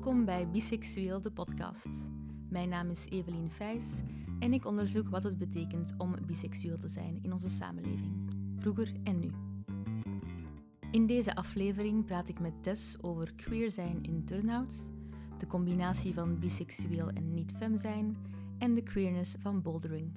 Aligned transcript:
Welkom 0.00 0.24
bij 0.24 0.48
Biseksueel, 0.48 1.20
de 1.20 1.30
podcast. 1.30 1.88
Mijn 2.48 2.68
naam 2.68 2.90
is 2.90 3.06
Evelien 3.08 3.50
Vijs 3.50 4.02
en 4.38 4.52
ik 4.52 4.64
onderzoek 4.64 5.08
wat 5.08 5.22
het 5.22 5.38
betekent 5.38 5.94
om 5.98 6.16
biseksueel 6.26 6.76
te 6.76 6.88
zijn 6.88 7.18
in 7.22 7.32
onze 7.32 7.48
samenleving, 7.48 8.30
vroeger 8.58 8.92
en 9.04 9.18
nu. 9.18 9.30
In 10.90 11.06
deze 11.06 11.34
aflevering 11.34 12.04
praat 12.04 12.28
ik 12.28 12.40
met 12.40 12.62
Tess 12.62 13.02
over 13.02 13.34
queer 13.34 13.70
zijn 13.70 14.02
in 14.02 14.24
Turnhout, 14.24 14.74
de 15.38 15.46
combinatie 15.46 16.14
van 16.14 16.38
biseksueel 16.38 17.08
en 17.08 17.34
niet-fem 17.34 17.78
zijn 17.78 18.16
en 18.58 18.74
de 18.74 18.82
queerness 18.82 19.36
van 19.38 19.62
bouldering. 19.62 20.12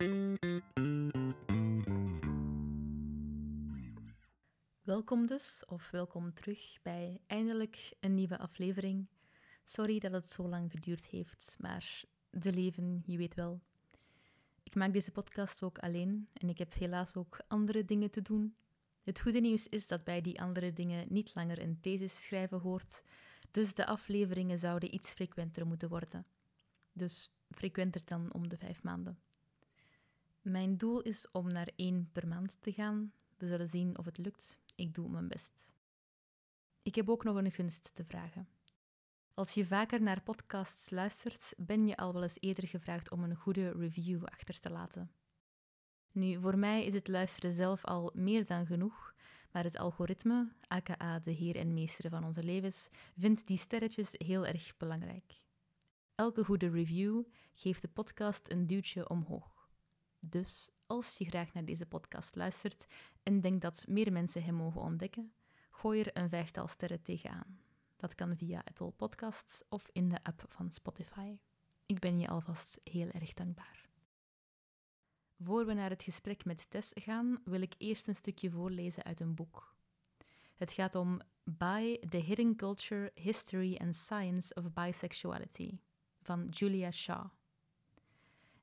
Welkom 4.84 5.26
dus, 5.26 5.64
of 5.68 5.90
welkom 5.92 6.34
terug 6.34 6.80
bij 6.84 7.22
eindelijk 7.28 7.94
een 8.00 8.14
nieuwe 8.14 8.38
aflevering. 8.38 9.08
Sorry 9.63 9.99
dat 9.99 10.12
het 10.12 10.26
zo 10.26 10.48
lang 10.48 10.72
geduurd 10.72 11.05
heeft, 11.05 11.55
maar 11.59 12.03
de 12.30 12.53
leven, 12.53 13.03
je 13.05 13.17
weet 13.17 13.35
wel. 13.35 13.62
Ik 14.63 14.76
maak 14.76 14.94
deze 14.94 15.12
podcast 15.12 15.63
ook 15.63 15.80
alleen 15.80 16.27
en 16.34 16.49
ik 16.49 16.58
heb 16.58 16.73
helaas 16.73 17.16
ook 17.16 17.39
andere 17.48 17.86
dingen 17.86 18.12
te 18.12 18.22
doen. 18.22 18.55
Het 19.03 19.20
goede 19.20 19.39
nieuws 19.39 19.67
is 19.67 19.88
dat 19.88 20.03
bij 20.03 20.22
die 20.22 20.41
andere 20.41 20.73
dingen 20.73 21.05
niet 21.09 21.36
langer 21.36 21.62
een 21.62 21.80
thesis 21.80 22.23
schrijven 22.23 22.59
hoort, 22.59 23.03
dus 23.52 23.73
de 23.73 23.86
afleveringen 23.86 24.59
zouden 24.59 24.94
iets 24.94 25.09
frequenter 25.09 25.67
moeten 25.67 25.89
worden. 25.89 26.25
Dus 26.91 27.34
frequenter 27.50 28.02
dan 28.05 28.33
om 28.33 28.48
de 28.48 28.58
vijf 28.58 28.83
maanden. 28.83 29.20
Mijn 30.42 30.77
doel 30.77 31.02
is 31.02 31.31
om 31.31 31.48
naar 31.48 31.70
één 31.75 32.09
per 32.11 32.27
maand 32.27 32.61
te 32.61 32.73
gaan. 32.73 33.14
We 33.38 33.48
zullen 33.48 33.70
zien 33.70 33.98
of 33.98 34.05
het 34.05 34.17
lukt. 34.17 34.59
Ik 34.75 34.94
doe 34.94 35.09
mijn 35.09 35.27
best. 35.27 35.72
Ik 36.81 36.95
heb 36.95 37.09
ook 37.09 37.23
nog 37.23 37.36
een 37.36 37.52
gunst 37.52 37.95
te 37.95 38.03
vragen. 38.03 38.48
Als 39.36 39.53
je 39.53 39.66
vaker 39.66 40.02
naar 40.02 40.22
podcasts 40.22 40.89
luistert, 40.89 41.53
ben 41.58 41.88
je 41.88 41.98
al 41.98 42.14
wel 42.14 42.22
eens 42.22 42.38
eerder 42.39 42.67
gevraagd 42.67 43.12
om 43.12 43.23
een 43.23 43.36
goede 43.36 43.72
review 43.72 44.23
achter 44.26 44.59
te 44.59 44.70
laten. 44.70 45.12
Nu, 46.12 46.39
voor 46.42 46.58
mij 46.58 46.86
is 46.86 46.94
het 46.94 47.08
luisteren 47.08 47.54
zelf 47.54 47.86
al 47.86 48.11
meer 48.14 48.45
dan 48.45 48.66
genoeg, 48.66 49.14
maar 49.52 49.64
het 49.64 49.78
algoritme, 49.78 50.52
aka 50.67 51.20
de 51.20 51.31
heer 51.31 51.56
en 51.56 51.73
meester 51.73 52.09
van 52.09 52.23
onze 52.23 52.44
levens, 52.44 52.89
vindt 53.17 53.48
die 53.48 53.58
sterretjes 53.58 54.14
heel 54.17 54.45
erg 54.45 54.78
belangrijk. 54.78 55.42
Elke 56.16 56.44
goede 56.44 56.70
review 56.70 57.23
geeft 57.54 57.81
de 57.81 57.88
podcast 57.88 58.52
een 58.52 58.67
duwtje 58.67 59.09
omhoog. 59.09 59.70
Dus 60.20 60.72
als 60.86 61.17
je 61.17 61.26
graag 61.26 61.54
naar 61.54 61.66
deze 61.66 61.86
podcast 61.86 62.36
luistert 62.36 62.86
en 63.23 63.42
denkt 63.42 63.61
dat 63.61 63.86
meer 63.88 64.11
mensen 64.11 64.44
hem 64.44 64.56
mogen 64.56 64.81
ontdekken, 64.81 65.34
gooi 65.70 66.02
er 66.02 66.17
een 66.17 66.30
vijftal 66.30 66.67
sterren 66.67 67.02
tegenaan. 67.02 67.62
Dat 68.04 68.16
kan 68.16 68.38
via 68.38 68.62
Apple 68.66 68.92
Podcasts 68.92 69.64
of 69.70 69.90
in 69.92 70.09
de 70.09 70.23
app 70.23 70.46
van 70.48 70.72
Spotify. 70.72 71.38
Ik 71.86 72.00
ben 72.00 72.20
je 72.20 72.28
alvast 72.28 72.80
heel 72.84 73.10
erg 73.10 73.34
dankbaar. 73.34 73.90
Voor 75.40 75.66
we 75.66 75.73
naar 75.73 75.90
het 75.90 76.04
gesprek 76.04 76.45
met 76.45 76.70
Tess 76.70 76.92
gaan, 76.94 77.42
wil 77.45 77.62
ik 77.62 77.73
eerst 77.78 78.08
een 78.08 78.16
stukje 78.16 78.52
voorlezen 78.52 79.04
uit 79.04 79.20
een 79.20 79.36
boek. 79.36 79.76
Het 80.56 80.72
gaat 80.72 80.95
om 80.95 81.20
By 81.44 82.00
the 82.10 82.18
Hidden 82.18 82.56
Culture, 82.56 83.12
History 83.16 83.76
and 83.76 83.95
Science 83.95 84.54
of 84.54 84.73
Bisexuality 84.73 85.80
van 86.22 86.48
Julia 86.50 86.92
Shaw. 86.92 87.30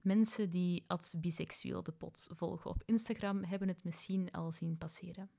Mensen 0.01 0.51
die 0.51 0.85
als 0.87 1.15
biseksueel 1.21 1.83
de 1.83 1.93
pot 1.93 2.29
volgen 2.33 2.71
op 2.71 2.83
Instagram 2.87 3.45
hebben 3.45 3.69
het 3.69 3.85
misschien 3.85 4.31
al 4.31 4.53
zien 4.53 4.79
passeren. 4.79 5.31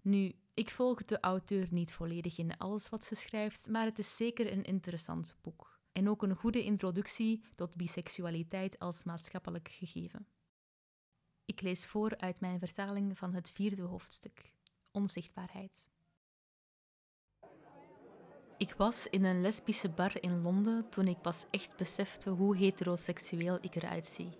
Nu, 0.00 0.34
ik 0.58 0.70
volg 0.70 1.04
de 1.04 1.20
auteur 1.20 1.66
niet 1.70 1.92
volledig 1.92 2.38
in 2.38 2.56
alles 2.56 2.88
wat 2.88 3.04
ze 3.04 3.14
schrijft, 3.14 3.66
maar 3.68 3.84
het 3.84 3.98
is 3.98 4.16
zeker 4.16 4.52
een 4.52 4.64
interessant 4.64 5.36
boek. 5.40 5.78
En 5.92 6.08
ook 6.08 6.22
een 6.22 6.34
goede 6.34 6.64
introductie 6.64 7.42
tot 7.54 7.76
biseksualiteit 7.76 8.78
als 8.78 9.04
maatschappelijk 9.04 9.68
gegeven. 9.68 10.26
Ik 11.44 11.60
lees 11.60 11.86
voor 11.86 12.16
uit 12.16 12.40
mijn 12.40 12.58
vertaling 12.58 13.18
van 13.18 13.34
het 13.34 13.50
vierde 13.50 13.82
hoofdstuk: 13.82 14.52
Onzichtbaarheid. 14.90 15.88
Ik 18.56 18.74
was 18.74 19.06
in 19.06 19.24
een 19.24 19.40
lesbische 19.40 19.88
bar 19.88 20.22
in 20.22 20.42
Londen 20.42 20.88
toen 20.90 21.06
ik 21.06 21.20
pas 21.20 21.44
echt 21.50 21.76
besefte 21.76 22.30
hoe 22.30 22.56
heteroseksueel 22.56 23.58
ik 23.60 23.74
eruit 23.74 24.06
zie. 24.06 24.30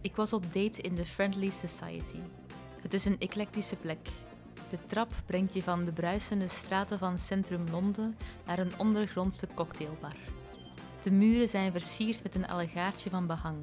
Ik 0.00 0.16
was 0.16 0.32
op 0.32 0.42
date 0.42 0.82
in 0.82 0.94
de 0.94 1.06
Friendly 1.06 1.50
Society. 1.50 2.20
Het 2.82 2.94
is 2.94 3.04
een 3.04 3.18
eclectische 3.18 3.76
plek. 3.76 4.08
De 4.70 4.78
trap 4.86 5.12
brengt 5.26 5.54
je 5.54 5.62
van 5.62 5.84
de 5.84 5.92
bruisende 5.92 6.48
straten 6.48 6.98
van 6.98 7.18
centrum 7.18 7.64
Londen 7.70 8.16
naar 8.46 8.58
een 8.58 8.72
ondergrondse 8.76 9.48
cocktailbar. 9.54 10.16
De 11.02 11.10
muren 11.10 11.48
zijn 11.48 11.72
versierd 11.72 12.22
met 12.22 12.34
een 12.34 12.48
allegaartje 12.48 13.10
van 13.10 13.26
behang. 13.26 13.56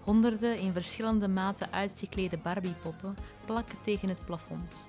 Honderden 0.00 0.58
in 0.58 0.72
verschillende 0.72 1.28
maten 1.28 1.72
uitgeklede 1.72 2.38
Barbiepoppen 2.38 3.16
plakken 3.44 3.78
tegen 3.84 4.08
het 4.08 4.24
plafond. 4.24 4.88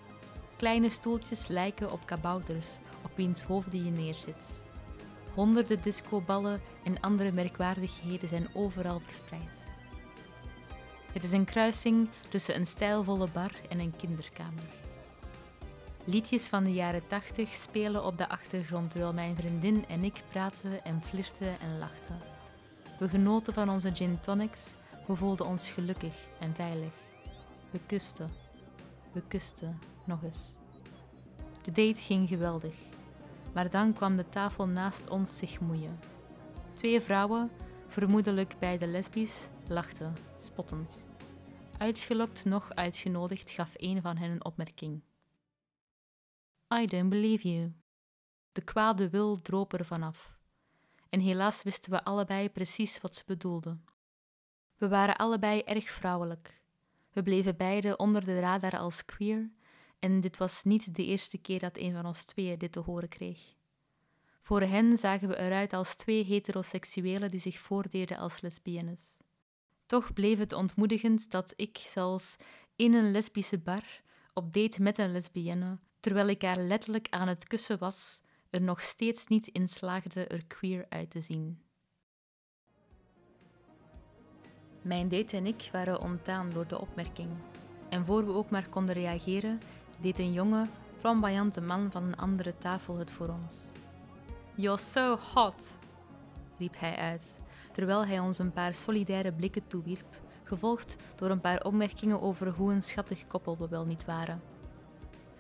Kleine 0.57 0.89
stoeltjes 0.89 1.47
lijken 1.47 1.91
op 1.91 2.05
kabouters 2.05 2.79
op 3.03 3.11
wiens 3.15 3.41
hoofden 3.41 3.85
je 3.85 3.91
neerzit. 3.91 4.61
Honderden 5.33 5.81
discoballen 5.81 6.61
en 6.83 6.99
andere 6.99 7.31
merkwaardigheden 7.31 8.27
zijn 8.27 8.47
overal 8.53 9.01
verspreid. 9.05 9.66
Het 11.17 11.25
is 11.25 11.31
een 11.31 11.45
kruising 11.45 12.09
tussen 12.29 12.55
een 12.55 12.67
stijlvolle 12.67 13.27
bar 13.33 13.51
en 13.69 13.79
een 13.79 13.95
kinderkamer. 13.95 14.63
Liedjes 16.03 16.47
van 16.47 16.63
de 16.63 16.73
jaren 16.73 17.07
tachtig 17.07 17.49
spelen 17.49 18.05
op 18.05 18.17
de 18.17 18.29
achtergrond 18.29 18.91
terwijl 18.91 19.13
mijn 19.13 19.35
vriendin 19.35 19.85
en 19.87 20.03
ik 20.03 20.23
praten 20.29 20.83
en 20.83 21.01
flirten 21.01 21.59
en 21.59 21.77
lachten. 21.79 22.19
We 22.99 23.09
genoten 23.09 23.53
van 23.53 23.69
onze 23.69 23.95
gin 23.95 24.19
tonics, 24.19 24.73
we 25.07 25.15
voelden 25.15 25.45
ons 25.45 25.69
gelukkig 25.69 26.13
en 26.39 26.53
veilig. 26.55 26.93
We 27.71 27.79
kusten, 27.85 28.29
we 29.11 29.21
kusten 29.27 29.79
nog 30.03 30.23
eens. 30.23 30.55
De 31.61 31.71
date 31.71 32.01
ging 32.01 32.27
geweldig, 32.27 32.75
maar 33.53 33.69
dan 33.69 33.93
kwam 33.93 34.17
de 34.17 34.29
tafel 34.29 34.67
naast 34.67 35.09
ons 35.09 35.37
zich 35.37 35.59
moeien. 35.59 35.99
Twee 36.73 37.01
vrouwen, 37.01 37.51
vermoedelijk 37.87 38.55
beide 38.59 38.87
lesbisch, 38.87 39.47
lachten, 39.67 40.13
spottend. 40.37 41.05
Uitgelokt 41.77 42.45
nog 42.45 42.75
uitgenodigd 42.75 43.51
gaf 43.51 43.73
een 43.75 44.01
van 44.01 44.17
hen 44.17 44.31
een 44.31 44.45
opmerking. 44.45 45.01
I 46.73 46.85
don't 46.85 47.09
believe 47.09 47.49
you. 47.49 47.73
De 48.51 48.61
kwade 48.61 49.09
wil 49.09 49.41
droop 49.41 49.73
er 49.73 49.85
vanaf. 49.85 50.37
En 51.09 51.19
helaas 51.19 51.63
wisten 51.63 51.91
we 51.91 52.03
allebei 52.03 52.49
precies 52.49 53.01
wat 53.01 53.15
ze 53.15 53.23
bedoelde. 53.25 53.77
We 54.77 54.87
waren 54.87 55.17
allebei 55.17 55.61
erg 55.61 55.89
vrouwelijk. 55.89 56.61
We 57.11 57.23
bleven 57.23 57.57
beide 57.57 57.97
onder 57.97 58.25
de 58.25 58.39
radar 58.39 58.77
als 58.77 59.05
queer, 59.05 59.51
en 59.99 60.21
dit 60.21 60.37
was 60.37 60.63
niet 60.63 60.95
de 60.95 61.05
eerste 61.05 61.37
keer 61.37 61.59
dat 61.59 61.77
een 61.77 61.93
van 61.93 62.05
ons 62.05 62.25
tweeën 62.25 62.57
dit 62.57 62.71
te 62.71 62.79
horen 62.79 63.09
kreeg. 63.09 63.55
Voor 64.41 64.61
hen 64.61 64.97
zagen 64.97 65.27
we 65.27 65.37
eruit 65.37 65.73
als 65.73 65.95
twee 65.95 66.23
heteroseksuelen 66.23 67.31
die 67.31 67.39
zich 67.39 67.59
voordeden 67.59 68.17
als 68.17 68.41
lesbiennes. 68.41 69.19
Toch 69.87 70.13
bleef 70.13 70.37
het 70.37 70.53
ontmoedigend 70.53 71.31
dat 71.31 71.53
ik 71.55 71.77
zelfs 71.77 72.35
in 72.75 72.93
een 72.93 73.11
lesbische 73.11 73.57
bar 73.57 73.83
op 74.33 74.53
date 74.53 74.81
met 74.81 74.97
een 74.97 75.11
lesbienne, 75.11 75.77
terwijl 75.99 76.27
ik 76.27 76.41
haar 76.41 76.57
letterlijk 76.57 77.07
aan 77.09 77.27
het 77.27 77.47
kussen 77.47 77.77
was, 77.77 78.21
er 78.49 78.61
nog 78.61 78.81
steeds 78.81 79.27
niet 79.27 79.47
in 79.47 79.67
slaagde 79.67 80.25
er 80.25 80.45
queer 80.45 80.85
uit 80.89 81.09
te 81.09 81.21
zien. 81.21 81.61
Mijn 84.81 85.09
date 85.09 85.37
en 85.37 85.45
ik 85.45 85.69
waren 85.71 86.01
ontdaan 86.01 86.49
door 86.49 86.67
de 86.67 86.79
opmerking. 86.79 87.29
En 87.89 88.05
voor 88.05 88.25
we 88.25 88.33
ook 88.33 88.49
maar 88.49 88.69
konden 88.69 88.95
reageren, 88.95 89.59
deed 89.99 90.19
een 90.19 90.33
jonge, 90.33 90.65
flamboyante 90.99 91.61
man 91.61 91.91
van 91.91 92.03
een 92.03 92.17
andere 92.17 92.57
tafel 92.57 92.97
het 92.97 93.11
voor 93.11 93.27
ons. 93.29 93.55
You're 94.55 94.81
so 94.81 95.17
hot, 95.33 95.77
riep 96.57 96.79
hij 96.79 96.95
uit, 96.95 97.39
terwijl 97.77 98.05
hij 98.05 98.19
ons 98.19 98.37
een 98.37 98.51
paar 98.51 98.75
solidaire 98.75 99.31
blikken 99.31 99.67
toewierp, 99.67 100.21
gevolgd 100.43 100.95
door 101.15 101.29
een 101.29 101.41
paar 101.41 101.63
opmerkingen 101.63 102.21
over 102.21 102.49
hoe 102.49 102.71
een 102.71 102.83
schattig 102.83 103.27
koppel 103.27 103.57
we 103.57 103.67
wel 103.67 103.85
niet 103.85 104.05
waren. 104.05 104.41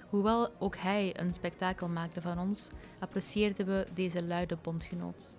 Hoewel 0.09 0.49
ook 0.59 0.75
hij 0.75 1.19
een 1.19 1.33
spektakel 1.33 1.87
maakte 1.87 2.21
van 2.21 2.39
ons, 2.39 2.67
apprecieerden 2.99 3.65
we 3.65 3.87
deze 3.93 4.23
luide 4.23 4.57
bondgenoot. 4.61 5.35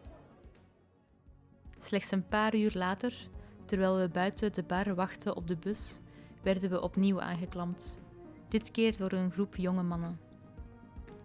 Slechts 1.79 2.11
een 2.11 2.29
paar 2.29 2.56
uur 2.56 2.73
later, 2.75 3.29
terwijl 3.65 3.97
we 3.97 4.09
buiten 4.09 4.53
de 4.53 4.62
bar 4.62 4.94
wachten 4.94 5.37
op 5.37 5.47
de 5.47 5.56
bus, 5.56 5.99
werden 6.43 6.71
we 6.71 6.83
opnieuw 6.83 7.21
aangeklampt, 7.21 8.01
dit 8.49 8.71
keer 8.71 8.97
door 8.97 9.12
een 9.12 9.33
groep 9.33 9.56
jonge 9.56 9.83
mannen. 9.83 10.21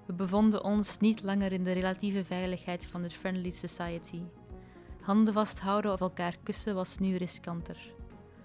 We 0.05 0.13
bevonden 0.13 0.63
ons 0.63 0.99
niet 0.99 1.23
langer 1.23 1.51
in 1.51 1.63
de 1.63 1.71
relatieve 1.71 2.25
veiligheid 2.25 2.85
van 2.85 3.01
de 3.01 3.09
Friendly 3.09 3.51
Society. 3.51 4.21
Handen 5.03 5.33
vasthouden 5.33 5.91
of 5.91 6.01
elkaar 6.01 6.37
kussen 6.43 6.75
was 6.75 6.97
nu 6.97 7.15
riskanter. 7.15 7.93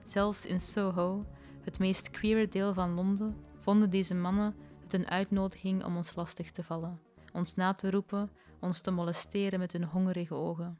Zelfs 0.02 0.46
in 0.46 0.60
Soho, 0.60 1.26
het 1.60 1.78
meest 1.78 2.10
queere 2.10 2.48
deel 2.48 2.74
van 2.74 2.94
Londen, 2.94 3.44
vonden 3.56 3.90
deze 3.90 4.14
mannen 4.14 4.56
het 4.80 4.92
een 4.92 5.08
uitnodiging 5.08 5.84
om 5.84 5.96
ons 5.96 6.14
lastig 6.14 6.50
te 6.50 6.62
vallen, 6.62 7.00
ons 7.32 7.54
na 7.54 7.74
te 7.74 7.90
roepen, 7.90 8.30
ons 8.60 8.80
te 8.80 8.90
molesteren 8.90 9.58
met 9.58 9.72
hun 9.72 9.84
hongerige 9.84 10.34
ogen. 10.34 10.78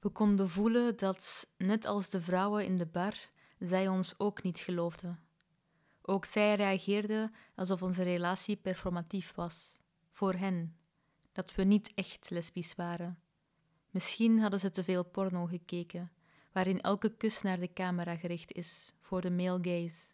We 0.00 0.08
konden 0.08 0.48
voelen 0.48 0.96
dat, 0.96 1.50
net 1.56 1.84
als 1.84 2.10
de 2.10 2.20
vrouwen 2.20 2.64
in 2.64 2.76
de 2.76 2.86
bar, 2.86 3.14
zij 3.58 3.88
ons 3.88 4.18
ook 4.18 4.42
niet 4.42 4.58
geloofden. 4.58 5.18
Ook 6.02 6.24
zij 6.24 6.54
reageerden 6.54 7.34
alsof 7.54 7.82
onze 7.82 8.02
relatie 8.02 8.56
performatief 8.56 9.34
was, 9.34 9.80
voor 10.10 10.32
hen, 10.32 10.76
dat 11.32 11.54
we 11.54 11.62
niet 11.64 11.92
echt 11.94 12.30
lesbisch 12.30 12.74
waren. 12.74 13.23
Misschien 13.94 14.40
hadden 14.40 14.60
ze 14.60 14.70
te 14.70 14.84
veel 14.84 15.04
porno 15.04 15.46
gekeken, 15.46 16.12
waarin 16.52 16.80
elke 16.80 17.16
kus 17.16 17.42
naar 17.42 17.60
de 17.60 17.72
camera 17.72 18.16
gericht 18.16 18.52
is, 18.52 18.92
voor 19.00 19.20
de 19.20 19.30
male 19.30 19.58
gaze. 19.62 20.12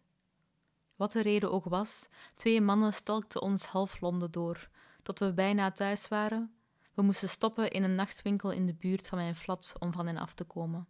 Wat 0.97 1.13
de 1.13 1.23
reden 1.23 1.53
ook 1.53 1.65
was, 1.65 2.09
twee 2.35 2.61
mannen 2.61 2.93
stalkten 2.93 3.43
ons 3.43 3.65
half 3.65 4.01
Londen 4.01 4.31
door, 4.31 4.69
tot 5.03 5.19
we 5.19 5.33
bijna 5.33 5.73
thuis 5.73 6.09
waren. 6.09 6.55
We 6.95 7.03
moesten 7.03 7.29
stoppen 7.29 7.71
in 7.71 7.83
een 7.83 7.95
nachtwinkel 7.95 8.51
in 8.51 8.67
de 8.67 8.75
buurt 8.75 9.09
van 9.09 9.19
mijn 9.19 9.35
flat 9.35 9.75
om 9.79 9.93
van 9.93 10.07
hen 10.07 10.17
af 10.17 10.35
te 10.35 10.45
komen. 10.45 10.89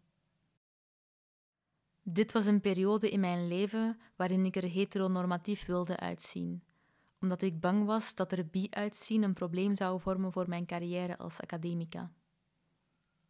Dit 2.03 2.33
was 2.33 2.47
een 2.47 2.61
periode 2.61 3.11
in 3.11 3.21
mijn 3.21 3.49
leven 3.49 4.01
waarin 4.17 4.45
ik 4.45 4.57
er 4.57 4.69
heteronormatief 4.69 5.67
wilde 5.67 5.97
uitzien, 5.97 6.63
omdat 7.21 7.43
ik 7.43 7.61
bang 7.61 7.85
was 7.85 8.15
dat 8.15 8.33
er 8.33 8.47
bi-uitzien 8.47 9.23
een 9.23 9.35
probleem 9.35 9.75
zou 9.75 10.01
vormen 10.01 10.33
voor 10.33 10.49
mijn 10.49 10.67
carrière 10.67 11.19
als 11.19 11.41
academica. 11.41 12.13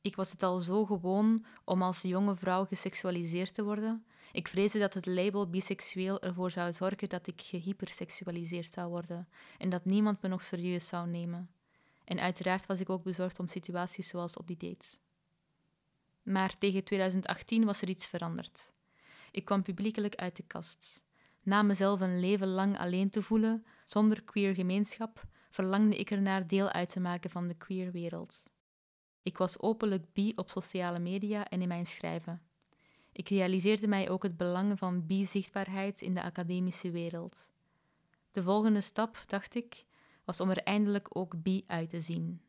Ik 0.00 0.16
was 0.16 0.30
het 0.30 0.42
al 0.42 0.58
zo 0.58 0.84
gewoon 0.84 1.44
om 1.64 1.82
als 1.82 2.02
jonge 2.02 2.36
vrouw 2.36 2.64
geseksualiseerd 2.64 3.54
te 3.54 3.64
worden. 3.64 4.04
Ik 4.32 4.48
vreesde 4.48 4.78
dat 4.78 4.94
het 4.94 5.06
label 5.06 5.50
biseksueel 5.50 6.20
ervoor 6.20 6.50
zou 6.50 6.72
zorgen 6.72 7.08
dat 7.08 7.26
ik 7.26 7.40
gehyperseksualiseerd 7.40 8.72
zou 8.72 8.88
worden 8.88 9.28
en 9.58 9.70
dat 9.70 9.84
niemand 9.84 10.22
me 10.22 10.28
nog 10.28 10.42
serieus 10.42 10.86
zou 10.86 11.08
nemen. 11.08 11.50
En 12.04 12.20
uiteraard 12.20 12.66
was 12.66 12.80
ik 12.80 12.90
ook 12.90 13.02
bezorgd 13.02 13.38
om 13.38 13.48
situaties 13.48 14.08
zoals 14.08 14.36
op 14.36 14.46
die 14.46 14.56
date. 14.56 14.86
Maar 16.22 16.58
tegen 16.58 16.84
2018 16.84 17.64
was 17.64 17.82
er 17.82 17.88
iets 17.88 18.06
veranderd. 18.06 18.70
Ik 19.30 19.44
kwam 19.44 19.62
publiekelijk 19.62 20.14
uit 20.14 20.36
de 20.36 20.42
kast. 20.46 21.02
Na 21.42 21.62
mezelf 21.62 22.00
een 22.00 22.20
leven 22.20 22.48
lang 22.48 22.78
alleen 22.78 23.10
te 23.10 23.22
voelen, 23.22 23.66
zonder 23.84 24.22
queer 24.22 24.54
gemeenschap, 24.54 25.22
verlangde 25.50 25.98
ik 25.98 26.10
ernaar 26.10 26.46
deel 26.46 26.68
uit 26.68 26.88
te 26.88 27.00
maken 27.00 27.30
van 27.30 27.48
de 27.48 27.54
queer 27.54 27.92
wereld. 27.92 28.49
Ik 29.22 29.38
was 29.38 29.60
openlijk 29.60 30.12
bi 30.12 30.32
op 30.36 30.50
sociale 30.50 30.98
media 30.98 31.48
en 31.48 31.62
in 31.62 31.68
mijn 31.68 31.86
schrijven. 31.86 32.42
Ik 33.12 33.28
realiseerde 33.28 33.88
mij 33.88 34.10
ook 34.10 34.22
het 34.22 34.36
belang 34.36 34.78
van 34.78 35.06
bi-zichtbaarheid 35.06 36.00
in 36.00 36.14
de 36.14 36.22
academische 36.22 36.90
wereld. 36.90 37.50
De 38.30 38.42
volgende 38.42 38.80
stap, 38.80 39.22
dacht 39.26 39.54
ik, 39.54 39.84
was 40.24 40.40
om 40.40 40.50
er 40.50 40.62
eindelijk 40.62 41.16
ook 41.16 41.42
bi 41.42 41.64
uit 41.66 41.90
te 41.90 42.00
zien. 42.00 42.42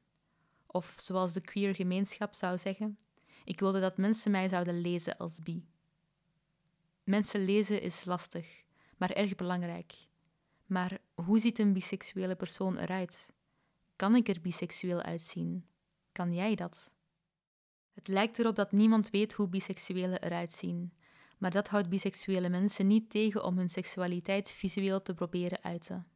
Of 0.65 0.93
zoals 0.97 1.33
de 1.33 1.41
queer 1.41 1.75
gemeenschap 1.75 2.33
zou 2.33 2.57
zeggen, 2.57 2.97
ik 3.43 3.59
wilde 3.59 3.79
dat 3.79 3.97
mensen 3.97 4.31
mij 4.31 4.47
zouden 4.47 4.81
lezen 4.81 5.17
als 5.17 5.39
bi. 5.39 5.65
Mensen 7.03 7.45
lezen 7.45 7.81
is 7.81 8.05
lastig, 8.05 8.63
maar 8.97 9.11
erg 9.11 9.35
belangrijk. 9.35 9.93
Maar 10.65 10.97
hoe 11.13 11.39
ziet 11.39 11.59
een 11.59 11.73
biseksuele 11.73 12.35
persoon 12.35 12.77
eruit? 12.77 13.33
Kan 13.95 14.15
ik 14.15 14.27
er 14.27 14.41
biseksueel 14.41 15.01
uitzien? 15.01 15.65
Kan 16.11 16.33
jij 16.33 16.55
dat? 16.55 16.91
Het 17.93 18.07
lijkt 18.07 18.39
erop 18.39 18.55
dat 18.55 18.71
niemand 18.71 19.09
weet 19.09 19.33
hoe 19.33 19.47
biseksuelen 19.47 20.23
eruit 20.23 20.51
zien, 20.51 20.93
maar 21.37 21.51
dat 21.51 21.67
houdt 21.67 21.89
biseksuele 21.89 22.49
mensen 22.49 22.87
niet 22.87 23.09
tegen 23.09 23.43
om 23.43 23.57
hun 23.57 23.69
seksualiteit 23.69 24.49
visueel 24.49 25.01
te 25.01 25.13
proberen 25.13 25.63
uiten. 25.63 26.07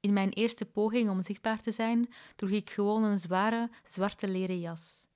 In 0.00 0.12
mijn 0.12 0.30
eerste 0.30 0.64
poging 0.64 1.10
om 1.10 1.22
zichtbaar 1.22 1.60
te 1.60 1.72
zijn, 1.72 2.12
droeg 2.36 2.50
ik 2.50 2.70
gewoon 2.70 3.02
een 3.02 3.18
zware, 3.18 3.70
zwarte 3.84 4.28
leren 4.28 4.60
jas. 4.60 5.08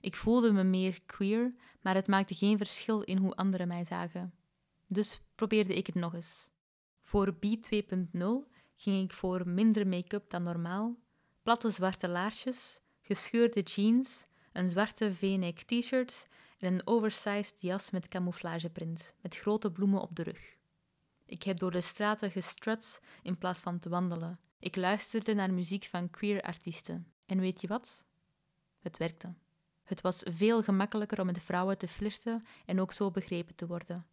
Ik 0.00 0.16
voelde 0.16 0.52
me 0.52 0.64
meer 0.64 1.00
queer, 1.06 1.54
maar 1.80 1.94
het 1.94 2.06
maakte 2.06 2.34
geen 2.34 2.56
verschil 2.56 3.00
in 3.00 3.16
hoe 3.16 3.34
anderen 3.34 3.68
mij 3.68 3.84
zagen. 3.84 4.34
Dus 4.86 5.20
probeerde 5.34 5.74
ik 5.74 5.86
het 5.86 5.94
nog 5.94 6.14
eens. 6.14 6.48
Voor 7.00 7.34
B 7.34 7.44
2.0 7.44 8.20
ging 8.76 9.04
ik 9.04 9.12
voor 9.12 9.48
minder 9.48 9.86
make-up 9.86 10.30
dan 10.30 10.42
normaal, 10.42 10.96
platte 11.42 11.70
zwarte 11.70 12.08
laarsjes, 12.08 12.80
gescheurde 13.10 13.60
jeans, 13.60 14.26
een 14.52 14.68
zwarte 14.68 15.14
v-neck 15.14 15.62
t-shirt 15.62 16.26
en 16.58 16.72
een 16.72 16.86
oversized 16.86 17.60
jas 17.60 17.90
met 17.90 18.08
camouflageprint, 18.08 19.14
met 19.20 19.36
grote 19.36 19.70
bloemen 19.70 20.00
op 20.00 20.16
de 20.16 20.22
rug. 20.22 20.56
Ik 21.26 21.42
heb 21.42 21.58
door 21.58 21.70
de 21.70 21.80
straten 21.80 22.30
gestrut 22.30 23.00
in 23.22 23.38
plaats 23.38 23.60
van 23.60 23.78
te 23.78 23.88
wandelen. 23.88 24.38
Ik 24.58 24.76
luisterde 24.76 25.34
naar 25.34 25.52
muziek 25.52 25.84
van 25.84 26.10
queer 26.10 26.42
artiesten. 26.42 27.06
En 27.26 27.40
weet 27.40 27.60
je 27.60 27.66
wat? 27.66 28.04
Het 28.78 28.96
werkte. 28.96 29.34
Het 29.82 30.00
was 30.00 30.22
veel 30.24 30.62
gemakkelijker 30.62 31.20
om 31.20 31.26
met 31.26 31.42
vrouwen 31.42 31.78
te 31.78 31.88
flirten 31.88 32.44
en 32.66 32.80
ook 32.80 32.92
zo 32.92 33.10
begrepen 33.10 33.54
te 33.54 33.66
worden. 33.66 34.06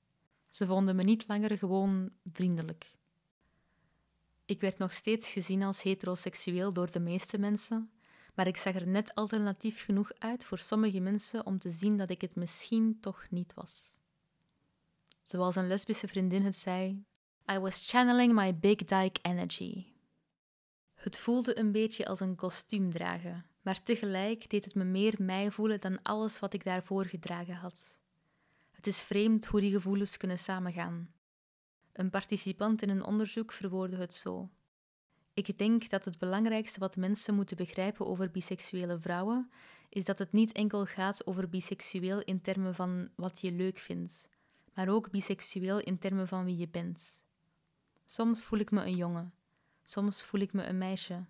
Ze 0.49 0.65
vonden 0.65 0.95
me 0.95 1.03
niet 1.03 1.27
langer 1.27 1.57
gewoon 1.57 2.11
vriendelijk. 2.23 2.91
Ik 4.45 4.61
werd 4.61 4.77
nog 4.77 4.93
steeds 4.93 5.29
gezien 5.29 5.63
als 5.63 5.81
heteroseksueel 5.81 6.73
door 6.73 6.91
de 6.91 6.99
meeste 6.99 7.37
mensen, 7.37 7.91
maar 8.37 8.47
ik 8.47 8.57
zag 8.57 8.75
er 8.75 8.87
net 8.87 9.15
alternatief 9.15 9.83
genoeg 9.83 10.11
uit 10.17 10.45
voor 10.45 10.57
sommige 10.57 10.99
mensen 10.99 11.45
om 11.45 11.59
te 11.59 11.69
zien 11.69 11.97
dat 11.97 12.09
ik 12.09 12.21
het 12.21 12.35
misschien 12.35 12.97
toch 12.99 13.25
niet 13.29 13.53
was. 13.53 13.99
Zoals 15.23 15.55
een 15.55 15.67
lesbische 15.67 16.07
vriendin 16.07 16.43
het 16.43 16.57
zei: 16.57 17.05
I 17.51 17.57
was 17.57 17.89
channeling 17.89 18.33
my 18.33 18.55
big 18.55 18.75
dyke 18.75 19.19
energy. 19.21 19.85
Het 20.93 21.17
voelde 21.17 21.59
een 21.59 21.71
beetje 21.71 22.05
als 22.05 22.19
een 22.19 22.35
kostuum 22.35 22.91
dragen, 22.91 23.45
maar 23.61 23.83
tegelijk 23.83 24.49
deed 24.49 24.65
het 24.65 24.75
me 24.75 24.83
meer 24.83 25.15
mij 25.17 25.51
voelen 25.51 25.81
dan 25.81 26.01
alles 26.01 26.39
wat 26.39 26.53
ik 26.53 26.63
daarvoor 26.63 27.05
gedragen 27.05 27.55
had. 27.55 27.99
Het 28.71 28.87
is 28.87 29.01
vreemd 29.01 29.45
hoe 29.45 29.61
die 29.61 29.71
gevoelens 29.71 30.17
kunnen 30.17 30.39
samengaan. 30.39 31.13
Een 31.93 32.09
participant 32.09 32.81
in 32.81 32.89
een 32.89 33.03
onderzoek 33.03 33.51
verwoordde 33.51 33.97
het 33.97 34.13
zo. 34.13 34.49
Ik 35.37 35.57
denk 35.57 35.89
dat 35.89 36.05
het 36.05 36.17
belangrijkste 36.17 36.79
wat 36.79 36.95
mensen 36.95 37.35
moeten 37.35 37.57
begrijpen 37.57 38.05
over 38.05 38.31
biseksuele 38.31 38.99
vrouwen 38.99 39.51
is 39.89 40.05
dat 40.05 40.19
het 40.19 40.31
niet 40.31 40.51
enkel 40.51 40.85
gaat 40.85 41.27
over 41.27 41.49
biseksueel 41.49 42.21
in 42.21 42.41
termen 42.41 42.75
van 42.75 43.09
wat 43.15 43.41
je 43.41 43.51
leuk 43.51 43.77
vindt, 43.77 44.29
maar 44.73 44.89
ook 44.89 45.11
biseksueel 45.11 45.79
in 45.79 45.99
termen 45.99 46.27
van 46.27 46.45
wie 46.45 46.57
je 46.57 46.67
bent. 46.67 47.23
Soms 48.05 48.43
voel 48.43 48.59
ik 48.59 48.71
me 48.71 48.85
een 48.85 48.95
jongen, 48.95 49.33
soms 49.83 50.23
voel 50.23 50.41
ik 50.41 50.53
me 50.53 50.63
een 50.63 50.77
meisje, 50.77 51.25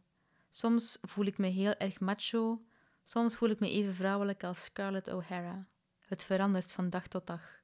soms 0.50 0.98
voel 1.02 1.26
ik 1.26 1.38
me 1.38 1.48
heel 1.48 1.74
erg 1.74 2.00
macho, 2.00 2.66
soms 3.04 3.36
voel 3.36 3.50
ik 3.50 3.60
me 3.60 3.70
even 3.70 3.96
vrouwelijk 3.96 4.44
als 4.44 4.64
Scarlett 4.64 5.12
O'Hara. 5.12 5.68
Het 6.00 6.24
verandert 6.24 6.72
van 6.72 6.90
dag 6.90 7.08
tot 7.08 7.28
dag. 7.28 7.62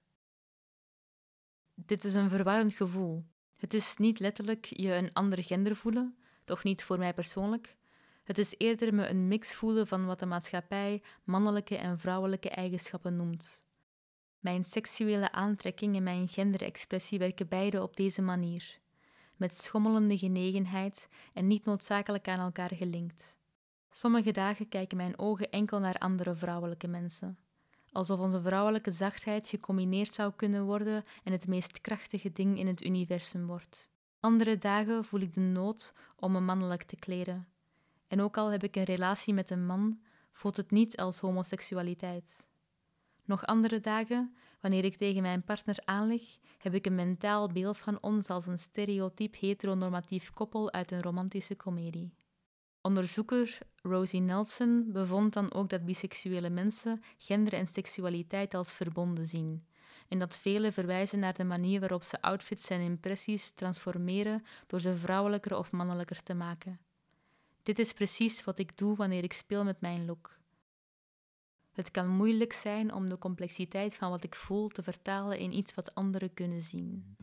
Dit 1.74 2.04
is 2.04 2.14
een 2.14 2.30
verwarrend 2.30 2.74
gevoel. 2.74 3.26
Het 3.58 3.74
is 3.74 3.98
niet 3.98 4.20
letterlijk 4.20 4.66
je 4.66 4.94
een 4.94 5.14
ander 5.14 5.44
gender 5.44 5.76
voelen, 5.76 6.18
toch 6.44 6.64
niet 6.64 6.84
voor 6.84 6.98
mij 6.98 7.14
persoonlijk. 7.14 7.76
Het 8.24 8.38
is 8.38 8.56
eerder 8.58 8.94
me 8.94 9.08
een 9.08 9.28
mix 9.28 9.56
voelen 9.56 9.88
van 9.88 10.06
wat 10.06 10.20
de 10.20 10.26
maatschappij 10.26 11.02
mannelijke 11.24 11.78
en 11.78 12.00
vrouwelijke 12.00 12.50
eigenschappen 12.50 13.16
noemt. 13.16 13.64
Mijn 14.40 14.64
seksuele 14.64 15.32
aantrekking 15.32 15.96
en 15.96 16.04
mijn 16.04 16.28
genderexpressie 16.28 17.20
werken 17.20 17.48
beide 17.48 17.82
op 17.82 17.96
deze 17.96 18.22
manier, 18.22 18.80
met 19.36 19.56
schommelende 19.58 20.18
genegenheid 20.18 21.10
en 21.34 21.48
niet 21.48 21.66
noodzakelijk 21.66 22.28
aan 22.28 22.40
elkaar 22.40 22.76
gelinkt. 22.76 23.38
Sommige 23.90 24.32
dagen 24.32 24.70
kijken 24.70 24.98
mijn 24.98 25.20
ogen 25.20 25.50
enkel 25.50 25.80
naar 25.80 25.98
andere 25.98 26.36
vrouwelijke 26.36 26.88
mensen, 26.88 27.38
alsof 27.92 28.20
onze 28.20 28.42
vrouwelijke 28.42 28.92
zachtheid 28.92 29.48
gecombineerd 29.48 30.14
zou 30.14 30.34
kunnen 30.36 30.66
worden 30.66 31.04
en 31.24 31.32
het 31.32 31.48
meest 31.48 31.82
krachtige 31.82 32.32
ding 32.32 32.60
in 32.60 32.68
het 32.68 32.84
universum 32.84 33.46
wordt. 33.46 33.90
Andere 34.24 34.58
dagen 34.58 35.06
voel 35.06 35.20
ik 35.20 35.34
de 35.34 35.40
nood 35.40 35.94
om 36.16 36.32
me 36.32 36.40
mannelijk 36.40 36.84
te 36.84 36.96
kleden. 36.96 37.48
En 38.08 38.22
ook 38.22 38.38
al 38.38 38.52
heb 38.52 38.64
ik 38.64 38.76
een 38.76 38.84
relatie 38.84 39.34
met 39.34 39.50
een 39.50 39.66
man, 39.66 40.00
voelt 40.32 40.58
het 40.58 40.72
niet 40.72 40.98
als 40.98 41.20
homoseksualiteit. 41.20 42.48
Nog 43.26 43.46
andere 43.46 43.80
dagen, 43.80 44.36
wanneer 44.62 44.84
ik 44.84 44.98
tegen 44.98 45.22
mijn 45.22 45.44
partner 45.44 45.78
aanleg, 45.86 46.22
heb 46.58 46.74
ik 46.74 46.86
een 46.86 46.96
mentaal 46.96 47.48
beeld 47.48 47.78
van 47.78 47.98
ons 48.02 48.30
als 48.30 48.46
een 48.46 48.60
stereotyp 48.60 49.36
heteronormatief 49.40 50.34
koppel 50.34 50.72
uit 50.72 50.92
een 50.92 51.02
romantische 51.02 51.56
komedie. 51.56 52.14
Onderzoeker 52.82 53.58
Rosie 53.82 54.22
Nelson 54.22 54.92
bevond 54.92 55.34
dan 55.34 55.54
ook 55.54 55.70
dat 55.70 55.86
biseksuele 55.86 56.50
mensen 56.50 57.04
gender 57.18 57.54
en 57.54 57.68
seksualiteit 57.68 58.54
als 58.54 58.72
verbonden 58.72 59.28
zien 59.28 59.66
en 60.14 60.20
dat 60.20 60.38
velen 60.38 60.74
verwijzen 60.74 61.20
naar 61.20 61.34
de 61.34 61.44
manier 61.44 61.80
waarop 61.80 62.04
ze 62.04 62.22
outfits 62.22 62.70
en 62.70 62.82
impressies 62.82 63.52
transformeren 63.52 64.46
door 64.68 64.80
ze 64.80 64.98
vrouwelijker 64.98 65.58
of 65.58 65.72
mannelijker 65.72 66.24
te 66.24 66.34
maken. 66.34 66.80
Dit 67.64 67.80
is 67.80 67.94
precies 67.94 68.44
wat 68.44 68.60
ik 68.60 68.78
doe 68.78 68.96
wanneer 68.96 69.24
ik 69.24 69.34
speel 69.34 69.64
met 69.64 69.82
mijn 69.82 70.06
look. 70.06 70.38
Het 71.72 71.92
kan 71.92 72.08
moeilijk 72.08 72.54
zijn 72.54 72.94
om 72.94 73.10
de 73.10 73.18
complexiteit 73.18 73.96
van 73.96 74.10
wat 74.10 74.24
ik 74.24 74.36
voel 74.36 74.68
te 74.68 74.84
vertalen 74.84 75.38
in 75.38 75.58
iets 75.58 75.74
wat 75.74 75.96
anderen 75.96 76.34
kunnen 76.34 76.62
zien. 76.62 77.16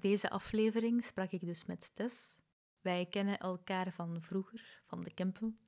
Deze 0.00 0.30
aflevering 0.30 1.04
sprak 1.04 1.30
ik 1.30 1.40
dus 1.40 1.64
met 1.64 1.90
Tess. 1.94 2.42
Wij 2.80 3.06
kennen 3.06 3.38
elkaar 3.38 3.92
van 3.92 4.22
vroeger, 4.22 4.82
van 4.86 5.02
de 5.02 5.14
Kempen, 5.14 5.58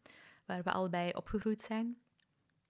waar 0.44 0.62
we 0.62 0.72
allebei 0.72 1.12
opgegroeid 1.12 1.60
zijn. 1.60 2.00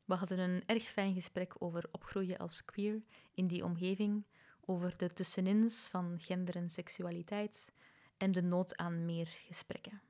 We 0.05 0.15
hadden 0.15 0.39
een 0.39 0.63
erg 0.67 0.83
fijn 0.83 1.15
gesprek 1.15 1.55
over 1.59 1.89
opgroeien 1.93 2.39
als 2.39 2.65
queer 2.65 3.03
in 3.35 3.47
die 3.47 3.65
omgeving, 3.65 4.25
over 4.61 4.97
de 4.97 5.13
tussenins 5.13 5.89
van 5.89 6.19
gender 6.21 6.57
en 6.57 6.71
seksualiteit 6.71 7.73
en 8.17 8.33
de 8.33 8.43
nood 8.43 8.77
aan 8.77 9.05
meer 9.05 9.27
gesprekken. 9.27 10.01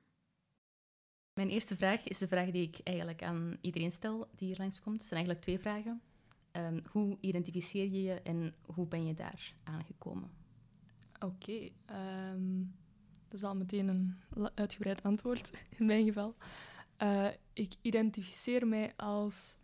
Mijn 1.33 1.49
eerste 1.49 1.75
vraag 1.75 2.03
is 2.03 2.17
de 2.17 2.27
vraag 2.27 2.51
die 2.51 2.67
ik 2.67 2.79
eigenlijk 2.83 3.23
aan 3.23 3.57
iedereen 3.61 3.91
stel 3.91 4.29
die 4.35 4.47
hier 4.47 4.57
langskomt. 4.57 4.97
Het 4.97 5.07
zijn 5.07 5.25
eigenlijk 5.25 5.41
twee 5.41 5.59
vragen. 5.59 6.01
Ehm, 6.51 6.79
hoe 6.91 7.17
identificeer 7.21 7.85
je 7.85 8.01
je 8.01 8.21
en 8.21 8.55
hoe 8.65 8.87
ben 8.87 9.05
je 9.05 9.13
daar 9.13 9.53
aangekomen? 9.63 10.40
Oké, 11.25 11.69
ehm, 11.85 12.57
dat 13.27 13.33
is 13.33 13.43
al 13.43 13.55
meteen 13.55 13.87
een 13.87 14.15
uitgebreid 14.55 15.03
antwoord 15.03 15.51
in 15.77 15.85
mijn 15.85 16.05
geval. 16.05 16.35
Uh, 16.97 17.27
ik 17.53 17.73
identificeer 17.81 18.67
mij 18.67 18.93
als 18.95 19.55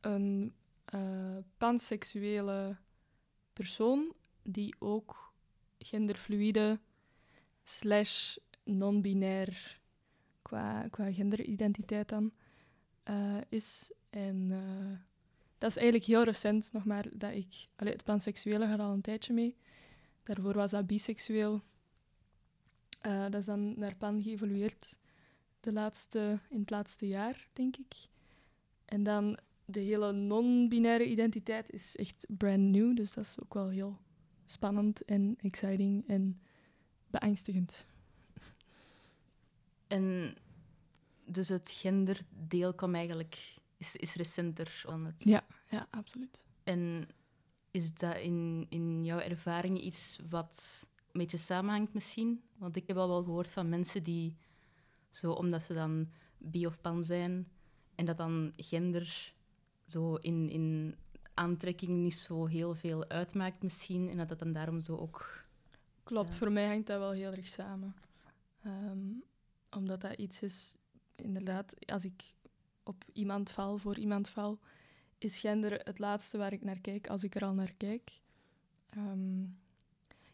een 0.00 0.54
uh, 0.94 1.36
panseksuele 1.56 2.76
persoon 3.52 4.14
die 4.42 4.74
ook 4.78 5.34
genderfluide 5.78 6.80
slash 7.62 8.36
non-binair 8.64 9.80
qua, 10.42 10.88
qua 10.88 11.12
genderidentiteit 11.12 12.08
dan 12.08 12.32
uh, 13.04 13.40
is. 13.48 13.92
En 14.10 14.48
dat 15.58 15.70
is 15.70 15.76
eigenlijk 15.76 16.06
heel 16.06 16.22
recent 16.22 16.72
nog 16.72 16.84
maar 16.84 17.06
dat 17.12 17.32
ik... 17.32 17.68
Allee, 17.76 17.92
het 17.92 18.04
panseksuele 18.04 18.66
gaat 18.66 18.80
al 18.80 18.92
een 18.92 19.00
tijdje 19.00 19.32
mee. 19.32 19.56
Daarvoor 20.26 20.54
was 20.54 20.70
dat 20.70 20.86
biseksueel. 20.86 21.62
Uh, 23.06 23.22
dat 23.22 23.34
is 23.34 23.44
dan 23.44 23.78
naar 23.78 23.96
pan 23.96 24.22
geëvolueerd 24.22 24.98
de 25.60 25.72
laatste, 25.72 26.38
in 26.50 26.60
het 26.60 26.70
laatste 26.70 27.08
jaar, 27.08 27.48
denk 27.52 27.76
ik. 27.76 27.94
En 28.84 29.02
dan 29.02 29.38
de 29.64 29.80
hele 29.80 30.12
non-binaire 30.12 31.06
identiteit 31.06 31.70
is 31.70 31.96
echt 31.96 32.26
brand 32.28 32.62
new. 32.62 32.96
Dus 32.96 33.12
dat 33.12 33.24
is 33.24 33.40
ook 33.42 33.54
wel 33.54 33.68
heel 33.68 33.98
spannend 34.44 35.04
en 35.04 35.36
exciting 35.40 36.08
en 36.08 36.40
beangstigend. 37.10 37.86
En 39.86 40.34
dus 41.24 41.48
het 41.48 41.70
genderdeel 41.70 42.74
kwam 42.74 42.94
eigenlijk 42.94 43.58
is, 43.76 43.96
is 43.96 44.14
recenter 44.14 44.82
dan 44.86 45.04
het. 45.04 45.24
Ja, 45.24 45.46
ja, 45.70 45.86
absoluut. 45.90 46.44
En 46.62 47.08
is 47.76 47.94
dat 47.94 48.16
in, 48.16 48.66
in 48.68 49.04
jouw 49.04 49.18
ervaring 49.18 49.80
iets 49.80 50.20
wat 50.28 50.84
een 51.12 51.20
beetje 51.20 51.36
samenhangt 51.36 51.94
misschien? 51.94 52.42
Want 52.56 52.76
ik 52.76 52.86
heb 52.86 52.96
al 52.96 53.08
wel 53.08 53.22
gehoord 53.22 53.50
van 53.50 53.68
mensen 53.68 54.02
die, 54.02 54.36
zo 55.10 55.32
omdat 55.32 55.62
ze 55.62 55.74
dan 55.74 56.10
bi 56.38 56.66
of 56.66 56.80
pan 56.80 57.04
zijn, 57.04 57.48
en 57.94 58.04
dat 58.04 58.16
dan 58.16 58.52
gender 58.56 59.34
zo 59.86 60.14
in, 60.14 60.48
in 60.48 60.96
aantrekking 61.34 61.98
niet 62.02 62.14
zo 62.14 62.46
heel 62.46 62.74
veel 62.74 63.08
uitmaakt 63.08 63.62
misschien, 63.62 64.08
en 64.08 64.16
dat 64.16 64.28
dat 64.28 64.38
dan 64.38 64.52
daarom 64.52 64.80
zo 64.80 64.96
ook... 64.96 65.44
Klopt, 66.02 66.36
voor 66.36 66.52
mij 66.52 66.66
hangt 66.66 66.86
dat 66.86 66.98
wel 66.98 67.10
heel 67.10 67.32
erg 67.32 67.48
samen. 67.48 67.96
Ehm, 68.62 69.12
omdat 69.70 70.00
dat 70.00 70.14
iets 70.14 70.42
is, 70.42 70.76
inderdaad, 71.16 71.90
als 71.90 72.04
ik 72.04 72.34
op 72.82 73.04
iemand 73.12 73.50
val, 73.50 73.78
voor 73.78 73.96
iemand 73.96 74.28
val, 74.28 74.58
is 75.18 75.40
gender 75.40 75.80
het 75.84 75.98
laatste 75.98 76.38
waar 76.38 76.52
ik 76.52 76.62
naar 76.62 76.80
kijk 76.80 77.08
als 77.08 77.24
ik 77.24 77.34
er 77.34 77.44
al 77.44 77.54
naar 77.54 77.74
kijk. 77.76 78.20
Um, 78.96 79.58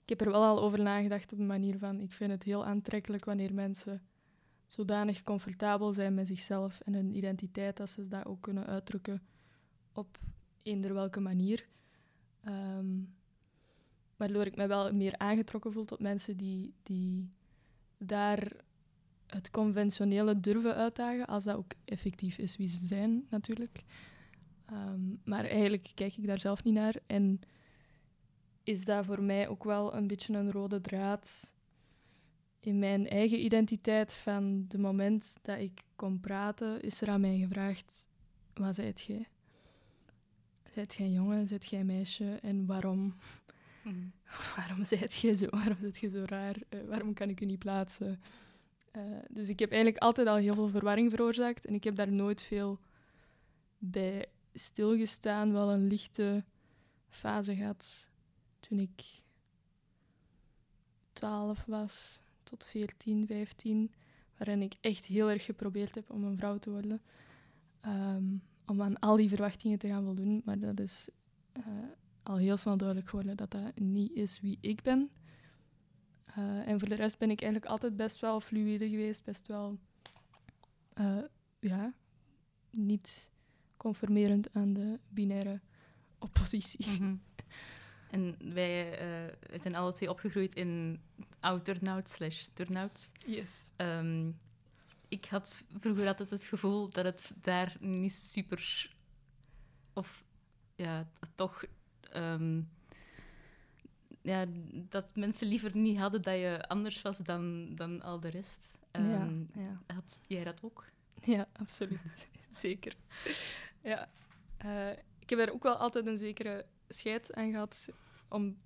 ik 0.02 0.08
heb 0.08 0.20
er 0.20 0.30
wel 0.30 0.44
al 0.44 0.60
over 0.62 0.82
nagedacht 0.82 1.32
op 1.32 1.38
de 1.38 1.44
manier 1.44 1.78
van, 1.78 2.00
ik 2.00 2.12
vind 2.12 2.30
het 2.30 2.42
heel 2.42 2.64
aantrekkelijk 2.64 3.24
wanneer 3.24 3.54
mensen 3.54 4.02
zodanig 4.66 5.22
comfortabel 5.22 5.92
zijn 5.92 6.14
met 6.14 6.26
zichzelf 6.26 6.80
en 6.80 6.94
hun 6.94 7.16
identiteit, 7.16 7.76
dat 7.76 7.90
ze 7.90 8.08
dat 8.08 8.26
ook 8.26 8.40
kunnen 8.40 8.66
uitdrukken 8.66 9.22
op 9.92 10.18
eender 10.62 10.94
welke 10.94 11.20
manier. 11.20 11.66
Um, 12.48 13.14
waardoor 14.16 14.46
ik 14.46 14.56
me 14.56 14.66
wel 14.66 14.92
meer 14.92 15.18
aangetrokken 15.18 15.72
voel 15.72 15.84
tot 15.84 16.00
mensen 16.00 16.36
die, 16.36 16.74
die 16.82 17.30
daar 17.98 18.52
het 19.26 19.50
conventionele 19.50 20.40
durven 20.40 20.74
uitdagen, 20.74 21.26
als 21.26 21.44
dat 21.44 21.56
ook 21.56 21.72
effectief 21.84 22.38
is 22.38 22.56
wie 22.56 22.66
ze 22.66 22.86
zijn, 22.86 23.26
natuurlijk. 23.30 23.82
Ehm, 24.72 25.00
maar 25.24 25.44
eigenlijk 25.44 25.90
kijk 25.94 26.16
ik 26.16 26.26
daar 26.26 26.40
zelf 26.40 26.64
niet 26.64 26.74
naar. 26.74 26.94
En 27.06 27.40
is 28.62 28.84
dat 28.84 29.04
voor 29.04 29.22
mij 29.22 29.48
ook 29.48 29.64
wel 29.64 29.94
een 29.94 30.06
beetje 30.06 30.34
een 30.34 30.50
rode 30.50 30.80
draad 30.80 31.52
in 32.60 32.78
mijn 32.78 33.08
eigen 33.08 33.44
identiteit. 33.44 34.14
Van 34.14 34.64
de 34.68 34.78
moment 34.78 35.36
dat 35.42 35.58
ik 35.58 35.82
kon 35.96 36.20
praten, 36.20 36.80
is 36.82 37.00
er 37.00 37.08
aan 37.08 37.20
mij 37.20 37.38
gevraagd: 37.38 38.08
wat 38.54 38.74
zijt 38.74 39.00
jij? 39.00 39.28
Zijt 40.72 40.94
jij 40.94 41.08
jongen? 41.08 41.48
Zijt 41.48 41.66
jij 41.66 41.84
meisje? 41.84 42.38
En 42.42 42.66
waarom? 42.66 43.14
Mm. 43.82 44.12
waarom 44.56 44.84
zijt 44.84 45.14
jij 45.14 45.34
zo? 45.34 45.46
Waarom 45.50 45.80
zit 45.80 45.98
je 45.98 46.08
zo 46.08 46.22
raar? 46.26 46.56
Uh, 46.70 46.80
waarom 46.88 47.14
kan 47.14 47.28
ik 47.28 47.40
u 47.40 47.44
niet 47.44 47.58
plaatsen? 47.58 48.20
Uh, 48.96 49.02
dus 49.28 49.48
ik 49.48 49.58
heb 49.58 49.70
eigenlijk 49.70 50.02
altijd 50.02 50.26
al 50.26 50.36
heel 50.36 50.54
veel 50.54 50.68
verwarring 50.68 51.10
veroorzaakt 51.10 51.64
en 51.64 51.74
ik 51.74 51.84
heb 51.84 51.96
daar 51.96 52.12
nooit 52.12 52.42
veel 52.42 52.78
bij 53.78 54.26
stilgestaan. 54.52 55.52
Wel 55.52 55.72
een 55.72 55.86
lichte 55.86 56.44
fase 57.08 57.54
gehad 57.56 58.08
toen 58.60 58.78
ik 58.78 59.22
12 61.12 61.64
was 61.66 62.20
tot 62.42 62.64
14, 62.64 63.26
15, 63.26 63.92
waarin 64.36 64.62
ik 64.62 64.74
echt 64.80 65.04
heel 65.04 65.30
erg 65.30 65.44
geprobeerd 65.44 65.94
heb 65.94 66.10
om 66.10 66.24
een 66.24 66.36
vrouw 66.36 66.58
te 66.58 66.70
worden. 66.70 67.02
Um, 67.86 68.42
om 68.66 68.82
aan 68.82 68.98
al 68.98 69.16
die 69.16 69.28
verwachtingen 69.28 69.78
te 69.78 69.88
gaan 69.88 70.04
voldoen. 70.04 70.42
Maar 70.44 70.58
dat 70.58 70.80
is 70.80 71.08
uh, 71.56 71.64
al 72.22 72.36
heel 72.36 72.56
snel 72.56 72.76
duidelijk 72.76 73.08
geworden 73.08 73.36
dat 73.36 73.50
dat 73.50 73.78
niet 73.78 74.12
is 74.12 74.40
wie 74.40 74.58
ik 74.60 74.82
ben. 74.82 75.10
Uh, 76.38 76.68
en 76.68 76.78
voor 76.78 76.88
de 76.88 76.94
rest 76.94 77.18
ben 77.18 77.30
ik 77.30 77.40
eigenlijk 77.42 77.72
altijd 77.72 77.96
best 77.96 78.20
wel 78.20 78.40
fluide 78.40 78.88
geweest, 78.88 79.24
best 79.24 79.46
wel 79.46 79.78
uh, 80.94 81.22
ja, 81.60 81.92
niet 82.70 83.30
conformerend 83.82 84.54
aan 84.54 84.72
de 84.72 84.98
binaire 85.08 85.60
oppositie. 86.18 86.86
Mm 86.90 86.96
-hmm. 86.96 87.22
En 88.10 88.54
wij 88.54 89.00
uh, 89.00 89.60
zijn 89.60 89.74
alle 89.74 89.92
twee 89.92 90.10
opgegroeid 90.10 90.54
in 90.54 91.00
oud-turnout 91.40 92.08
slash 92.08 92.46
turnout. 92.54 93.10
Yes. 93.26 93.62
Um, 93.76 94.38
ik 95.08 95.24
had 95.24 95.64
vroeger 95.80 96.06
altijd 96.06 96.30
het 96.30 96.42
gevoel 96.42 96.90
dat 96.90 97.04
het 97.04 97.32
daar 97.40 97.76
niet 97.80 98.12
super... 98.12 98.90
Of 99.92 100.24
ja, 100.74 101.08
toch... 101.34 101.64
Um, 102.16 102.70
ja, 104.22 104.46
dat 104.72 105.16
mensen 105.16 105.46
liever 105.46 105.76
niet 105.76 105.98
hadden 105.98 106.22
dat 106.22 106.34
je 106.34 106.64
anders 106.68 107.02
was 107.02 107.18
dan, 107.18 107.74
dan 107.74 108.02
al 108.02 108.20
de 108.20 108.28
rest. 108.28 108.78
Um, 108.92 109.48
ja, 109.54 109.62
ja. 109.62 109.94
Had 109.94 110.20
jij 110.26 110.44
dat 110.44 110.62
ook? 110.62 110.84
Ja, 111.20 111.48
absoluut. 111.52 112.28
Zeker. 112.50 112.96
Ja. 113.82 114.08
Uh, 114.64 114.90
ik 115.18 115.30
heb 115.30 115.38
er 115.38 115.52
ook 115.52 115.62
wel 115.62 115.76
altijd 115.76 116.06
een 116.06 116.16
zekere 116.16 116.66
scheid 116.88 117.34
aan 117.34 117.50
gehad. 117.50 117.88
Om. 118.28 118.56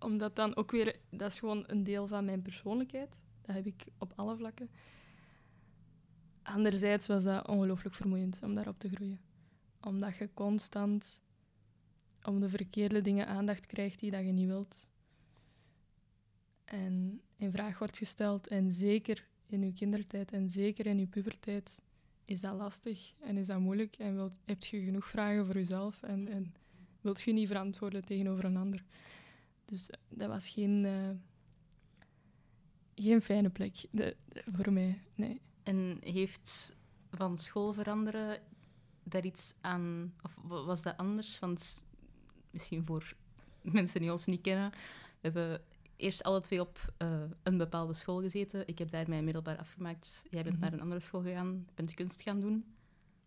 Omdat 0.00 0.36
dan 0.36 0.56
ook 0.56 0.70
weer... 0.70 0.96
Dat 1.10 1.30
is 1.30 1.38
gewoon 1.38 1.64
een 1.66 1.84
deel 1.84 2.06
van 2.06 2.24
mijn 2.24 2.42
persoonlijkheid. 2.42 3.24
Dat 3.42 3.54
heb 3.54 3.66
ik 3.66 3.86
op 3.98 4.12
alle 4.16 4.36
vlakken. 4.36 4.70
Anderzijds 6.42 7.06
was 7.06 7.24
dat 7.24 7.48
ongelooflijk 7.48 7.94
vermoeiend 7.94 8.40
om 8.42 8.54
daarop 8.54 8.78
te 8.78 8.88
groeien. 8.88 9.20
Omdat 9.80 10.16
je 10.16 10.34
constant 10.34 11.20
om 12.22 12.40
de 12.40 12.48
verkeerde 12.48 13.00
dingen 13.00 13.26
aandacht 13.26 13.66
krijgt 13.66 14.00
die 14.00 14.10
dat 14.10 14.24
je 14.24 14.32
niet 14.32 14.46
wilt. 14.46 14.86
En 16.64 17.20
in 17.36 17.50
vraag 17.50 17.78
wordt 17.78 17.96
gesteld, 17.96 18.46
en 18.46 18.70
zeker 18.70 19.28
in 19.46 19.62
uw 19.62 19.72
kindertijd 19.72 20.32
en 20.32 20.50
zeker 20.50 20.86
in 20.86 20.98
uw 20.98 21.08
puberteit, 21.08 21.82
is 22.28 22.40
dat 22.40 22.54
lastig 22.54 23.12
en 23.20 23.36
is 23.36 23.46
dat 23.46 23.58
moeilijk 23.58 23.96
en 23.96 24.14
wilt, 24.14 24.38
heb 24.44 24.62
je 24.62 24.84
genoeg 24.84 25.06
vragen 25.06 25.46
voor 25.46 25.54
jezelf 25.54 26.02
en, 26.02 26.28
en 26.28 26.54
wilt 27.00 27.20
je 27.20 27.32
niet 27.32 27.46
verantwoorden 27.46 28.04
tegenover 28.04 28.44
een 28.44 28.56
ander. 28.56 28.84
Dus 29.64 29.90
dat 30.08 30.28
was 30.28 30.48
geen, 30.48 30.84
uh, 30.84 31.10
geen 32.94 33.22
fijne 33.22 33.50
plek 33.50 33.76
de, 33.90 34.16
voor 34.52 34.72
mij, 34.72 35.00
nee. 35.14 35.40
En 35.62 35.98
heeft 36.00 36.76
van 37.10 37.38
school 37.38 37.72
veranderen 37.72 38.40
daar 39.02 39.24
iets 39.24 39.54
aan, 39.60 40.14
of 40.22 40.36
was 40.42 40.82
dat 40.82 40.96
anders? 40.96 41.38
Want 41.38 41.84
misschien 42.50 42.84
voor 42.84 43.14
mensen 43.62 44.00
die 44.00 44.12
ons 44.12 44.26
niet 44.26 44.40
kennen, 44.40 44.72
hebben 45.20 45.60
eerst 45.98 46.22
alle 46.22 46.40
twee 46.40 46.60
op 46.60 46.92
uh, 47.02 47.22
een 47.42 47.56
bepaalde 47.56 47.92
school 47.92 48.20
gezeten. 48.20 48.66
Ik 48.66 48.78
heb 48.78 48.90
daar 48.90 49.08
mijn 49.08 49.24
middelbaar 49.24 49.58
afgemaakt. 49.58 50.22
Jij 50.30 50.42
bent 50.42 50.54
mm 50.54 50.60
-hmm. 50.60 50.60
naar 50.60 50.72
een 50.72 50.84
andere 50.84 51.00
school 51.00 51.20
gegaan, 51.20 51.66
bent 51.74 51.94
kunst 51.94 52.22
gaan 52.22 52.40
doen. 52.40 52.64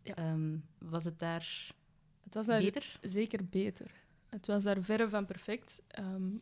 Ja. 0.01 0.31
Um, 0.31 0.65
was 0.77 1.03
het 1.03 1.19
daar, 1.19 1.75
het 2.23 2.33
was 2.33 2.45
daar 2.45 2.61
beter? 2.61 2.99
Zeker 3.01 3.45
beter. 3.45 3.91
Het 4.29 4.47
was 4.47 4.63
daar 4.63 4.81
verre 4.81 5.09
van 5.09 5.25
perfect. 5.25 5.83
Um, 5.99 6.41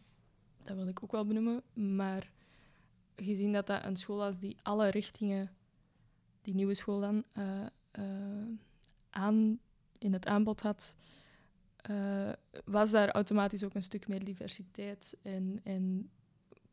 dat 0.63 0.75
wil 0.75 0.87
ik 0.87 1.03
ook 1.03 1.11
wel 1.11 1.25
benoemen. 1.25 1.63
Maar 1.73 2.31
gezien 3.15 3.53
dat 3.53 3.67
dat 3.67 3.85
een 3.85 3.97
school 3.97 4.17
was 4.17 4.37
die 4.37 4.57
alle 4.63 4.89
richtingen, 4.89 5.51
die 6.41 6.53
nieuwe 6.53 6.73
school 6.73 6.99
dan, 6.99 7.23
eh, 7.33 7.65
eh, 7.91 8.47
aan, 9.09 9.59
in 9.97 10.13
het 10.13 10.27
aanbod 10.27 10.61
had, 10.61 10.95
eh, 11.75 12.31
was 12.65 12.91
daar 12.91 13.09
automatisch 13.09 13.63
ook 13.63 13.73
een 13.73 13.83
stuk 13.83 14.07
meer 14.07 14.23
diversiteit 14.23 15.17
en, 15.21 15.59
en 15.63 16.09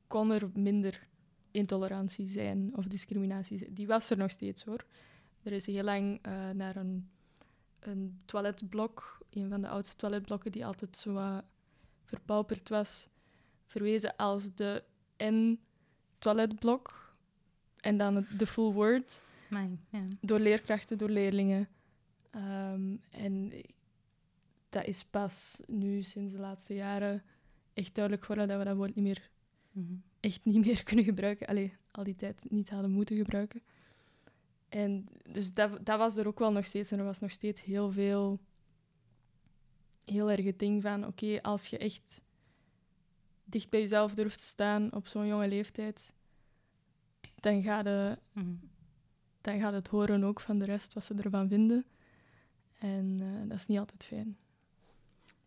kon 0.06 0.30
er 0.30 0.50
minder 0.54 1.06
intolerantie 1.50 2.26
zijn 2.26 2.76
of 2.76 2.84
discriminatie 2.84 3.58
zijn. 3.58 3.75
Die 3.75 3.86
was 3.86 4.10
er 4.10 4.16
nog 4.16 4.30
steeds 4.30 4.64
hoor. 4.64 4.84
Er 5.42 5.52
is 5.52 5.66
heel 5.66 5.84
lang 5.84 6.20
naar 6.52 6.76
een, 6.76 7.10
een 7.80 8.20
toiletblok, 8.25 9.18
een 9.30 9.48
van 9.48 9.60
de 9.60 9.68
oudste 9.68 9.96
toiletblokken 9.96 10.52
die 10.52 10.66
altijd 10.66 10.96
zo 10.96 11.14
uh, 11.16 11.38
verpauperd 12.04 12.68
was, 12.68 13.08
verwezen 13.66 14.16
als 14.16 14.54
de 14.54 14.84
N-toiletblok. 15.16 17.14
En 17.76 17.96
dan 17.98 18.26
de 18.38 18.46
full 18.46 18.72
word. 18.72 19.20
Door 20.20 20.38
leerkrachten, 20.38 20.98
door 20.98 21.08
leerlingen. 21.10 21.68
Um, 22.34 23.00
en 23.10 23.52
dat 24.68 24.84
is 24.84 25.04
pas 25.04 25.62
nu, 25.66 26.02
sinds 26.02 26.32
de 26.32 26.38
laatste 26.38 26.75
jaren, 26.75 27.22
echt 27.75 27.94
duidelijk 27.94 28.25
geworden 28.25 28.48
dat 28.48 28.58
we 28.58 28.64
dat 28.64 28.76
woord 28.76 28.94
niet 28.94 29.04
meer, 29.04 29.30
mhm. 29.76 29.95
echt 30.21 30.45
niet 30.45 30.66
meer 30.66 30.83
kunnen 30.88 31.04
gebruiken. 31.04 31.47
Allee, 31.47 31.73
al 31.90 32.04
die 32.04 32.16
tijd 32.16 32.45
niet 32.49 32.71
hadden 32.71 32.90
moeten 32.90 33.16
gebruiken. 33.16 33.62
En 34.68 35.09
dus 35.30 35.54
dat, 35.54 35.87
dat 35.87 35.99
was 35.99 36.16
er 36.16 36.26
ook 36.26 36.38
wel 36.38 36.52
nog 36.52 36.66
steeds. 36.66 36.90
En 36.90 36.99
er 36.99 37.04
was 37.04 37.21
nog 37.21 37.30
steeds 37.30 37.64
heel 37.64 37.90
veel, 37.92 38.40
heel 40.04 40.30
erg 40.30 40.45
het 40.45 40.59
ding 40.59 40.83
van, 40.83 41.06
oké, 41.06 41.42
als 41.42 41.66
je 41.66 41.78
echt 41.78 42.23
dicht 43.45 43.71
bij 43.71 43.80
jezelf 43.80 44.14
durft 44.14 44.40
te 44.40 44.47
staan 44.47 44.92
op 44.92 45.06
zo'n 45.06 45.26
jonge 45.26 45.49
leeftijd, 45.49 46.12
dan 47.35 47.62
gaat, 47.62 47.85
de, 47.85 48.18
mhm. 48.33 48.54
dan 49.40 49.61
gaat 49.61 49.73
het 49.73 49.88
horen 49.88 50.25
ook 50.25 50.40
van 50.40 50.59
de 50.59 50.64
rest 50.64 50.92
wat 50.92 51.04
ze 51.04 51.14
ervan 51.14 51.49
vinden. 51.49 51.87
En 52.78 53.18
uh, 53.21 53.49
dat 53.49 53.59
is 53.59 53.66
niet 53.66 53.78
altijd 53.78 54.04
fijn. 54.04 54.37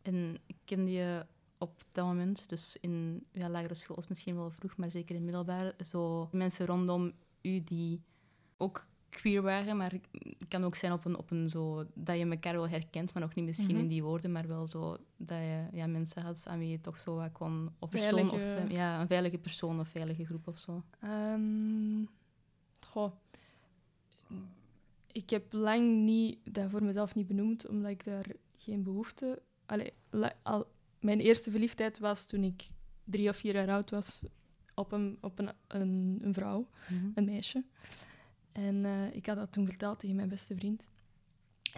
En 0.01 0.37
kende 0.65 0.91
je 0.91 1.25
op 1.59 1.81
dat 1.91 2.05
moment, 2.05 2.49
dus 2.49 2.77
in 2.81 3.25
ja, 3.31 3.49
lagere 3.49 3.73
school 3.73 3.97
is 3.97 4.07
misschien 4.07 4.35
wel 4.35 4.49
vroeg, 4.49 4.77
maar 4.77 4.91
zeker 4.91 5.15
in 5.15 5.23
middelbaar, 5.23 5.73
zo 5.85 6.29
mensen 6.31 6.65
rondom 6.65 7.11
u 7.41 7.63
die 7.63 8.01
ook 8.57 8.87
queer 9.09 9.41
waren, 9.41 9.77
maar 9.77 9.91
het 9.91 10.47
kan 10.47 10.63
ook 10.63 10.75
zijn 10.75 10.91
op 10.91 11.05
een, 11.05 11.17
op 11.17 11.31
een 11.31 11.49
zo 11.49 11.85
dat 11.93 12.17
je 12.17 12.25
elkaar 12.25 12.53
wel 12.53 12.69
herkent, 12.69 13.13
maar 13.13 13.23
nog 13.23 13.35
niet 13.35 13.45
misschien 13.45 13.75
mhm. 13.75 13.83
in 13.83 13.87
die 13.87 14.03
woorden, 14.03 14.31
maar 14.31 14.47
wel 14.47 14.67
zo 14.67 14.97
dat 15.17 15.37
je 15.37 15.67
ja, 15.71 15.87
mensen 15.87 16.21
had 16.21 16.43
aan 16.47 16.59
wie 16.59 16.69
je 16.69 16.81
toch 16.81 16.97
zo 16.97 17.15
wat 17.15 17.31
kon... 17.31 17.69
Of 17.79 17.89
persoon, 17.89 18.31
of 18.31 18.39
eh, 18.39 18.69
ja, 18.69 19.01
een 19.01 19.07
veilige 19.07 19.37
persoon 19.37 19.79
of 19.79 19.87
veilige 19.87 20.25
groep 20.25 20.47
of 20.47 20.57
zo. 20.57 20.83
Um, 21.03 22.09
goh. 22.79 23.11
Ik 25.11 25.29
heb 25.29 25.53
lang 25.53 26.03
niet, 26.03 26.37
dat 26.43 26.69
voor 26.69 26.83
mezelf 26.83 27.15
niet 27.15 27.27
benoemd, 27.27 27.67
omdat 27.67 27.91
ik 27.91 28.03
daar 28.03 28.25
geen 28.57 28.83
behoefte... 28.83 29.41
Allee, 29.65 29.93
al, 30.41 30.67
mijn 30.99 31.19
eerste 31.19 31.51
verliefdheid 31.51 31.99
was 31.99 32.25
toen 32.25 32.43
ik 32.43 32.69
drie 33.03 33.29
of 33.29 33.37
vier 33.37 33.53
jaar 33.53 33.69
oud 33.69 33.89
was 33.89 34.23
op 34.73 34.91
een, 34.91 35.17
op 35.21 35.39
een, 35.39 35.51
een, 35.67 36.19
een 36.21 36.33
vrouw, 36.33 36.69
mhm. 36.89 37.09
een 37.15 37.25
meisje. 37.25 37.63
En 38.51 38.75
uh, 38.75 39.15
ik 39.15 39.25
had 39.25 39.35
dat 39.35 39.51
toen 39.51 39.65
verteld 39.65 39.99
tegen 39.99 40.15
mijn 40.15 40.29
beste 40.29 40.55
vriend. 40.55 40.89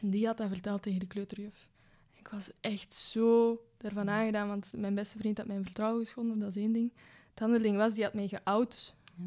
En 0.01 0.09
die 0.09 0.25
had 0.25 0.37
dat 0.37 0.47
verteld 0.47 0.81
tegen 0.81 0.99
de 0.99 1.07
kleuterjuf. 1.07 1.69
Ik 2.13 2.27
was 2.27 2.51
echt 2.59 2.93
zo 2.93 3.59
ervan 3.77 4.09
aangedaan, 4.09 4.47
want 4.47 4.73
mijn 4.77 4.95
beste 4.95 5.17
vriend 5.17 5.37
had 5.37 5.47
mijn 5.47 5.63
vertrouwen 5.63 5.99
geschonden, 5.99 6.39
dat 6.39 6.49
is 6.49 6.55
één 6.55 6.71
ding. 6.71 6.93
Het 7.29 7.41
andere 7.41 7.63
ding 7.63 7.77
was, 7.77 7.93
die 7.93 8.03
had 8.03 8.13
mij 8.13 8.27
geout. 8.27 8.95
Ja. 9.15 9.23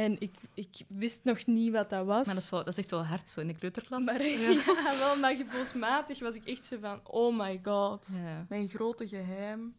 En 0.00 0.16
ik, 0.18 0.34
ik 0.54 0.84
wist 0.88 1.24
nog 1.24 1.46
niet 1.46 1.72
wat 1.72 1.90
dat 1.90 2.06
was. 2.06 2.26
Maar 2.26 2.34
dat 2.34 2.44
is, 2.44 2.50
wel, 2.50 2.64
dat 2.64 2.72
is 2.72 2.78
echt 2.78 2.90
wel 2.90 3.04
hard, 3.04 3.30
zo 3.30 3.40
in 3.40 3.46
de 3.46 3.54
kleuterklas. 3.54 4.04
Maar, 4.04 4.22
ja. 4.28 4.98
wel, 4.98 5.18
maar 5.18 5.36
gevoelsmatig 5.36 6.18
was 6.18 6.34
ik 6.34 6.44
echt 6.44 6.64
zo 6.64 6.78
van... 6.80 7.00
Oh 7.04 7.38
my 7.38 7.60
god, 7.62 8.08
ja. 8.14 8.46
mijn 8.48 8.68
grote 8.68 9.08
geheim 9.08 9.74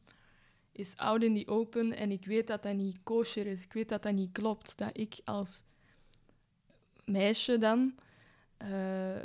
is 0.71 0.97
out 0.97 1.23
in 1.23 1.43
the 1.43 1.51
open. 1.51 1.93
En 1.93 2.11
ik 2.11 2.25
weet 2.25 2.47
dat 2.47 2.63
dat 2.63 2.75
niet 2.75 2.97
kosher 3.03 3.47
is. 3.47 3.63
Ik 3.63 3.73
weet 3.73 3.89
dat 3.89 4.03
dat 4.03 4.13
niet 4.13 4.31
klopt. 4.31 4.77
Dat 4.77 4.89
ik 4.93 5.19
als 5.23 5.63
meisje 7.05 7.57
dan. 7.57 7.95
Uh, 8.63 9.21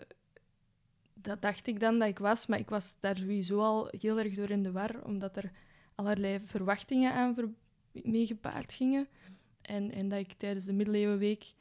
dat 1.14 1.42
dacht 1.42 1.66
ik 1.66 1.80
dan 1.80 1.98
dat 1.98 2.08
ik 2.08 2.18
was, 2.18 2.46
maar 2.46 2.58
ik 2.58 2.68
was 2.68 2.96
daar 3.00 3.16
sowieso 3.16 3.60
al 3.60 3.88
heel 3.98 4.18
erg 4.18 4.34
door 4.34 4.50
in 4.50 4.62
de 4.62 4.72
war, 4.72 5.04
omdat 5.04 5.36
er 5.36 5.50
allerlei 5.94 6.40
verwachtingen 6.44 7.12
aan 7.12 7.34
ver 7.34 7.48
mee 7.92 8.26
gepaard 8.26 8.72
gingen. 8.72 9.08
En, 9.66 9.92
en 9.92 10.08
dat 10.08 10.18
ik 10.18 10.32
tijdens 10.32 10.64
de 10.64 10.72
middeleeuwenweek 10.72 11.54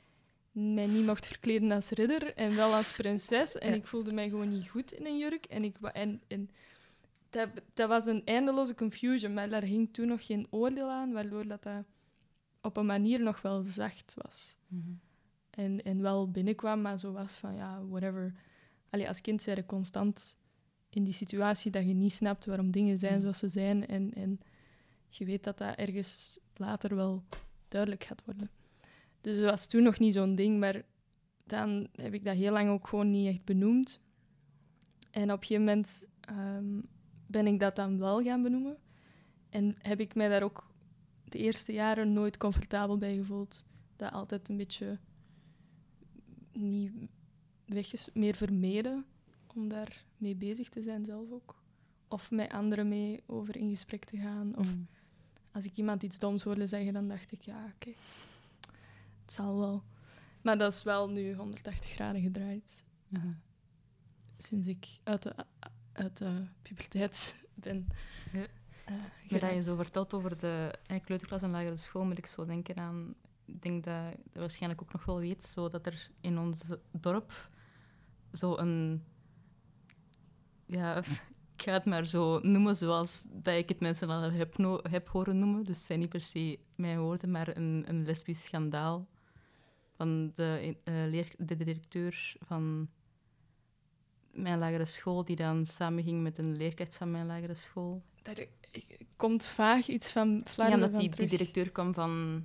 mij 0.51 0.85
niet 0.85 1.05
mocht 1.05 1.27
verkleden 1.27 1.71
als 1.71 1.89
ridder 1.89 2.33
en 2.33 2.55
wel 2.55 2.73
als 2.73 2.91
prinses. 2.91 3.57
En 3.57 3.73
ik 3.73 3.87
voelde 3.87 4.13
mij 4.13 4.29
gewoon 4.29 4.49
niet 4.49 4.69
goed 4.69 4.91
in 4.91 5.05
een 5.05 5.17
jurk. 5.17 5.45
En, 5.45 5.63
ik, 5.63 5.75
en, 5.81 6.21
en 6.27 6.49
dat, 7.29 7.49
dat 7.73 7.89
was 7.89 8.05
een 8.05 8.25
eindeloze 8.25 8.75
confusion, 8.75 9.33
maar 9.33 9.49
daar 9.49 9.63
hing 9.63 9.93
toen 9.93 10.07
nog 10.07 10.25
geen 10.25 10.47
oordeel 10.49 10.89
aan, 10.89 11.11
waardoor 11.11 11.47
dat, 11.47 11.63
dat 11.63 11.83
op 12.61 12.77
een 12.77 12.85
manier 12.85 13.21
nog 13.21 13.41
wel 13.41 13.61
zacht 13.61 14.13
was. 14.21 14.57
Mhm. 14.67 14.91
En, 15.49 15.83
en 15.83 16.01
wel 16.01 16.31
binnenkwam, 16.31 16.81
maar 16.81 16.99
zo 16.99 17.11
was 17.11 17.33
van 17.33 17.55
ja, 17.55 17.85
whatever. 17.85 18.33
Allee, 18.89 19.07
als 19.07 19.21
kind 19.21 19.41
zijn 19.41 19.57
je 19.57 19.65
constant 19.65 20.37
in 20.89 21.03
die 21.03 21.13
situatie 21.13 21.71
dat 21.71 21.87
je 21.87 21.93
niet 21.93 22.13
snapt 22.13 22.45
waarom 22.45 22.71
dingen 22.71 22.97
zijn 22.97 23.13
mm. 23.13 23.21
zoals 23.21 23.39
ze 23.39 23.47
zijn. 23.47 23.87
En, 23.87 24.13
en 24.13 24.39
je 25.09 25.25
weet 25.25 25.43
dat 25.43 25.57
dat 25.57 25.75
ergens 25.75 26.39
later 26.55 26.95
wel 26.95 27.23
duidelijk 27.67 28.03
gaat 28.03 28.25
worden. 28.25 28.49
Dus 29.21 29.35
dat 29.35 29.49
was 29.49 29.67
toen 29.67 29.83
nog 29.83 29.99
niet 29.99 30.13
zo'n 30.13 30.35
ding, 30.35 30.59
maar 30.59 30.83
dan 31.43 31.87
heb 31.91 32.13
ik 32.13 32.23
dat 32.23 32.35
heel 32.35 32.51
lang 32.51 32.69
ook 32.69 32.87
gewoon 32.87 33.11
niet 33.11 33.27
echt 33.27 33.43
benoemd. 33.43 33.99
En 35.11 35.31
op 35.31 35.41
een 35.41 35.45
gegeven 35.45 35.63
moment 35.63 36.09
ehm, 36.19 36.79
ben 37.27 37.47
ik 37.47 37.59
dat 37.59 37.75
dan 37.75 37.97
wel 37.97 38.23
gaan 38.23 38.41
benoemen. 38.41 38.77
En 39.49 39.75
heb 39.79 39.99
ik 39.99 40.15
mij 40.15 40.29
daar 40.29 40.43
ook 40.43 40.67
de 41.23 41.37
eerste 41.37 41.73
jaren 41.73 42.13
nooit 42.13 42.37
comfortabel 42.37 42.97
bij 42.97 43.15
gevoeld. 43.15 43.63
Dat 43.95 44.11
altijd 44.11 44.49
een 44.49 44.57
beetje 44.57 44.99
niet 46.51 46.91
wegges 47.65 48.09
meer 48.13 48.35
vermeden 48.35 49.05
om 49.55 49.67
daar 49.67 50.05
mee 50.17 50.35
bezig 50.35 50.69
te 50.69 50.81
zijn 50.81 51.05
zelf 51.05 51.31
ook. 51.31 51.63
Of 52.07 52.31
met 52.31 52.51
anderen 52.51 52.87
mee 52.87 53.23
over 53.25 53.57
in 53.57 53.69
gesprek 53.69 54.03
te 54.03 54.17
gaan. 54.17 54.57
Of 54.57 54.75
mm. 54.75 54.87
Als 55.55 55.65
ik 55.65 55.75
iemand 55.75 56.03
iets 56.03 56.19
doms 56.19 56.43
hoorde 56.43 56.67
zeggen, 56.67 56.93
dan 56.93 57.07
dacht 57.07 57.31
ik, 57.31 57.41
ja, 57.41 57.65
oké, 57.75 57.89
het 59.21 59.33
zal 59.33 59.59
wel. 59.59 59.83
Maar 60.41 60.57
dat 60.57 60.73
is 60.73 60.83
wel 60.83 61.09
nu 61.09 61.33
180 61.33 61.91
graden 61.91 62.21
gedraaid. 62.21 62.85
Sinds 64.37 64.67
ik 64.67 64.87
uit 65.03 65.23
de, 65.23 65.35
uit 65.91 66.17
de 66.17 66.45
puberteit 66.61 67.35
ben. 67.53 67.87
Ja. 68.33 68.47
Uh, 68.89 68.95
maar 69.29 69.39
dat 69.39 69.53
je 69.53 69.63
zo 69.63 69.75
vertelt 69.75 70.13
over 70.13 70.37
de 70.37 70.75
kleuterklas 71.01 71.41
en 71.41 71.51
lagere 71.51 71.77
school, 71.77 72.05
moet 72.05 72.17
ik 72.17 72.25
zo 72.25 72.45
denken 72.45 72.75
aan 72.75 73.15
ik 73.45 73.61
denk 73.61 73.83
dat 73.83 74.13
je 74.33 74.39
waarschijnlijk 74.39 74.81
ook 74.81 74.93
nog 74.93 75.05
wel 75.05 75.19
weet, 75.19 75.43
zo 75.43 75.69
dat 75.69 75.85
er 75.85 76.09
in 76.21 76.37
ons 76.37 76.61
dorp 76.91 77.49
zo 78.33 78.57
een... 78.57 79.03
Ja, 80.65 81.03
ik 81.55 81.61
ga 81.61 81.71
het 81.71 81.85
maar 81.85 82.05
zo 82.05 82.39
noemen 82.39 82.75
zoals 82.75 83.27
dat 83.31 83.55
ik 83.55 83.69
het 83.69 83.79
mensen 83.79 84.07
wel 84.07 84.31
heb, 84.31 84.55
heb 84.89 85.07
horen 85.07 85.39
noemen. 85.39 85.63
Dus 85.63 85.77
het 85.77 85.85
zijn 85.85 85.99
niet 85.99 86.09
per 86.09 86.21
se 86.21 86.59
mijn 86.75 86.99
woorden, 86.99 87.31
maar 87.31 87.57
een, 87.57 87.83
een 87.87 88.05
lesbisch 88.05 88.43
schandaal 88.43 89.07
van 89.95 90.31
de, 90.35 90.75
uh, 90.83 90.93
leer, 91.07 91.33
de 91.37 91.55
directeur 91.55 92.35
van 92.39 92.89
mijn 94.31 94.59
lagere 94.59 94.85
school, 94.85 95.25
die 95.25 95.35
dan 95.35 95.65
samenging 95.65 96.23
met 96.23 96.37
een 96.37 96.57
leerkracht 96.57 96.95
van 96.95 97.11
mijn 97.11 97.25
lagere 97.25 97.53
school. 97.53 98.01
Daar 98.21 98.45
komt 99.15 99.45
vaag 99.45 99.87
iets 99.87 100.11
van 100.11 100.41
Vlaanderen 100.45 100.79
Ja, 100.79 100.85
omdat 100.85 101.01
die, 101.01 101.27
die 101.27 101.37
directeur 101.37 101.71
kwam 101.71 101.93
van 101.93 102.43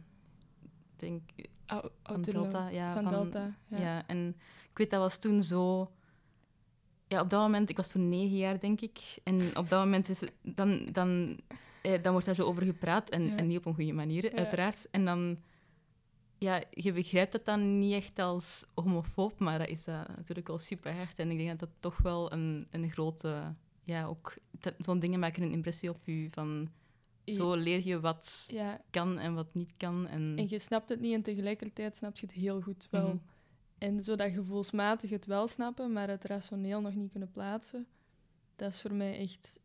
denk 0.96 1.23
van 2.03 2.23
Delta. 2.23 2.68
Ja, 2.68 2.94
van, 2.94 3.09
Delta, 3.09 3.55
ja. 3.68 3.79
ja. 3.79 4.07
En 4.07 4.37
ik 4.70 4.79
weet, 4.79 4.90
dat 4.90 5.01
was 5.01 5.18
toen 5.18 5.42
zo... 5.42 5.90
Ja, 7.11 7.20
op 7.20 7.31
dat 7.31 7.40
moment, 7.40 7.70
ik 7.70 7.77
was 7.77 7.92
toen 7.92 8.09
negen 8.09 8.37
jaar, 8.37 8.61
denk 8.61 8.81
ik. 8.81 8.99
En 9.23 9.57
op 9.57 9.68
dat 9.68 9.85
moment 9.85 10.09
is 10.09 10.20
het, 10.20 10.33
dan, 10.42 10.88
dan, 10.92 11.40
eh, 11.83 12.03
dan 12.03 12.12
wordt 12.12 12.27
daar 12.27 12.35
zo 12.35 12.44
over 12.44 12.62
gepraat. 12.62 13.11
En, 13.11 13.37
en 13.38 13.46
niet 13.46 13.59
op 13.59 13.66
een 13.66 13.75
goede 13.75 13.92
manier, 13.92 14.33
uiteraard. 14.35 14.90
En 14.90 15.05
dan... 15.05 15.38
Ja, 16.38 16.62
je 16.70 16.92
begrijpt 16.92 17.33
het 17.33 17.44
dan 17.44 17.79
niet 17.79 17.92
echt 17.92 18.18
als 18.18 18.66
homofoob, 18.75 19.38
maar 19.38 19.59
dat 19.59 19.68
is 19.68 19.88
uh, 19.88 20.01
natuurlijk 20.16 20.49
wel 20.49 20.59
super 20.59 20.94
hard. 20.94 21.18
En 21.18 21.31
ik 21.31 21.37
denk 21.37 21.49
dat 21.49 21.59
dat 21.59 21.68
toch 21.81 21.99
wel 21.99 22.33
een, 22.33 22.66
een 22.70 22.90
grote... 22.90 23.55
Ja, 23.85 24.07
ook... 24.07 24.35
Zo'n 24.79 24.99
dingen 24.99 25.20
maken 25.20 25.42
een 25.42 25.53
impressie 25.53 25.90
op 25.90 26.01
je 26.05 26.29
van 26.31 26.70
zo 27.25 27.55
leer 27.55 27.87
je 27.87 28.01
wat 28.01 28.51
kan 28.90 29.18
en 29.18 29.35
wat 29.35 29.55
niet 29.55 29.73
kan. 29.77 30.07
En... 30.07 30.35
en 30.37 30.49
je 30.49 30.59
snapt 30.59 30.88
het 30.88 31.01
niet 31.01 31.14
en 31.14 31.23
tegelijkertijd 31.23 31.96
snap 31.96 32.16
je 32.16 32.27
het 32.27 32.35
heel 32.35 32.61
goed 32.61 32.88
wel. 32.90 33.07
Mhm. 33.07 33.16
En 33.80 34.02
zo 34.04 34.14
dat 34.16 34.32
gevoelsmatig 34.32 35.10
het 35.10 35.26
wel 35.26 35.46
snappen, 35.48 35.92
maar 35.92 36.08
het 36.08 36.24
rationeel 36.24 36.80
nog 36.80 36.94
niet 36.94 37.10
kunnen 37.10 37.30
plaatsen, 37.30 37.86
dat 38.56 38.72
is 38.72 38.80
voor 38.80 38.94
mij 38.94 39.18
echt 39.18 39.60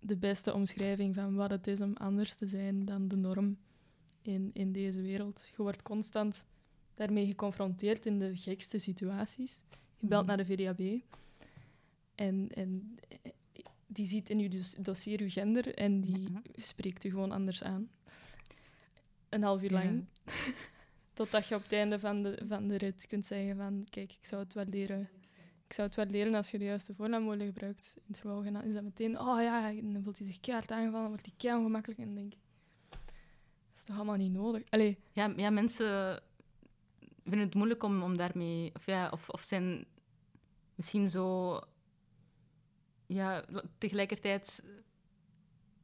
de 0.00 0.16
beste 0.16 0.54
omschrijving 0.54 1.14
van 1.14 1.34
wat 1.34 1.50
het 1.50 1.66
is 1.66 1.80
om 1.80 1.96
anders 1.96 2.34
te 2.34 2.46
zijn 2.46 2.84
dan 2.84 3.08
de 3.08 3.16
norm 3.16 3.56
in, 4.22 4.50
in 4.52 4.72
deze 4.72 5.00
wereld. 5.02 5.50
Je 5.56 5.62
wordt 5.62 5.82
constant 5.82 6.46
daarmee 6.94 7.26
geconfronteerd 7.26 8.06
in 8.06 8.18
de 8.18 8.36
gekste 8.36 8.78
situaties. 8.78 9.60
Je 9.96 10.06
belt 10.06 10.26
Mhm. 10.26 10.36
naar 10.36 10.46
de 10.46 10.54
VDAB 10.54 11.00
en, 12.14 12.48
en 12.54 12.98
die 13.86 14.06
ziet 14.06 14.30
in 14.30 14.38
je 14.38 14.48
dos- 14.48 14.74
dossier 14.78 15.22
je 15.22 15.30
gender 15.30 15.74
en 15.74 16.00
die 16.00 16.32
Ja. 16.32 16.42
spreekt 16.54 17.04
u 17.04 17.10
gewoon 17.10 17.32
anders 17.32 17.62
aan. 17.62 17.88
Een 19.28 19.42
half 19.42 19.62
uur 19.62 19.72
Ja. 19.72 19.92
Totdat 21.18 21.46
je 21.46 21.54
op 21.54 21.62
het 21.62 21.72
einde 21.72 21.98
van 21.98 22.22
de, 22.22 22.42
van 22.48 22.68
de 22.68 22.76
rit 22.76 23.06
kunt 23.06 23.26
zeggen 23.26 23.56
van 23.56 23.86
kijk, 23.90 24.12
ik 24.12 24.26
zou 24.26 24.42
het 24.42 24.54
wel 24.54 24.64
leren. 24.64 25.08
Ik 25.66 25.72
zou 25.72 25.86
het 25.86 25.96
wel 25.96 26.06
leren 26.06 26.34
als 26.34 26.50
je 26.50 26.58
de 26.58 26.64
juiste 26.64 26.94
voornaamwoorden 26.94 27.46
gebruikt 27.46 27.94
in 27.96 28.02
het 28.06 28.18
vervolg. 28.18 28.44
Dan 28.44 28.62
is 28.62 28.74
dat 28.74 28.82
meteen, 28.82 29.20
oh 29.20 29.42
ja, 29.42 29.72
dan 29.72 30.02
voelt 30.02 30.18
hij 30.18 30.26
zich 30.26 30.40
keihard 30.40 30.70
aangevallen, 30.70 31.00
dan 31.00 31.08
wordt 31.08 31.26
hij 31.26 31.34
keihard 31.36 31.64
ongemakkelijk. 31.64 32.00
En 32.00 32.14
denk 32.14 32.32
ik, 32.32 32.38
dat 32.88 32.98
is 33.74 33.84
toch 33.84 33.96
allemaal 33.96 34.16
niet 34.16 34.32
nodig? 34.32 34.62
Allee, 34.70 34.98
Ja, 35.12 35.32
ja, 35.36 35.50
mensen 35.50 36.22
vinden 37.22 37.46
het 37.46 37.54
moeilijk 37.54 37.82
om, 37.82 38.02
om 38.02 38.16
daarmee... 38.16 38.70
Of, 38.74 38.86
ja, 38.86 39.08
of, 39.08 39.28
of 39.28 39.42
zijn 39.42 39.84
misschien 40.74 41.10
zo... 41.10 41.58
Ja, 43.06 43.44
tegelijkertijd 43.78 44.64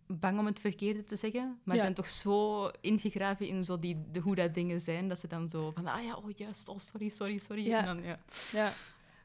bang 0.06 0.38
om 0.38 0.46
het 0.46 0.60
verkeerde 0.60 1.04
te 1.04 1.16
zeggen, 1.16 1.58
maar 1.64 1.76
Ja. 1.76 1.82
zijn 1.82 1.94
toch 1.94 2.08
zo 2.08 2.68
ingegraven 2.80 3.46
in 3.46 3.64
zo 3.64 3.78
die, 3.78 4.04
de, 4.10 4.20
hoe 4.20 4.34
dat 4.34 4.54
dingen 4.54 4.80
zijn, 4.80 5.08
dat 5.08 5.18
ze 5.18 5.26
dan 5.28 5.48
zo 5.48 5.70
van, 5.70 5.86
ah 5.86 6.04
ja, 6.04 6.16
oh 6.16 6.30
juist, 6.36 6.68
oh 6.68 6.78
sorry, 6.78 7.08
sorry, 7.08 7.38
sorry. 7.38 7.66
Ja. 7.66 7.78
En 7.78 7.84
dan, 7.84 8.02
ja. 8.02 8.18
Ja, 8.52 8.72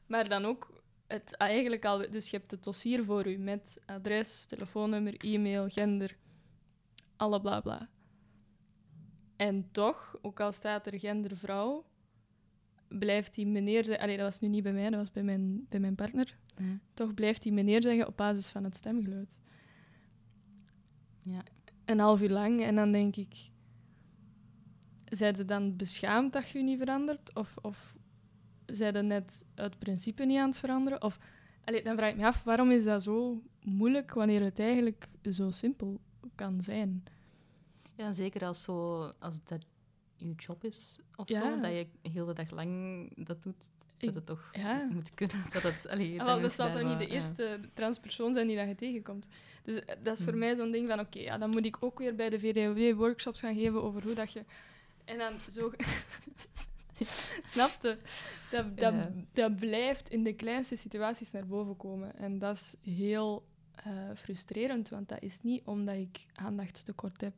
maar 0.06 0.28
dan 0.28 0.44
ook 0.44 0.70
het 1.06 1.36
eigenlijk 1.36 1.84
al. 1.84 2.10
Dus 2.10 2.30
je 2.30 2.36
hebt 2.36 2.50
het 2.50 2.64
dossier 2.64 3.04
voor 3.04 3.26
u 3.28 3.36
met 3.36 3.80
adres, 3.86 4.44
telefoonnummer, 4.44 5.14
e-mail, 5.16 5.68
gender, 5.68 6.16
alle 7.16 7.40
bla 7.40 7.60
bla. 7.60 7.88
En 9.36 9.68
toch, 9.72 10.16
ook 10.22 10.40
al 10.40 10.52
staat 10.52 10.86
er 10.86 10.98
gender 10.98 11.36
vrouw, 11.36 11.84
blijft 12.88 13.34
die 13.34 13.46
meneer 13.46 13.84
zeggen. 13.84 14.04
Allee, 14.04 14.16
dat 14.16 14.26
was 14.26 14.40
nu 14.40 14.48
niet 14.48 14.62
bij 14.62 14.72
mij, 14.72 14.90
dat 14.90 14.98
was 14.98 15.10
bij 15.10 15.22
mijn, 15.22 15.66
bij 15.68 15.80
mijn 15.80 15.94
partner. 15.94 16.38
Toch 16.94 17.14
blijft 17.14 17.42
die 17.42 17.52
meneer 17.52 17.82
zeggen 17.82 18.06
op 18.06 18.16
basis 18.16 18.48
van 18.48 18.64
het 18.64 18.76
stemgeluid. 18.76 19.40
Ja. 21.22 21.42
Een 21.84 21.98
half 21.98 22.20
uur 22.20 22.30
lang. 22.30 22.62
En 22.62 22.74
dan 22.74 22.92
denk 22.92 23.16
ik. 23.16 23.50
Zijn 25.04 25.36
je 25.36 25.44
dan 25.44 25.76
beschaamd 25.76 26.32
dat 26.32 26.48
je 26.48 26.58
je 26.58 26.64
niet 26.64 26.78
verandert? 26.78 27.34
Of, 27.34 27.56
of 27.62 27.96
zijn 28.66 28.96
je 28.96 29.02
net 29.02 29.44
uit 29.54 29.78
principe 29.78 30.24
niet 30.24 30.38
aan 30.38 30.48
het 30.48 30.58
veranderen? 30.58 31.02
Of, 31.02 31.18
allee, 31.64 31.82
dan 31.82 31.96
vraag 31.96 32.10
ik 32.10 32.16
me 32.16 32.26
af, 32.26 32.42
waarom 32.42 32.70
is 32.70 32.84
dat 32.84 33.02
zo 33.02 33.42
moeilijk 33.64 34.14
wanneer 34.14 34.42
het 34.42 34.58
eigenlijk 34.58 35.08
zo 35.30 35.50
simpel 35.50 36.00
kan 36.34 36.62
zijn? 36.62 37.04
Ja, 37.96 38.12
zeker 38.12 38.44
als, 38.44 38.62
zo, 38.62 39.02
als 39.18 39.44
dat 39.44 39.64
je 40.20 40.34
job 40.36 40.64
is 40.64 40.98
of 41.16 41.28
Ja. 41.28 41.40
zo, 41.40 41.60
dat 41.60 41.70
je 41.70 41.86
heel 42.10 42.26
de 42.26 42.32
dag 42.32 42.50
lang 42.50 43.08
dat 43.26 43.42
doet, 43.42 43.70
dat 43.98 44.14
het 44.14 44.26
toch 44.26 44.48
ja. 44.52 44.88
moet 44.90 45.14
kunnen. 45.14 45.36
Dat, 45.52 45.62
het, 45.62 45.88
allee, 45.88 46.10
Ah, 46.12 46.16
dat 46.16 46.26
wel, 46.26 46.26
dat 46.26 46.40
mensen 46.40 46.64
zal 46.64 46.72
toch 46.80 46.88
niet 46.88 46.98
de 46.98 47.06
ja. 47.06 47.10
eerste 47.20 47.60
transpersoon 47.74 48.32
zijn 48.34 48.46
die 48.46 48.56
dat 48.56 48.66
je 48.66 48.74
tegenkomt. 48.74 49.28
Dus 49.62 49.84
eh, 49.84 49.96
dat 50.02 50.18
is 50.18 50.24
voor 50.24 50.32
Mm. 50.32 50.38
mij 50.38 50.54
zo'n 50.54 50.70
ding 50.70 50.88
van, 50.88 51.00
oké, 51.00 51.18
ja, 51.18 51.38
dan 51.38 51.50
moet 51.50 51.64
ik 51.64 51.76
ook 51.80 51.98
weer 51.98 52.14
bij 52.14 52.28
de 52.30 52.38
VDW 52.38 52.96
workshops 52.98 53.40
gaan 53.40 53.54
geven 53.54 53.82
over 53.82 54.02
hoe 54.02 54.14
dat 54.14 54.32
je... 54.32 54.44
En 55.04 55.18
dan 55.18 55.32
zo... 55.50 55.70
Snapte? 57.44 57.98
Dat, 58.50 58.76
dat, 58.78 58.94
dat 59.32 59.56
blijft 59.56 60.08
in 60.08 60.24
de 60.24 60.32
kleinste 60.32 60.76
situaties 60.76 61.30
naar 61.30 61.46
boven 61.46 61.76
komen. 61.76 62.16
En 62.16 62.38
dat 62.38 62.56
is 62.56 62.74
heel 62.94 63.44
eh, 63.74 63.92
frustrerend, 64.14 64.88
want 64.88 65.08
dat 65.08 65.22
is 65.22 65.42
niet 65.42 65.62
omdat 65.64 65.94
ik 65.94 66.26
aandachtstekort 66.34 67.20
heb. 67.20 67.34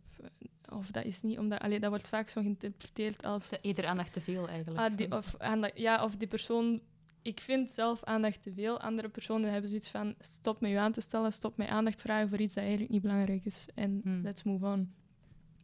Of 0.77 0.91
dat 0.91 1.05
is 1.05 1.23
niet 1.23 1.39
omdat... 1.39 1.61
Allee, 1.61 1.81
dat 1.81 1.91
wordt 1.91 2.09
vaak 2.09 2.29
zo 2.29 2.41
geïnterpreteerd 2.41 3.25
als... 3.25 3.51
Ja, 3.51 3.59
Eerder 3.61 3.87
aandacht 3.87 4.13
te 4.13 4.21
veel 4.21 4.49
eigenlijk. 4.49 4.91
Ah, 4.91 4.97
die, 4.97 5.17
of, 5.17 5.35
aandacht, 5.39 5.79
ja, 5.79 6.05
of 6.05 6.17
die 6.17 6.29
persoon... 6.29 6.81
Ik 7.23 7.41
vind 7.41 7.71
zelf 7.71 8.05
aandacht 8.05 8.43
te 8.43 8.53
veel. 8.53 8.81
Andere 8.81 9.09
personen 9.09 9.51
hebben 9.51 9.69
zoiets 9.69 9.91
van... 9.91 10.15
Stop 10.19 10.61
met 10.61 10.71
je 10.71 10.79
aan 10.79 10.93
te 10.93 11.01
stellen, 11.01 11.33
stop 11.33 11.57
met 11.57 11.69
aandacht 11.69 12.01
vragen 12.01 12.29
voor 12.29 12.39
iets 12.39 12.55
dat 12.55 12.63
eigenlijk 12.63 12.93
niet 12.93 13.03
belangrijk 13.03 13.45
is. 13.45 13.69
En 13.75 14.01
Hmm. 14.03 14.23
let's 14.23 14.43
move 14.43 14.67
on. 14.67 14.93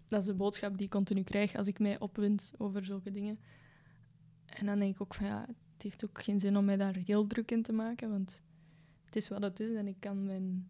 Dat 0.07 0.21
is 0.21 0.27
de 0.27 0.35
boodschap 0.35 0.77
die 0.77 0.87
ik 0.87 0.93
continu 0.93 1.23
krijg 1.23 1.57
als 1.57 1.67
ik 1.67 1.79
mij 1.79 1.99
opwind 1.99 2.53
over 2.59 2.85
zulke 2.85 3.11
dingen. 3.11 3.39
En 4.47 4.67
dan 4.67 4.79
denk 4.79 4.95
ik 4.95 5.03
ook 5.03 5.15
van 5.15 5.27
ja, 5.27 5.47
het 5.73 5.83
heeft 5.83 6.05
ook 6.05 6.23
geen 6.23 6.41
zin 6.41 6.57
om 6.57 6.65
mij 6.65 6.77
daar 6.77 6.97
heel 7.05 7.27
druk 7.27 7.51
in 7.51 7.63
te 7.63 7.73
maken, 7.73 8.11
want 8.11 8.43
het 9.05 9.17
is 9.17 9.29
wat 9.29 9.43
het 9.43 9.61
is 9.61 9.71
en 9.71 9.87
ik 9.87 9.97
kan 10.01 10.25
mijn... 10.25 10.69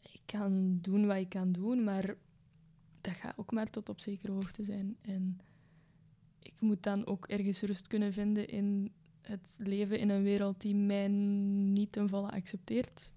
Ik 0.00 0.20
kan 0.26 0.78
doen 0.80 1.06
wat 1.06 1.16
ik 1.16 1.28
kan 1.28 1.52
doen, 1.52 1.84
maar 1.84 2.16
dat 3.06 3.14
gaat 3.14 3.38
ook 3.38 3.52
maar 3.52 3.70
tot 3.70 3.88
op 3.88 4.00
zekere 4.00 4.32
hoogte 4.32 4.64
zijn. 4.64 4.96
En 5.00 5.40
ik 6.38 6.60
moet 6.60 6.82
dan 6.82 7.06
ook 7.06 7.26
ergens 7.26 7.60
rust 7.60 7.86
kunnen 7.86 8.12
vinden 8.12 8.48
in 8.48 8.92
het 9.22 9.56
leven 9.62 9.98
in 9.98 10.08
een 10.08 10.22
wereld 10.22 10.60
die 10.60 10.74
mij 10.74 11.08
niet 11.08 11.92
ten 11.92 12.08
volle 12.08 12.30
accepteert. 12.30 13.10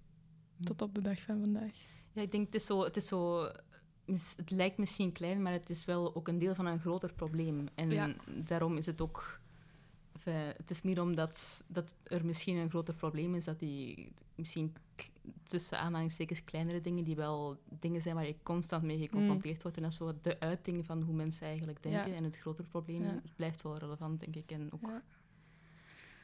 Tot 0.64 0.82
op 0.82 0.96
de 0.96 1.02
dag 1.02 1.22
van 1.22 1.40
vandaag. 1.40 1.72
Ja, 2.14 2.22
ik 2.22 2.32
denk 2.32 2.46
het 2.46 2.56
is 2.56 2.66
zo, 2.66 2.84
het 2.84 2.98
is 2.98 3.08
zo, 3.08 3.44
het 4.36 4.50
lijkt 4.52 4.78
misschien 4.78 5.12
klein, 5.12 5.42
maar 5.42 5.52
het 5.54 5.70
is 5.70 5.86
wel 5.86 6.16
ook 6.16 6.28
een 6.28 6.40
deel 6.40 6.56
van 6.56 6.66
een 6.66 6.80
groter 6.80 7.14
probleem. 7.14 7.68
En 7.76 7.90
Ja. 7.92 8.14
daarom 8.44 8.78
is 8.78 8.86
het 8.86 9.02
ook, 9.02 9.40
enfin, 10.26 10.54
het 10.58 10.70
is 10.70 10.82
niet 10.82 11.00
omdat 11.00 11.64
dat 11.68 11.96
er 12.04 12.26
misschien 12.26 12.56
een 12.56 12.70
groter 12.70 12.94
probleem 12.96 13.36
is 13.36 13.46
dat 13.46 13.60
die 13.60 14.12
misschien 14.36 14.76
tussen 15.44 15.80
aanhalingstekens 15.80 16.44
kleinere 16.44 16.80
dingen 16.80 17.04
die 17.04 17.16
wel 17.16 17.60
dingen 17.80 18.02
zijn 18.02 18.16
waar 18.16 18.26
je 18.28 18.36
constant 18.44 18.84
mee 18.84 18.98
geconfronteerd 18.98 19.62
wordt 19.62 19.78
en 19.78 19.84
dat 19.84 19.92
is 19.92 19.98
zo 19.98 20.14
de 20.22 20.40
uiting 20.40 20.86
van 20.86 21.02
hoe 21.02 21.16
mensen 21.16 21.48
eigenlijk 21.48 21.84
denken 21.84 22.10
Ja. 22.12 22.16
en 22.18 22.24
het 22.24 22.38
grotere 22.38 22.68
probleem 22.68 23.02
Ja. 23.04 23.22
blijft 23.36 23.62
wel 23.62 23.78
relevant 23.78 24.20
denk 24.20 24.36
ik 24.36 24.52
en 24.52 24.72
ook 24.74 24.82
Ja. 24.86 25.04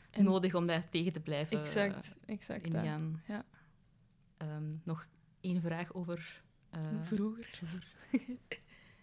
En- 0.10 0.23
nodig 0.23 0.53
om 0.55 0.65
daar 0.65 0.89
tegen 0.89 1.13
te 1.13 1.19
blijven 1.19 1.60
Exact, 1.60 2.17
exact. 2.25 2.71
dat. 2.71 2.73
ingaan. 2.84 3.21
Ja. 3.27 3.45
Ehm, 4.38 4.73
nog 4.84 5.08
één 5.41 5.62
vraag 5.62 5.93
over 5.93 6.43
eh, 6.69 6.81
Vroeger. 7.03 7.60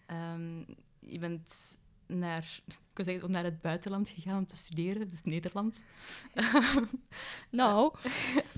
Ehm, 0.05 0.57
je 0.99 1.19
bent 1.19 1.77
naar, 2.07 2.59
ik 2.65 3.05
zeggen, 3.05 3.31
naar 3.31 3.43
het 3.43 3.61
buitenland 3.61 4.09
gegaan 4.09 4.37
om 4.37 4.45
te 4.47 4.55
studeren, 4.57 5.09
dus 5.09 5.23
Nederland. 5.23 5.83
Nou, 7.49 7.93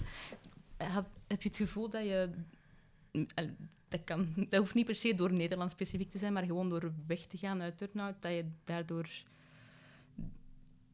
heb, 0.78 1.06
heb 1.28 1.42
je 1.42 1.48
het 1.50 1.58
gevoel 1.58 1.90
dat 1.90 2.04
je... 2.04 2.30
eh, 3.12 3.46
Dat, 3.88 4.04
kan, 4.04 4.34
dat 4.36 4.60
hoeft 4.60 4.74
niet 4.74 4.86
per 4.86 4.96
se 4.96 5.16
door 5.16 5.34
Nederland 5.34 5.72
specifiek 5.72 6.10
te 6.12 6.18
zijn, 6.18 6.34
maar 6.34 6.46
gewoon 6.46 6.70
door 6.70 6.94
weg 7.08 7.26
te 7.26 7.38
gaan 7.38 7.62
uit 7.62 7.78
Turnhout, 7.78 8.22
dat 8.22 8.32
je 8.32 8.46
daardoor 8.64 9.10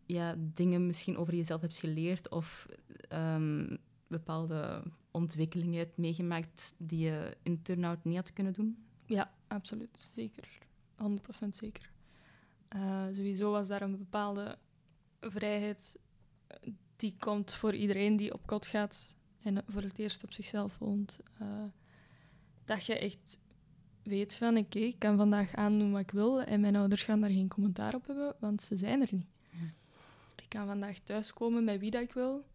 ja, 0.05 0.35
dingen 0.37 0.85
misschien 0.85 1.17
over 1.17 1.35
jezelf 1.35 1.61
hebt 1.61 1.77
geleerd 1.77 2.29
of 2.29 2.65
ehm, 3.09 3.75
bepaalde 4.07 4.83
ontwikkelingen 5.11 5.77
hebt 5.79 5.97
meegemaakt 5.97 6.73
die 6.77 6.99
je 6.99 7.37
in 7.43 7.61
Turnhout 7.61 8.03
niet 8.03 8.15
had 8.15 8.33
kunnen 8.33 8.53
doen? 8.53 8.85
ja, 9.05 9.33
absoluut. 9.47 10.09
Zeker. 10.11 10.47
100% 11.45 11.47
zeker. 11.49 11.90
Eh, 12.71 13.05
sowieso 13.11 13.51
was 13.51 13.67
daar 13.67 13.81
een 13.81 13.97
bepaalde 13.97 14.57
vrijheid 15.19 15.99
eh, 16.47 16.71
die 16.95 17.15
komt 17.19 17.53
voor 17.53 17.75
iedereen 17.75 18.15
die 18.17 18.33
op 18.33 18.47
kot 18.47 18.65
gaat 18.65 19.15
en 19.41 19.63
voor 19.67 19.81
het 19.81 19.99
eerst 19.99 20.23
op 20.23 20.33
zichzelf 20.33 20.77
woont. 20.77 21.19
Eh, 21.39 21.63
dat 22.65 22.85
je 22.85 22.99
echt 22.99 23.39
weet 24.03 24.35
van, 24.35 24.57
oké, 24.57 24.79
ik 24.79 24.99
kan 24.99 25.17
vandaag 25.17 25.55
aandoen 25.55 25.91
wat 25.91 26.01
ik 26.01 26.11
wil 26.11 26.41
en 26.41 26.61
mijn 26.61 26.75
ouders 26.75 27.03
gaan 27.03 27.21
daar 27.21 27.29
geen 27.29 27.47
commentaar 27.47 27.95
op 27.95 28.07
hebben, 28.07 28.35
want 28.39 28.61
ze 28.61 28.75
zijn 28.75 29.01
er 29.01 29.09
niet. 29.11 29.27
Ja. 29.49 29.73
Ik 30.35 30.49
kan 30.49 30.67
vandaag 30.67 30.99
thuiskomen 30.99 31.63
met 31.63 31.79
wie 31.79 31.91
dat 31.91 32.01
ik 32.01 32.13
wil. 32.13 32.45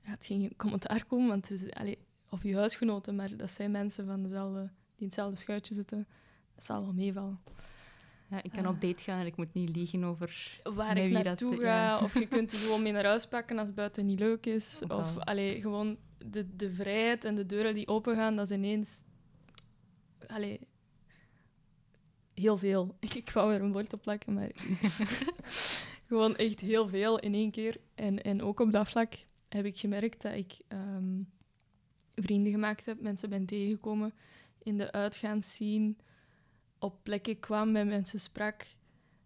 Er 0.00 0.08
gaat 0.08 0.26
geen 0.26 0.56
commentaar 0.56 1.04
komen, 1.04 1.28
want 1.28 1.50
er 1.50 1.86
is, 1.86 1.96
of 2.28 2.42
je 2.42 2.56
huisgenoten, 2.56 3.16
maar 3.16 3.36
dat 3.36 3.50
zijn 3.50 3.70
mensen 3.70 4.06
van 4.06 4.22
dezelfde, 4.22 4.60
die 4.86 4.96
in 4.98 5.04
hetzelfde 5.04 5.36
schuitje 5.36 5.74
zitten. 5.74 6.06
Dat 6.54 6.64
zal 6.64 6.80
wel 6.80 6.92
meevallen. 6.92 7.40
Ja, 8.34 8.42
ik 8.42 8.52
kan 8.52 8.64
Ah. 8.64 8.70
op 8.70 8.80
date 8.80 9.02
gaan 9.02 9.20
en 9.20 9.26
ik 9.26 9.36
moet 9.36 9.54
niet 9.54 9.76
liegen 9.76 10.04
over 10.04 10.58
Waar 10.62 10.96
ik 10.96 11.12
naartoe 11.12 11.50
dat, 11.50 11.60
ga, 11.60 11.84
ja. 11.84 11.98
of 11.98 12.14
je 12.14 12.26
kunt 12.26 12.50
die 12.50 12.58
gewoon 12.58 12.82
mee 12.82 12.92
naar 12.92 13.04
huis 13.04 13.26
pakken 13.26 13.58
als 13.58 13.66
het 13.66 13.76
buiten 13.76 14.06
niet 14.06 14.18
leuk 14.18 14.46
is. 14.46 14.82
Wauw. 14.86 15.00
Of 15.00 15.18
allee, 15.18 15.60
gewoon 15.60 15.96
de, 16.26 16.56
de 16.56 16.74
vrijheid 16.74 17.24
en 17.24 17.34
de 17.34 17.46
deuren 17.46 17.74
die 17.74 17.88
opengaan, 17.88 18.36
dat 18.36 18.50
is 18.50 18.56
ineens... 18.56 19.02
Allee, 20.26 20.60
heel 22.34 22.56
veel. 22.56 22.96
Ik 23.14 23.30
wou 23.30 23.54
er 23.54 23.62
een 23.62 23.72
woord 23.72 23.92
op 23.92 24.02
plakken, 24.02 24.32
maar... 24.32 24.50
gewoon 26.08 26.36
echt 26.36 26.60
heel 26.60 26.88
veel 26.88 27.18
in 27.18 27.34
één 27.34 27.50
keer. 27.50 27.76
En, 27.94 28.22
en 28.22 28.42
ook 28.42 28.60
op 28.60 28.72
dat 28.72 28.88
vlak 28.88 29.14
heb 29.48 29.64
ik 29.64 29.78
gemerkt 29.78 30.22
dat 30.22 30.32
ik 30.34 30.52
ehm, 30.68 31.22
vrienden 32.14 32.52
gemaakt 32.52 32.86
heb, 32.86 33.00
mensen 33.00 33.30
ben 33.30 33.46
tegengekomen 33.46 34.14
in 34.62 34.78
de 34.78 34.92
uitgaansscene, 34.92 35.94
op 36.84 37.02
plekken 37.02 37.40
kwam, 37.40 37.72
met 37.72 37.86
mensen 37.86 38.20
sprak, 38.20 38.66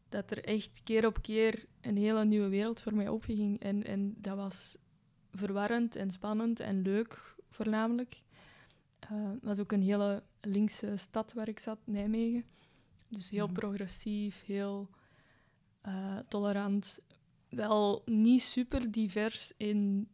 dat 0.09 0.31
er 0.31 0.44
echt 0.44 0.81
keer 0.85 1.07
op 1.07 1.23
keer 1.23 1.66
een 1.81 1.97
hele 1.97 2.25
nieuwe 2.25 2.49
wereld 2.49 2.81
voor 2.81 2.94
mij 2.94 3.09
opging. 3.09 3.61
En, 3.61 3.85
en 3.85 4.14
dat 4.16 4.37
was 4.37 4.77
verwarrend 5.33 5.97
en 5.97 6.11
spannend 6.11 6.61
en 6.61 6.83
leuk, 6.83 7.37
voornamelijk. 7.51 8.23
Eh, 8.99 9.31
Het 9.31 9.42
was 9.42 9.59
ook 9.59 9.73
een 9.73 9.83
hele 9.83 10.23
linkse 10.40 10.97
stad 10.97 11.33
waar 11.33 11.49
ik 11.49 11.59
zat, 11.59 11.79
Nijmegen. 11.85 12.44
Dus 13.09 13.31
heel 13.31 13.44
Mhm. 13.47 13.55
progressief, 13.55 14.44
heel 14.44 14.88
eh, 15.81 16.18
tolerant. 16.29 17.01
Wel 17.49 18.03
niet 18.05 18.42
super 18.42 18.90
divers 18.90 19.53
in... 19.57 20.09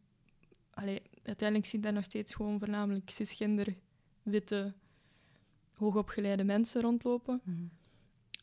Allee, 0.70 1.02
uiteindelijk 1.22 1.68
zie 1.68 1.78
je 1.78 1.84
daar 1.84 1.94
nog 1.94 2.04
steeds 2.04 2.34
gewoon 2.34 2.58
voornamelijk 2.58 3.10
cisgender, 3.10 3.74
witte, 4.22 4.74
hoogopgeleide 5.74 6.44
mensen 6.44 6.80
rondlopen. 6.80 7.40
Mhm. 7.44 7.56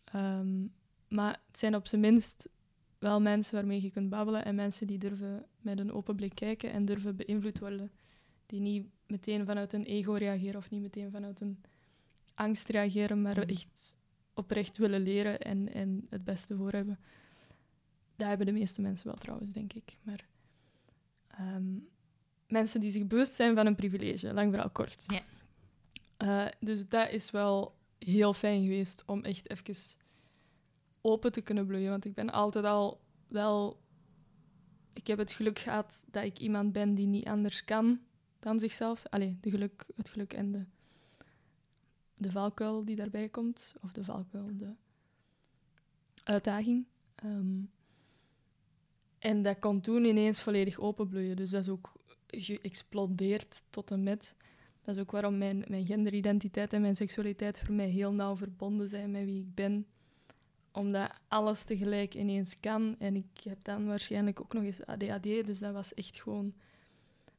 Ehm, 0.03 0.61
maar 1.07 1.41
het 1.47 1.59
zijn 1.59 1.75
op 1.75 1.87
zijn 1.87 2.01
minst 2.01 2.49
wel 2.99 3.21
mensen 3.21 3.55
waarmee 3.55 3.81
je 3.81 3.91
kunt 3.91 4.09
babbelen 4.09 4.45
en 4.45 4.55
mensen 4.55 4.87
die 4.87 4.97
durven 4.97 5.45
met 5.59 5.79
een 5.79 5.91
open 5.91 6.15
blik 6.15 6.35
kijken 6.35 6.71
en 6.71 6.85
durven 6.85 7.15
beïnvloed 7.15 7.59
worden. 7.59 7.91
Die 8.45 8.59
niet 8.59 8.85
meteen 9.07 9.45
vanuit 9.45 9.73
een 9.73 9.83
ego 9.83 10.11
reageren 10.13 10.57
of 10.57 10.69
niet 10.69 10.81
meteen 10.81 11.11
vanuit 11.11 11.39
een 11.39 11.61
angst 12.33 12.67
reageren, 12.69 13.21
maar 13.21 13.37
Mhm. 13.39 13.49
echt 13.49 13.97
oprecht 14.33 14.77
willen 14.77 15.01
leren 15.01 15.39
en, 15.39 15.73
en 15.73 16.07
het 16.09 16.23
beste 16.23 16.55
voor 16.55 16.71
hebben. 16.71 16.99
Dat 18.15 18.27
hebben 18.27 18.45
de 18.45 18.51
meeste 18.51 18.81
mensen 18.81 19.07
wel 19.07 19.15
trouwens, 19.15 19.51
denk 19.51 19.73
ik. 19.73 19.97
Maar 20.01 20.25
ehm, 21.27 21.77
mensen 22.47 22.81
die 22.81 22.91
zich 22.91 23.07
bewust 23.07 23.33
zijn 23.33 23.55
van 23.55 23.65
een 23.65 23.75
privilege, 23.75 24.33
lang 24.33 24.51
verhaal 24.51 24.69
kort. 24.69 25.03
Ja. 25.07 25.21
Eh, 26.21 26.47
dus 26.59 26.89
dat 26.89 27.09
is 27.09 27.31
wel 27.31 27.75
heel 27.97 28.33
fijn 28.33 28.61
geweest 28.61 29.03
om 29.05 29.23
echt 29.23 29.49
even 29.49 29.97
open 31.01 31.31
te 31.31 31.41
kunnen 31.41 31.65
bloeien. 31.65 31.89
Want 31.89 32.05
ik 32.05 32.13
ben 32.13 32.29
altijd 32.29 32.65
al 32.65 33.01
wel... 33.27 33.79
Ik 34.93 35.07
heb 35.07 35.17
het 35.17 35.31
geluk 35.31 35.59
gehad 35.59 36.03
dat 36.11 36.23
ik 36.23 36.39
iemand 36.39 36.71
ben 36.71 36.95
die 36.95 37.07
niet 37.07 37.25
anders 37.27 37.63
kan 37.63 37.99
dan 38.39 38.59
zichzelf. 38.59 39.03
Allee, 39.09 39.37
de 39.41 39.49
geluk, 39.49 39.85
het 39.95 40.09
geluk 40.09 40.33
en 40.33 40.51
de, 40.51 40.65
de 42.17 42.31
valkuil 42.31 42.85
die 42.85 42.95
daarbij 42.95 43.29
komt. 43.29 43.75
Of 43.81 43.91
de 43.91 44.03
valkuil, 44.03 44.57
de 44.57 44.73
uitdaging. 46.23 46.85
Ehm, 47.15 47.61
en 49.19 49.41
dat 49.41 49.59
kon 49.59 49.81
toen 49.81 50.05
ineens 50.05 50.41
volledig 50.41 50.79
openbloeien. 50.79 51.35
Dus 51.35 51.49
dat 51.49 51.61
is 51.61 51.69
ook 51.69 51.93
geëxplodeerd 52.27 53.63
tot 53.69 53.91
en 53.91 54.03
met. 54.03 54.35
Dat 54.91 54.99
is 54.99 55.05
ook 55.05 55.21
waarom 55.21 55.37
mijn, 55.37 55.63
mijn 55.67 55.85
genderidentiteit 55.85 56.73
en 56.73 56.81
mijn 56.81 56.95
seksualiteit 56.95 57.59
voor 57.59 57.73
mij 57.73 57.87
heel 57.87 58.13
nauw 58.13 58.35
verbonden 58.35 58.87
zijn 58.87 59.11
met 59.11 59.25
wie 59.25 59.39
ik 59.39 59.55
ben. 59.55 59.85
Omdat 60.71 61.11
alles 61.27 61.63
tegelijk 61.63 62.15
ineens 62.15 62.59
kan. 62.59 62.95
En 62.99 63.15
ik 63.15 63.43
heb 63.43 63.57
dan 63.61 63.85
waarschijnlijk 63.85 64.41
ook 64.41 64.53
nog 64.53 64.63
eens 64.63 64.85
ADHD. 64.85 65.23
Dus 65.23 65.59
dat 65.59 65.73
was 65.73 65.93
echt 65.93 66.21
gewoon... 66.21 66.53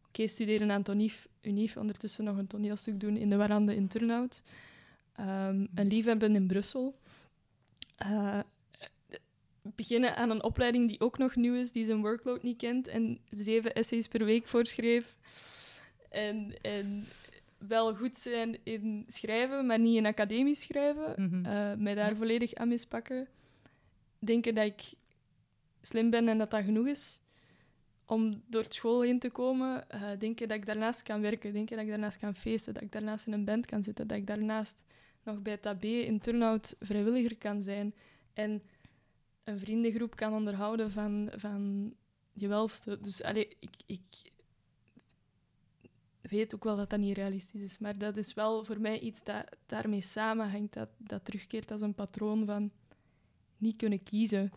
Oké, 0.08 0.26
studeren 0.26 0.70
aan 0.70 0.82
Tonief, 0.82 1.28
Unief, 1.40 1.76
ondertussen 1.76 2.24
nog 2.24 2.36
een 2.36 2.46
toneelstuk 2.46 3.00
doen 3.00 3.16
in 3.16 3.30
de 3.30 3.36
Warande 3.36 3.74
in 3.74 3.88
Turnhout. 3.88 4.42
Ehm, 5.12 5.66
een 5.74 5.86
liefhebben 5.86 6.34
in 6.34 6.46
Brussel. 6.46 6.98
Eh, 7.96 8.38
beginnen 9.62 10.16
aan 10.16 10.30
een 10.30 10.42
opleiding 10.42 10.88
die 10.88 11.00
ook 11.00 11.18
nog 11.18 11.36
nieuw 11.36 11.54
is, 11.54 11.72
die 11.72 11.84
zijn 11.84 12.00
workload 12.00 12.42
niet 12.42 12.56
kent 12.56 12.88
en 12.88 13.18
zeven 13.30 13.74
essays 13.74 14.08
per 14.08 14.24
week 14.24 14.46
voorschreef. 14.46 15.16
En, 16.10 16.54
en 16.62 17.04
wel 17.68 17.94
goed 17.94 18.16
zijn 18.16 18.59
in 18.62 19.05
schrijven, 19.07 19.66
maar 19.66 19.79
niet 19.79 19.96
in 19.96 20.07
academisch 20.07 20.61
schrijven. 20.61 21.14
Mhm. 21.16 21.44
Eh, 21.44 21.75
mij 21.75 21.94
daar 21.94 22.16
volledig 22.16 22.55
aan 22.55 22.68
mispakken. 22.68 23.29
Denken 24.18 24.55
dat 24.55 24.64
ik 24.64 24.92
slim 25.81 26.11
ben 26.11 26.29
en 26.29 26.38
dat 26.38 26.51
dat 26.51 26.64
genoeg 26.64 26.87
is 26.87 27.20
om 28.07 28.42
door 28.46 28.62
het 28.62 28.75
school 28.75 29.03
heen 29.03 29.18
te 29.18 29.31
komen. 29.31 29.90
Eh, 29.90 30.11
denken 30.18 30.48
dat 30.48 30.57
ik 30.57 30.66
daarnaast 30.66 31.03
kan 31.03 31.20
werken. 31.20 31.53
Denken 31.53 31.77
dat 31.77 31.85
ik 31.85 31.90
daarnaast 31.90 32.18
kan 32.18 32.35
feesten. 32.35 32.75
Dat 32.75 32.83
ik 32.83 32.92
daarnaast 32.92 33.27
in 33.27 33.33
een 33.33 33.44
band 33.44 33.66
kan 33.66 33.83
zitten. 33.83 34.07
Dat 34.07 34.16
ik 34.16 34.27
daarnaast 34.27 34.85
nog 35.22 35.42
bij 35.42 35.57
Tabé 35.57 35.87
in 35.87 36.20
Turnhout 36.20 36.77
vrijwilliger 36.81 37.37
kan 37.37 37.62
zijn. 37.62 37.94
En 38.33 38.62
een 39.44 39.59
vriendengroep 39.59 40.16
kan 40.16 40.33
onderhouden 40.33 40.90
van, 40.90 41.31
van 41.37 41.94
je 42.33 42.48
welste. 42.48 43.01
Dus 43.01 43.22
allee, 43.22 43.57
ik, 43.61 43.75
ik 43.87 44.32
weet 46.30 46.54
ook 46.54 46.64
wel 46.64 46.76
dat 46.76 46.90
dat 46.90 46.98
niet 46.98 47.16
realistisch 47.16 47.61
is. 47.61 47.78
Maar 47.78 47.98
dat 47.98 48.16
is 48.16 48.35
wel 48.35 48.64
voor 48.64 48.80
mij 48.80 48.98
iets 48.98 49.24
dat 49.24 49.56
daarmee 49.66 50.00
samenhangt. 50.00 50.72
Dat, 50.72 50.88
dat 50.96 51.24
terugkeert 51.24 51.70
als 51.70 51.80
een 51.80 51.94
patroon 51.94 52.46
van 52.46 52.70
niet 53.56 53.76
kunnen 53.76 54.02
kiezen. 54.02 54.52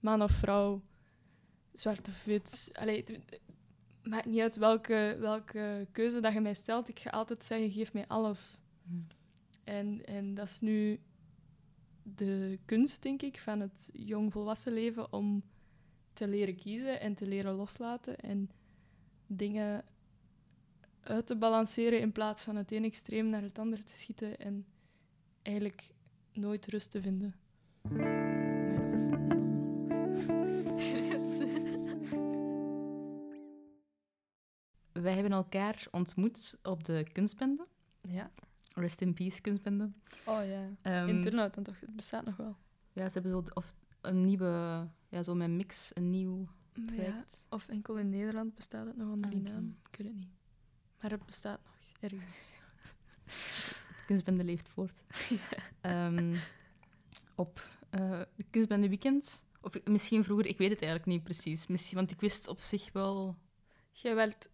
Man 0.00 0.22
of 0.22 0.30
vrouw, 0.30 0.82
zwart 1.72 2.08
of 2.08 2.24
wit. 2.24 2.70
Allee, 2.72 2.96
het 2.96 3.08
het 3.08 3.40
maakt 4.02 4.26
niet 4.26 4.40
uit 4.40 4.56
welke, 4.56 5.16
welke 5.20 5.86
keuze 5.92 6.20
dat 6.20 6.32
je 6.32 6.40
mij 6.40 6.54
stelt. 6.54 6.88
Ik 6.88 6.98
ga 6.98 7.10
altijd 7.10 7.44
zeggen, 7.44 7.72
geef 7.72 7.92
mij 7.92 8.06
alles. 8.06 8.60
Mhm. 8.82 8.98
En, 9.64 10.04
en 10.04 10.34
dat 10.34 10.48
is 10.48 10.60
nu 10.60 11.00
de 12.02 12.58
kunst, 12.64 13.02
denk 13.02 13.22
ik, 13.22 13.38
van 13.38 13.60
het 13.60 13.90
jong-volwassen 13.92 14.72
leven 14.72 15.12
om 15.12 15.42
te 16.12 16.28
leren 16.28 16.56
kiezen 16.56 17.00
en 17.00 17.14
te 17.14 17.26
leren 17.26 17.54
loslaten 17.54 18.16
en 18.16 18.50
dingen 19.26 19.84
uit 21.04 21.26
te 21.26 21.36
balanceren 21.36 22.00
in 22.00 22.12
plaats 22.12 22.42
van 22.42 22.56
het 22.56 22.70
ene 22.70 22.86
extreem 22.86 23.28
naar 23.28 23.42
het 23.42 23.58
andere 23.58 23.82
te 23.82 23.96
schieten 23.96 24.38
en 24.38 24.66
eigenlijk 25.42 25.88
nooit 26.32 26.66
rust 26.66 26.90
te 26.90 27.00
vinden. 27.02 27.34
Maar 27.90 28.74
dat 28.74 28.90
was 28.90 29.08
Wij 34.92 35.14
hebben 35.14 35.32
elkaar 35.32 35.86
ontmoet 35.90 36.58
op 36.62 36.84
de 36.84 37.06
kunstbende. 37.12 37.66
Ja. 38.00 38.30
Rest 38.74 39.00
in 39.00 39.14
peace, 39.14 39.40
kunstbende. 39.40 39.90
Oh 40.26 40.40
ja. 40.46 40.68
Ehm, 40.82 41.08
In 41.08 41.22
Turnhout 41.22 41.54
dan 41.54 41.64
toch? 41.64 41.80
Het 41.80 41.96
bestaat 41.96 42.24
nog 42.24 42.36
wel. 42.36 42.56
Ja, 42.92 43.06
ze 43.08 43.12
hebben 43.12 43.30
zo 43.30 43.42
of 43.54 43.74
een 44.00 44.24
nieuwe, 44.24 44.86
ja, 45.08 45.22
zo 45.22 45.34
met 45.34 45.50
mix, 45.50 45.90
een 45.94 46.10
nieuw 46.10 46.48
Ja. 46.72 46.82
project. 46.84 47.46
Of 47.50 47.68
enkel 47.68 47.96
in 47.96 48.08
Nederland 48.08 48.54
bestaat 48.54 48.86
het 48.86 48.96
nog 48.96 49.12
onder 49.12 49.30
die 49.30 49.38
Ah, 49.46 49.52
naam. 49.52 49.76
Ik 49.90 49.96
weet 49.96 50.06
het 50.06 50.16
niet. 50.16 50.28
Maar 51.04 51.12
het 51.12 51.26
bestaat 51.26 51.60
nog 51.64 52.12
ergens. 52.12 52.52
De 53.96 54.04
kunstbende 54.06 54.44
leeft 54.44 54.68
voort. 54.68 55.04
Ehm, 55.80 56.34
op 57.34 57.68
eh, 57.90 58.20
de 58.36 58.44
kunstbende 58.50 58.88
weekend. 58.88 59.44
Of 59.60 59.84
misschien 59.84 60.24
vroeger, 60.24 60.46
ik 60.46 60.58
weet 60.58 60.70
het 60.70 60.82
eigenlijk 60.82 61.10
niet 61.10 61.22
precies. 61.22 61.66
Misschien, 61.66 61.96
want 61.96 62.10
ik 62.10 62.20
wist 62.20 62.48
op 62.48 62.58
zich 62.58 62.92
wel... 62.92 63.36
Jij 63.90 64.14
werd 64.14 64.48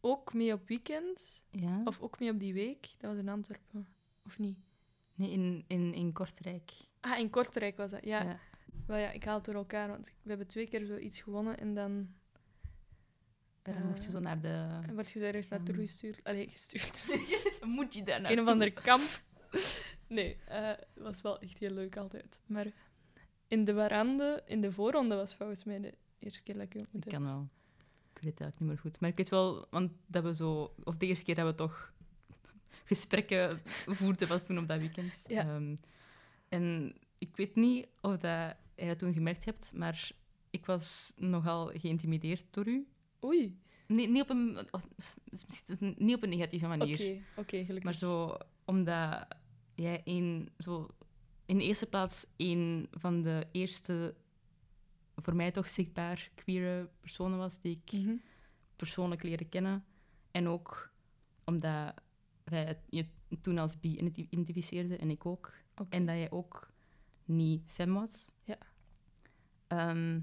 ook 0.00 0.34
mee 0.34 0.52
op 0.52 0.68
weekend? 0.68 1.44
Ja, 1.50 1.80
Of 1.84 2.00
ook 2.00 2.20
mee 2.20 2.30
op 2.30 2.38
die 2.38 2.54
week? 2.54 2.88
Dat 2.98 3.10
was 3.10 3.20
in 3.20 3.28
Antwerpen. 3.28 3.88
Of 4.24 4.38
niet? 4.38 4.58
nee, 5.14 5.30
in, 5.30 5.64
in, 5.66 5.94
in 5.94 6.12
Kortrijk. 6.12 6.72
Ah, 7.00 7.18
in 7.18 7.30
Kortrijk 7.30 7.76
was 7.76 7.90
dat. 7.90 8.04
Ja. 8.04 8.22
Ja. 8.22 8.40
Wel 8.86 8.96
ja, 8.96 9.10
ik 9.10 9.24
haal 9.24 9.36
het 9.36 9.44
door 9.44 9.54
elkaar, 9.54 9.88
want 9.88 10.14
we 10.22 10.28
hebben 10.28 10.46
twee 10.46 10.68
keer 10.68 10.86
zoiets 10.86 11.20
gewonnen 11.20 11.58
en 11.58 11.74
dan... 11.74 12.14
En 13.62 13.72
eh, 13.74 13.78
dan 13.78 13.88
mocht 13.88 14.04
je 14.04 14.10
zo 14.10 14.20
naar 14.20 14.40
de... 14.40 14.78
en 14.86 14.94
word 14.94 15.10
je 15.10 15.18
zo 15.18 15.24
ergens 15.24 15.48
naartoe 15.48 15.74
Ehm. 15.74 15.82
gestuurd. 15.82 16.24
Allee, 16.24 16.48
gestuurd. 16.48 17.06
moet 17.76 17.94
je 17.94 18.02
daar 18.02 18.30
een 18.30 18.40
of 18.40 18.48
ander 18.48 18.72
kamp. 18.82 19.22
Nee, 20.06 20.36
eh, 20.46 20.66
het 20.68 20.86
was 20.94 21.20
wel 21.20 21.40
echt 21.40 21.58
heel 21.58 21.70
leuk 21.70 21.96
altijd. 21.96 22.40
Maar 22.46 22.66
in 23.48 23.64
de 23.64 23.72
warande, 23.72 24.42
in 24.46 24.60
de 24.60 24.72
voorronde 24.72 25.14
was 25.14 25.34
volgens 25.34 25.64
mij 25.64 25.80
de 25.80 25.94
eerste 26.18 26.42
keer 26.42 26.54
dat 26.54 26.64
ik 26.64 26.72
je 26.72 26.78
ontmoet 26.78 27.04
Ik 27.04 27.12
kan 27.12 27.24
wel. 27.24 27.48
Ik 28.14 28.22
weet 28.22 28.30
het 28.30 28.40
eigenlijk 28.40 28.58
niet 28.60 28.68
meer 28.68 28.78
goed. 28.78 29.00
Maar 29.00 29.10
ik 29.10 29.16
weet 29.16 29.28
wel, 29.28 29.66
want 29.70 29.92
dat 30.06 30.22
we 30.22 30.34
zo... 30.34 30.74
Of 30.84 30.96
de 30.96 31.06
eerste 31.06 31.24
keer 31.24 31.34
dat 31.34 31.46
we 31.46 31.54
toch 31.54 31.92
gesprekken 32.84 33.60
voerden 33.86 34.28
was 34.28 34.42
toen 34.42 34.58
op 34.58 34.66
dat 34.66 34.78
weekend. 34.78 35.24
Ja. 35.28 35.40
Ehm, 35.42 35.76
en 36.48 36.94
ik 37.18 37.36
weet 37.36 37.54
niet 37.54 37.88
of 38.00 38.10
dat 38.16 38.56
jij 38.74 38.88
dat 38.88 38.98
toen 38.98 39.12
gemerkt 39.12 39.44
hebt, 39.44 39.72
maar 39.74 40.10
ik 40.50 40.66
was 40.66 41.12
nogal 41.16 41.66
geïntimideerd 41.66 42.44
door 42.50 42.68
u. 42.68 42.86
Oei. 43.24 43.60
Nee, 43.86 44.08
niet, 44.08 44.22
op 44.22 44.30
een, 44.30 44.66
of, 44.70 44.88
misschien- 45.30 45.94
niet 45.98 46.16
op 46.16 46.22
een 46.22 46.28
negatieve 46.28 46.66
Oké, 46.66 46.76
manier. 46.76 47.22
oké, 47.36 47.56
gelukkig. 47.64 47.82
Maar 47.84 47.94
zo, 47.94 48.36
omdat 48.64 49.26
jij 49.74 50.00
een, 50.04 50.50
zo, 50.58 50.88
in 51.46 51.58
de 51.58 51.64
eerste 51.64 51.86
plaats 51.86 52.26
een 52.36 52.88
van 52.90 53.22
de 53.22 53.46
eerste, 53.52 54.14
voor 55.16 55.34
mij 55.36 55.50
toch 55.50 55.68
zichtbaar 55.68 56.30
queere 56.34 56.88
personen 57.00 57.38
was 57.38 57.60
die 57.60 57.80
ik 57.84 57.92
Mhm. 57.92 58.14
persoonlijk 58.76 59.22
leren 59.22 59.48
kennen. 59.48 59.84
En 60.30 60.48
ook 60.48 60.90
omdat 61.44 61.94
wij 62.44 62.78
je 62.88 63.06
toen 63.40 63.58
als 63.58 63.80
bi 63.80 63.88
identi- 63.98 64.26
identificeerden 64.30 64.98
en 64.98 65.10
ik 65.10 65.26
ook. 65.26 65.52
En 65.88 66.06
dat 66.06 66.14
jij 66.16 66.30
ook 66.30 66.70
niet 67.24 67.62
fem 67.66 67.94
was. 67.94 68.30
Ja. 68.44 68.58
Ehm, 69.66 70.20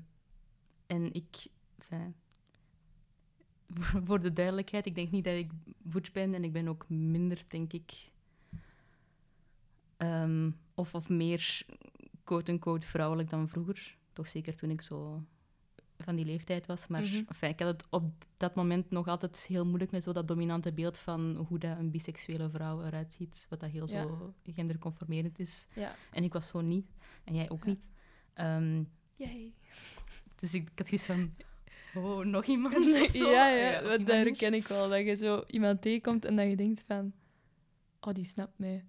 en 0.88 1.14
ik... 1.14 1.48
enfin, 1.78 2.16
voor- 4.06 4.22
de 4.22 4.34
duidelijkheid, 4.34 4.86
ik 4.86 4.96
denk 4.96 5.12
niet 5.12 5.24
dat 5.24 5.34
ik 5.36 5.52
butch 5.78 6.12
ben 6.12 6.34
en 6.34 6.44
ik 6.44 6.52
ben 6.52 6.68
ook 6.68 6.90
minder, 6.90 7.44
denk 7.48 7.74
ik... 7.74 8.12
ehm, 9.98 10.52
of, 10.74 10.96
of 10.96 11.10
meer 11.10 11.62
quote-unquote 12.24 12.88
vrouwelijk 12.88 13.30
dan 13.30 13.50
vroeger. 13.50 13.98
Toch 14.14 14.28
zeker 14.28 14.56
toen 14.56 14.70
ik 14.70 14.82
zo 14.82 15.24
van 15.98 16.16
die 16.16 16.26
leeftijd 16.26 16.66
was. 16.66 16.88
Maar 16.88 17.02
Mhm. 17.02 17.24
enfin, 17.28 17.50
ik 17.50 17.60
had 17.60 17.68
het 17.68 17.86
op 17.90 18.26
dat 18.38 18.56
moment 18.56 18.90
nog 18.92 19.08
altijd 19.08 19.46
heel 19.46 19.66
moeilijk 19.66 19.92
met 19.92 20.04
zo 20.04 20.12
dat 20.14 20.28
dominante 20.28 20.74
beeld 20.74 20.98
van 20.98 21.36
hoe 21.36 21.60
dat 21.60 21.78
een 21.78 21.92
biseksuele 21.92 22.50
vrouw 22.50 22.82
eruit 22.84 23.14
ziet. 23.14 23.46
Wat 23.50 23.60
dat 23.60 23.70
heel 23.70 23.90
Ja. 23.90 24.02
zo 24.02 24.34
genderconformerend 24.44 25.40
is. 25.40 25.68
Ja. 25.76 25.96
En 26.12 26.24
ik 26.24 26.34
was 26.34 26.48
zo 26.48 26.62
niet. 26.62 26.88
En 27.24 27.36
jij 27.36 27.50
ook 27.50 27.64
Ja. 27.66 27.70
niet. 27.70 27.88
Yay. 29.16 29.54
dus 30.36 30.54
ik, 30.54 30.70
ik 30.76 30.90
had 30.90 31.02
van... 31.02 31.34
Oh, 31.96 32.26
nog 32.26 32.46
iemand 32.46 32.76
of 33.02 33.10
zo? 33.10 33.30
ja, 33.30 33.50
ja, 33.50 33.84
want 33.84 34.08
dat 34.08 34.18
niet. 34.18 34.26
herken 34.26 34.54
ik 34.54 34.68
wel. 34.68 34.90
Dat 34.90 35.06
je 35.06 35.16
zo 35.16 35.44
iemand 35.48 35.82
tegenkomt 35.82 36.26
en 36.26 36.36
dat 36.36 36.50
je 36.50 36.56
denkt 36.56 36.84
van... 36.88 37.14
Oh, 38.02 38.14
die 38.14 38.26
snapt 38.26 38.60
mij. 38.60 38.86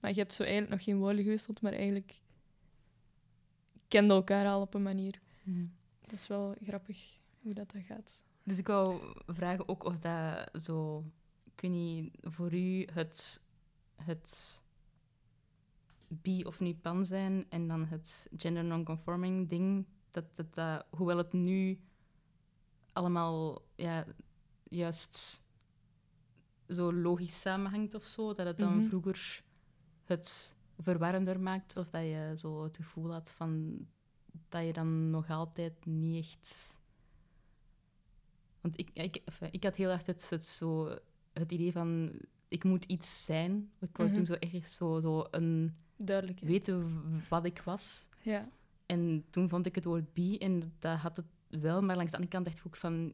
Maar 0.00 0.10
je 0.10 0.18
hebt 0.18 0.34
zo 0.34 0.42
eigenlijk 0.42 0.72
nog 0.72 0.84
geen 0.84 0.98
woorden 0.98 1.22
gewisseld, 1.22 1.60
maar 1.60 1.72
eigenlijk 1.72 2.20
kende 3.88 4.14
elkaar 4.14 4.46
al 4.46 4.60
op 4.60 4.74
een 4.74 4.82
manier. 4.82 5.20
Mhm. 5.42 5.64
Dat 6.00 6.12
is 6.12 6.26
wel 6.26 6.54
grappig 6.64 7.18
hoe 7.40 7.54
dat, 7.54 7.70
dat 7.72 7.82
gaat. 7.82 8.22
Dus 8.42 8.58
ik 8.58 8.66
wou 8.66 9.00
vragen 9.26 9.68
ook 9.68 9.84
of 9.84 9.98
dat 9.98 10.62
zo... 10.62 11.04
Ik 11.54 11.60
weet 11.60 11.70
niet, 11.70 12.14
voor 12.20 12.54
u 12.54 12.86
het... 12.92 13.46
het 13.96 14.62
bi 16.08 16.44
of 16.44 16.60
nu 16.60 16.74
pan 16.74 17.04
zijn 17.04 17.44
en 17.48 17.68
dan 17.68 17.84
het 17.84 18.28
gender 18.36 18.64
non-conforming 18.64 19.48
ding, 19.48 19.86
dat, 20.10 20.36
dat, 20.36 20.54
dat, 20.54 20.86
hoewel 20.90 21.16
het 21.16 21.32
nu 21.32 21.78
allemaal 22.92 23.62
ja, 23.74 24.04
juist 24.64 25.46
zo 26.68 26.92
logisch 26.92 27.40
samenhangt 27.40 27.94
of 27.94 28.04
zo, 28.04 28.32
dat 28.32 28.46
het 28.46 28.58
dan 28.58 28.76
Mhm. 28.76 28.86
vroeger 28.86 29.42
het 30.04 30.54
verwarrender 30.78 31.40
maakt 31.40 31.76
of 31.76 31.90
dat 31.90 32.02
je 32.02 32.34
zo 32.36 32.62
het 32.62 32.76
gevoel 32.76 33.12
had 33.12 33.30
van 33.30 33.78
dat 34.48 34.64
je 34.66 34.72
dan 34.72 35.10
nog 35.10 35.30
altijd 35.30 35.84
niet 35.86 36.24
echt... 36.24 36.80
Want 38.60 38.78
ik, 38.78 38.90
ik, 38.92 39.22
ik 39.50 39.64
had 39.64 39.76
heel 39.76 39.90
erg 39.90 40.06
het, 40.06 40.30
het, 40.30 40.46
zo, 40.46 40.98
het 41.32 41.52
idee 41.52 41.72
van 41.72 42.12
ik 42.48 42.64
moet 42.64 42.84
iets 42.84 43.24
zijn. 43.24 43.70
Ik 43.80 43.96
wou 43.96 44.08
Mhm. 44.08 44.16
toen 44.18 44.26
zo 44.26 44.32
ergens 44.34 44.74
zo, 44.74 45.00
zo 45.00 45.26
een 45.30 45.76
Duidelijkheid. 45.96 46.50
weten 46.52 47.02
wat 47.28 47.44
ik 47.44 47.62
was. 47.64 48.08
Ja. 48.22 48.48
En 48.86 49.24
toen 49.30 49.48
vond 49.48 49.66
ik 49.66 49.74
het 49.74 49.84
woord 49.84 50.12
bi 50.12 50.38
en 50.38 50.72
dat 50.78 50.98
had 50.98 51.16
het 51.16 51.26
wel, 51.60 51.82
maar 51.82 51.96
langs 51.96 52.10
de 52.10 52.16
andere 52.16 52.34
kant 52.34 52.44
dacht 52.44 52.58
ik 52.58 52.66
ook 52.66 52.76
van... 52.76 53.12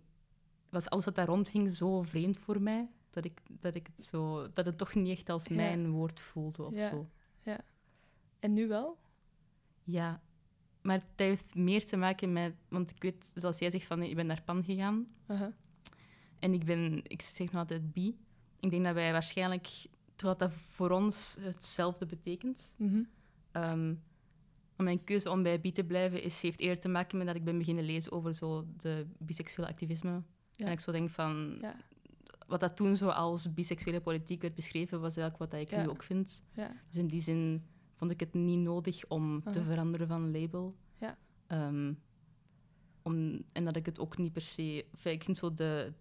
Was 0.71 0.89
alles 0.91 1.05
wat 1.05 1.15
daar 1.15 1.27
rondging 1.27 1.71
zo 1.71 2.03
vreemd 2.03 2.39
voor 2.39 2.63
mij, 2.63 2.89
dat, 3.11 3.25
ik, 3.25 3.41
dat, 3.51 3.75
ik 3.75 3.87
het, 3.87 4.05
zo, 4.05 4.53
dat 4.53 4.67
het 4.67 4.79
toch 4.79 4.95
niet 4.95 5.09
echt 5.19 5.29
als 5.29 5.45
Ja. 5.45 5.55
mijn 5.57 5.91
woord 5.91 6.21
voelde 6.21 6.63
of 6.63 6.75
Ja. 6.75 6.89
zo. 6.89 7.09
En 8.39 8.53
nu 8.53 8.69
wel? 8.69 8.99
Ja, 9.83 10.23
maar 10.83 10.99
dat 10.99 11.27
heeft 11.27 11.55
meer 11.55 11.85
te 11.85 11.97
maken 11.97 12.33
met... 12.33 12.55
Want 12.69 12.91
ik 12.91 13.03
weet, 13.03 13.33
zoals 13.35 13.59
jij 13.59 13.71
zegt, 13.71 13.87
van, 13.87 14.03
ik 14.03 14.15
ben 14.15 14.27
naar 14.27 14.43
Pan 14.43 14.65
gegaan 14.65 15.07
en 16.39 16.53
ik, 16.55 16.65
ben, 16.65 17.01
ik 17.05 17.23
zeg 17.23 17.47
nog 17.47 17.61
altijd 17.61 17.93
bi. 17.93 18.19
Ik 18.61 18.71
denk 18.71 18.85
dat 18.85 18.95
wij 18.95 19.13
waarschijnlijk, 19.13 19.87
terwijl 20.17 20.39
dat 20.39 20.53
voor 20.53 20.91
ons 20.91 21.37
hetzelfde 21.41 22.07
betekent... 22.07 22.75
Mhm. 22.79 23.03
Ehm, 23.51 23.95
mijn 24.85 25.05
keuze 25.05 25.31
om 25.31 25.43
bij 25.43 25.61
bi 25.61 25.73
te 25.73 25.85
blijven 25.85 26.23
is, 26.23 26.43
heeft 26.43 26.61
eerder 26.61 26.79
te 26.81 26.89
maken 26.89 27.19
met 27.19 27.27
dat 27.27 27.37
ik 27.37 27.45
ben 27.45 27.59
beginnen 27.59 27.85
lezen 27.85 28.13
over 28.13 28.35
zo 28.35 28.67
de 28.77 29.07
biseksuele 29.19 29.71
activisme. 29.71 30.23
Ja. 30.53 30.67
En 30.67 30.73
ik 30.73 30.81
zo 30.81 30.93
denk 30.93 31.11
van, 31.11 31.59
Ja. 31.61 31.77
wat 32.47 32.61
dat 32.61 32.77
toen 32.77 32.97
zo 32.97 33.09
als 33.09 33.55
biseksuele 33.55 34.01
politiek 34.01 34.43
werd 34.43 34.55
beschreven, 34.55 35.01
was 35.01 35.17
eigenlijk 35.17 35.51
wat 35.53 35.61
ik 35.61 35.71
Ja. 35.71 35.83
nu 35.83 35.89
ook 35.89 36.03
vind. 36.03 36.43
Dus 36.89 36.97
in 36.99 37.07
die 37.07 37.21
zin 37.21 37.65
vond 37.93 38.11
ik 38.11 38.21
het 38.21 38.35
niet 38.35 38.59
nodig 38.59 39.05
om 39.09 39.43
te 39.43 39.59
Aha. 39.59 39.69
veranderen 39.69 40.09
van 40.09 40.31
label. 40.41 40.75
Ja. 40.99 41.19
Ehm, 41.47 41.93
om, 43.03 43.43
en 43.53 43.65
dat 43.65 43.77
ik 43.77 43.87
het 43.87 43.99
ook 43.99 44.17
niet 44.19 44.33
per 44.33 44.43
se... 44.43 44.87
ik 45.03 45.25
vind 45.25 45.39
zo 45.39 45.55
de, 45.55 45.93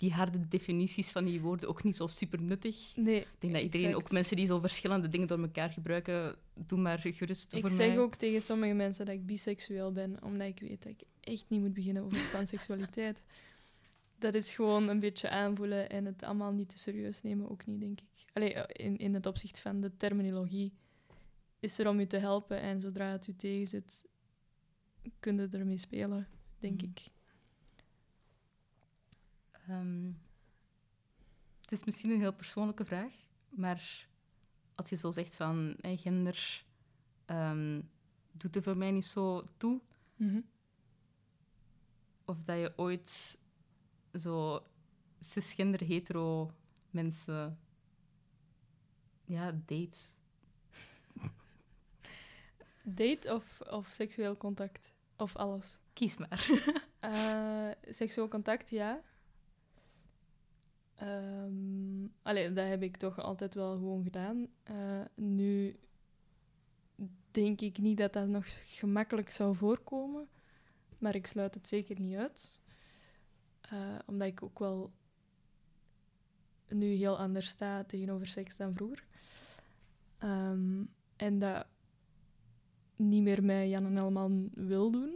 die 0.00 0.12
harde 0.12 0.48
definities 0.48 1.10
van 1.10 1.24
die 1.24 1.40
woorden 1.40 1.68
ook 1.68 1.84
niet 1.84 1.96
zo 1.96 2.06
super 2.06 2.40
nuttig. 2.42 2.92
Nee. 2.96 3.20
Ik 3.20 3.26
denk 3.38 3.52
dat 3.52 3.62
iedereen, 3.62 3.86
exact. 3.86 4.04
ook 4.06 4.12
mensen 4.12 4.36
die 4.36 4.46
zo 4.46 4.58
verschillende 4.58 5.08
dingen 5.08 5.26
door 5.26 5.38
elkaar 5.40 5.70
gebruiken, 5.70 6.36
doe 6.66 6.78
maar 6.78 6.98
gerust 6.98 7.52
Ik 7.52 7.60
voor 7.60 7.70
zeg 7.70 7.88
mij. 7.88 7.98
ook 7.98 8.14
tegen 8.14 8.42
sommige 8.42 8.72
mensen 8.74 9.06
dat 9.06 9.14
ik 9.14 9.26
biseksueel 9.26 9.92
ben, 9.92 10.22
omdat 10.22 10.46
ik 10.46 10.60
weet 10.60 10.82
dat 10.82 10.92
ik 10.92 11.02
echt 11.20 11.44
niet 11.48 11.60
moet 11.60 11.74
beginnen 11.74 12.02
over 12.04 12.28
panseksualiteit. 12.32 13.24
dat 14.18 14.34
is 14.34 14.52
gewoon 14.54 14.88
een 14.88 15.00
beetje 15.00 15.30
aanvoelen 15.30 15.90
en 15.90 16.04
het 16.04 16.22
allemaal 16.22 16.52
niet 16.52 16.68
te 16.68 16.78
serieus 16.78 17.22
nemen, 17.22 17.50
ook 17.50 17.66
niet, 17.66 17.80
denk 17.80 18.00
ik. 18.00 18.24
Allee, 18.32 18.54
eh, 18.54 18.86
in, 18.86 18.96
in 18.96 19.14
het 19.14 19.26
opzicht 19.26 19.60
van 19.60 19.80
de 19.80 19.96
terminologie 19.96 20.72
is 21.60 21.78
er 21.78 21.88
om 21.88 22.00
u 22.00 22.06
te 22.06 22.16
helpen 22.18 22.60
en 22.60 22.80
zodra 22.80 23.10
het 23.12 23.26
u 23.26 23.34
tegenzit, 23.36 24.04
kun 25.20 25.36
je 25.36 25.48
ermee 25.50 25.78
spelen, 25.78 26.28
denk 26.58 26.80
Mhm. 26.82 26.90
ik. 26.90 27.00
Ehm, 29.68 30.06
het 31.60 31.72
is 31.72 31.84
misschien 31.84 32.10
een 32.10 32.20
heel 32.20 32.32
persoonlijke 32.34 32.84
vraag, 32.84 33.12
maar 33.48 34.08
als 34.74 34.90
je 34.90 34.96
zo 34.96 35.12
zegt 35.12 35.34
van 35.34 35.74
hey, 35.80 35.96
gender 35.96 36.64
ehm, 37.24 37.80
doet 38.32 38.56
er 38.56 38.62
voor 38.62 38.76
mij 38.76 38.90
niet 38.90 39.06
zo 39.06 39.44
toe, 39.56 39.80
Mhm. 40.16 40.40
of 42.24 42.42
dat 42.42 42.58
je 42.58 42.72
ooit 42.76 43.38
zo 44.14 44.66
cisgender 45.20 45.80
hetero 45.86 46.52
mensen 46.90 47.58
ja, 49.24 49.52
date. 49.52 49.96
Date 52.82 53.34
of, 53.34 53.60
of 53.60 53.88
seksueel 53.88 54.36
contact? 54.36 54.92
Of 55.16 55.36
alles? 55.36 55.78
Kies 55.92 56.16
maar. 56.16 56.48
Eh, 57.00 57.70
seksueel 57.88 58.28
contact, 58.28 58.70
ja. 58.70 59.02
Ehm 61.00 62.06
allee, 62.22 62.52
dat 62.52 62.66
heb 62.66 62.82
ik 62.82 62.96
toch 62.96 63.18
altijd 63.18 63.54
wel 63.54 63.76
gewoon 63.76 64.02
gedaan. 64.02 64.46
Eh, 64.62 65.00
nu 65.14 65.78
denk 67.30 67.60
ik 67.60 67.78
niet 67.78 67.98
dat 67.98 68.12
dat 68.12 68.28
nog 68.28 68.44
gemakkelijk 68.78 69.30
zou 69.30 69.56
voorkomen, 69.56 70.28
maar 70.98 71.14
ik 71.14 71.26
sluit 71.26 71.54
het 71.54 71.68
zeker 71.68 72.00
niet 72.00 72.16
uit. 72.16 72.60
Eh, 73.60 73.98
omdat 74.06 74.28
ik 74.28 74.42
ook 74.42 74.58
wel 74.58 74.92
nu 76.68 76.86
heel 76.86 77.18
anders 77.18 77.48
sta 77.48 77.84
tegenover 77.84 78.26
seks 78.26 78.56
dan 78.56 78.74
vroeger. 78.74 79.04
Ehm, 80.18 80.84
en 81.16 81.38
dat 81.38 81.66
niet 82.96 83.22
meer 83.22 83.44
met 83.44 83.68
Jan 83.68 83.86
en 83.86 83.96
Elman 83.96 84.50
wil 84.54 84.90
doen. 84.90 85.14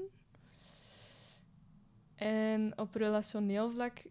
En 2.15 2.79
op 2.79 2.95
relationeel 2.95 3.71
vlak 3.71 4.03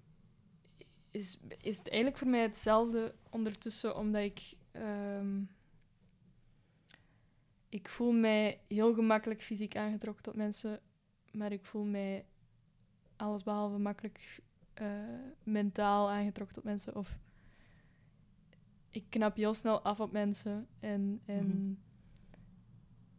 is, 1.13 1.39
is 1.61 1.77
het 1.77 1.87
eigenlijk 1.89 2.17
voor 2.21 2.27
mij 2.31 2.41
hetzelfde 2.41 3.15
ondertussen, 3.29 3.95
omdat 3.97 4.21
ik... 4.21 4.53
ehm, 4.71 5.41
ik 7.69 7.89
voel 7.89 8.11
mij 8.11 8.59
heel 8.67 8.93
gemakkelijk 8.93 9.41
fysiek 9.41 9.75
aangetrokken 9.75 10.23
tot 10.23 10.35
mensen, 10.35 10.79
maar 11.31 11.51
ik 11.51 11.65
voel 11.65 11.83
mij 11.83 12.25
allesbehalve 13.15 13.77
makkelijk 13.77 14.39
eh, 14.73 14.87
mentaal 15.43 16.09
aangetrokken 16.09 16.55
tot 16.55 16.63
mensen. 16.63 16.95
Of 16.95 17.17
ik 18.89 19.03
knap 19.09 19.35
heel 19.35 19.53
snel 19.53 19.81
af 19.81 19.99
op 19.99 20.11
mensen 20.11 20.67
en... 20.79 21.21
en 21.25 21.47
Mhm. 21.47 21.73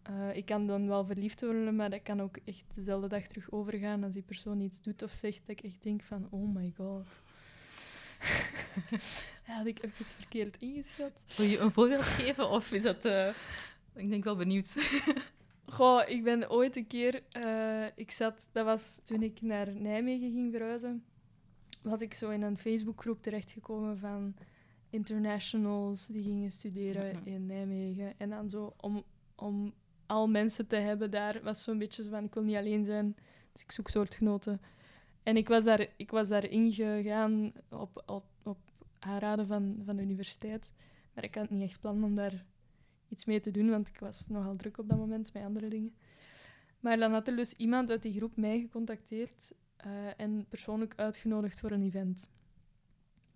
eh, 0.02 0.36
ik 0.36 0.44
kan 0.46 0.66
dan 0.66 0.86
wel 0.86 1.04
verliefd 1.04 1.40
worden, 1.40 1.76
maar 1.76 1.90
dat 1.90 2.02
kan 2.02 2.22
ook 2.22 2.36
echt 2.44 2.74
dezelfde 2.74 3.08
dag 3.08 3.26
terug 3.26 3.50
overgaan 3.52 4.04
als 4.04 4.12
die 4.12 4.22
persoon 4.22 4.60
iets 4.60 4.82
doet 4.82 5.02
of 5.02 5.12
zegt 5.12 5.46
dat 5.46 5.58
ik 5.58 5.64
echt 5.64 5.82
denk 5.82 6.02
van, 6.02 6.26
oh 6.30 6.54
my 6.54 6.72
god. 6.76 7.06
Ja, 9.46 9.54
had 9.56 9.66
ik 9.66 9.82
even 9.82 10.04
verkeerd 10.04 10.56
ingeschat. 10.58 11.12
Wil 11.36 11.46
je 11.46 11.58
een 11.58 11.70
voorbeeld 11.72 12.02
geven 12.02 12.48
of 12.50 12.72
is 12.72 12.82
dat... 12.82 13.04
eh, 13.04 13.28
ik 13.94 14.08
ben 14.08 14.22
wel 14.22 14.36
benieuwd. 14.36 14.74
Goh, 15.66 16.08
ik 16.08 16.24
ben 16.24 16.50
ooit 16.50 16.76
een 16.76 16.86
keer, 16.86 17.22
eh, 17.30 17.86
ik 17.94 18.10
zat, 18.10 18.48
dat 18.52 18.64
was 18.64 19.00
toen 19.04 19.22
ik 19.22 19.40
naar 19.42 19.72
Nijmegen 19.72 20.32
ging 20.32 20.52
verhuizen, 20.52 21.04
was 21.82 22.00
ik 22.00 22.14
zo 22.14 22.30
in 22.30 22.42
een 22.42 22.58
Facebookgroep 22.58 23.22
terechtgekomen 23.22 23.98
van 23.98 24.34
internationals 24.90 26.06
die 26.06 26.22
gingen 26.22 26.50
studeren 26.50 27.16
Mhm. 27.16 27.28
in 27.28 27.46
Nijmegen. 27.46 28.12
En 28.16 28.30
dan 28.30 28.50
zo, 28.50 28.74
om, 28.80 29.04
om 29.34 29.74
al 30.06 30.28
mensen 30.28 30.66
te 30.66 30.76
hebben 30.76 31.10
daar, 31.10 31.42
was 31.42 31.62
zo'n 31.62 31.78
beetje 31.78 32.02
zo 32.02 32.10
van, 32.10 32.24
ik 32.24 32.34
wil 32.34 32.42
niet 32.42 32.56
alleen 32.56 32.84
zijn, 32.84 33.16
dus 33.52 33.62
ik 33.62 33.72
zoek 33.72 33.88
soortgenoten. 33.88 34.60
En 35.24 35.36
ik 35.36 35.48
was 35.48 35.64
daar, 35.64 35.88
ik 35.96 36.10
was 36.10 36.28
daar 36.28 36.44
ingegaan 36.50 37.52
op, 37.70 38.02
op, 38.42 38.56
aanraden 38.98 39.46
van, 39.46 39.82
van 39.84 39.96
de 39.96 40.02
universiteit, 40.02 40.72
maar 41.14 41.24
ik 41.24 41.34
had 41.34 41.50
niet 41.50 41.62
echt 41.62 41.80
plan 41.80 42.04
om 42.04 42.14
daar 42.14 42.44
iets 43.08 43.24
mee 43.24 43.40
te 43.40 43.50
doen, 43.50 43.70
want 43.70 43.88
ik 43.88 43.98
was 43.98 44.28
nogal 44.28 44.56
druk 44.56 44.78
op 44.78 44.88
dat 44.88 44.98
moment 44.98 45.32
met 45.32 45.42
andere 45.42 45.68
dingen. 45.68 45.94
Maar 46.80 46.96
dan 46.96 47.12
had 47.12 47.28
er 47.28 47.36
dus 47.36 47.52
iemand 47.52 47.90
uit 47.90 48.02
die 48.02 48.12
groep 48.12 48.36
mij 48.36 48.60
gecontacteerd 48.60 49.54
eh, 49.76 50.20
en 50.20 50.46
persoonlijk 50.48 50.94
uitgenodigd 50.96 51.60
voor 51.60 51.70
een 51.70 51.82
event. 51.82 52.30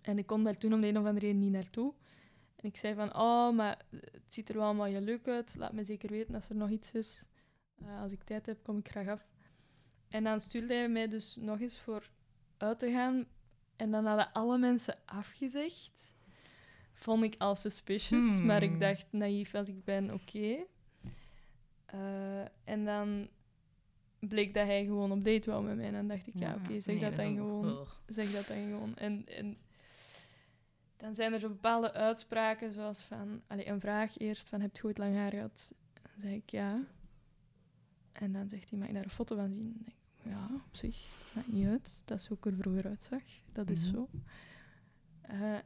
En 0.01 0.17
ik 0.17 0.25
kon 0.25 0.43
daar 0.43 0.57
toen 0.57 0.73
om 0.73 0.81
de 0.81 0.87
een 0.87 0.97
of 0.97 1.05
andere 1.05 1.25
reden 1.25 1.41
niet 1.41 1.51
naartoe. 1.51 1.93
En 2.55 2.65
ik 2.65 2.77
zei 2.77 2.93
van, 2.95 3.15
oh, 3.15 3.55
maar 3.55 3.81
het 3.91 4.33
ziet 4.33 4.49
er 4.49 4.55
wel 4.55 4.63
allemaal 4.63 4.85
heel 4.85 5.01
leuk 5.01 5.27
uit. 5.27 5.55
Laat 5.57 5.73
me 5.73 5.83
zeker 5.83 6.09
weten 6.09 6.35
als 6.35 6.49
er 6.49 6.55
nog 6.55 6.69
iets 6.69 6.91
is. 6.91 7.25
Eh, 7.75 8.01
als 8.01 8.11
ik 8.11 8.23
tijd 8.23 8.45
heb, 8.45 8.63
kom 8.63 8.77
ik 8.77 8.89
graag 8.89 9.07
af. 9.07 9.28
En 10.09 10.23
dan 10.23 10.39
stuurde 10.39 10.73
hij 10.73 10.89
mij 10.89 11.07
dus 11.07 11.35
nog 11.39 11.59
eens 11.59 11.79
voor 11.79 12.09
uit 12.57 12.79
te 12.79 12.91
gaan. 12.91 13.25
En 13.75 13.91
dan 13.91 14.05
hadden 14.05 14.33
alle 14.33 14.57
mensen 14.57 14.97
afgezegd. 15.05 16.15
Vond 16.93 17.23
ik 17.23 17.35
al 17.37 17.55
suspicious, 17.55 18.35
Hmm. 18.35 18.45
maar 18.45 18.63
ik 18.63 18.79
dacht 18.79 19.11
naïef 19.11 19.55
als 19.55 19.67
ik 19.67 19.83
ben, 19.83 20.13
oké. 20.13 20.65
Eh, 21.85 22.41
en 22.63 22.85
dan 22.85 23.27
bleek 24.19 24.53
dat 24.53 24.65
hij 24.65 24.85
gewoon 24.85 25.11
op 25.11 25.23
date 25.23 25.49
wou 25.49 25.63
met 25.63 25.75
mij. 25.75 25.85
En 25.85 25.93
dan 25.93 26.07
dacht 26.07 26.27
ik, 26.27 26.33
ja, 26.37 26.53
oké, 26.53 26.79
zeg 26.79 26.95
nee, 26.95 27.09
dat 27.09 27.15
dan 27.15 27.35
gewoon 27.35 27.87
zeg 28.07 28.31
dat 28.31 28.47
dan 28.47 28.57
gewoon. 28.57 28.95
En, 28.95 29.25
en 29.27 29.57
dan 30.97 31.15
zijn 31.15 31.33
er 31.33 31.39
zo 31.39 31.47
bepaalde 31.49 31.93
uitspraken, 31.93 32.71
zoals 32.71 33.01
van... 33.01 33.41
Allee, 33.47 33.67
een 33.67 33.79
vraag 33.79 34.17
eerst, 34.17 34.47
van 34.47 34.61
heb 34.61 34.75
je 34.75 34.83
ooit 34.83 34.97
lang 34.97 35.15
haar 35.15 35.31
gehad? 35.31 35.73
Dan 35.93 36.21
zeg 36.21 36.31
ik 36.31 36.49
ja. 36.49 36.83
En 38.11 38.31
dan 38.31 38.49
zegt 38.49 38.69
hij, 38.69 38.79
mag 38.79 38.87
ik 38.87 38.93
daar 38.93 39.03
een 39.03 39.09
foto 39.09 39.35
van 39.35 39.53
zien? 39.53 39.85
Ja, 40.29 40.49
op 40.67 40.75
zich, 40.75 41.07
maakt 41.35 41.51
niet 41.51 41.67
uit. 41.67 42.01
Dat 42.05 42.19
is 42.19 42.27
hoe 42.27 42.37
ik 42.37 42.45
er 42.45 42.55
vroeger 42.55 42.85
uitzag. 42.87 43.21
Dat 43.53 43.69
is 43.69 43.83
Mhm. 43.85 43.93
zo. 43.93 44.09
Eh, 45.21 45.57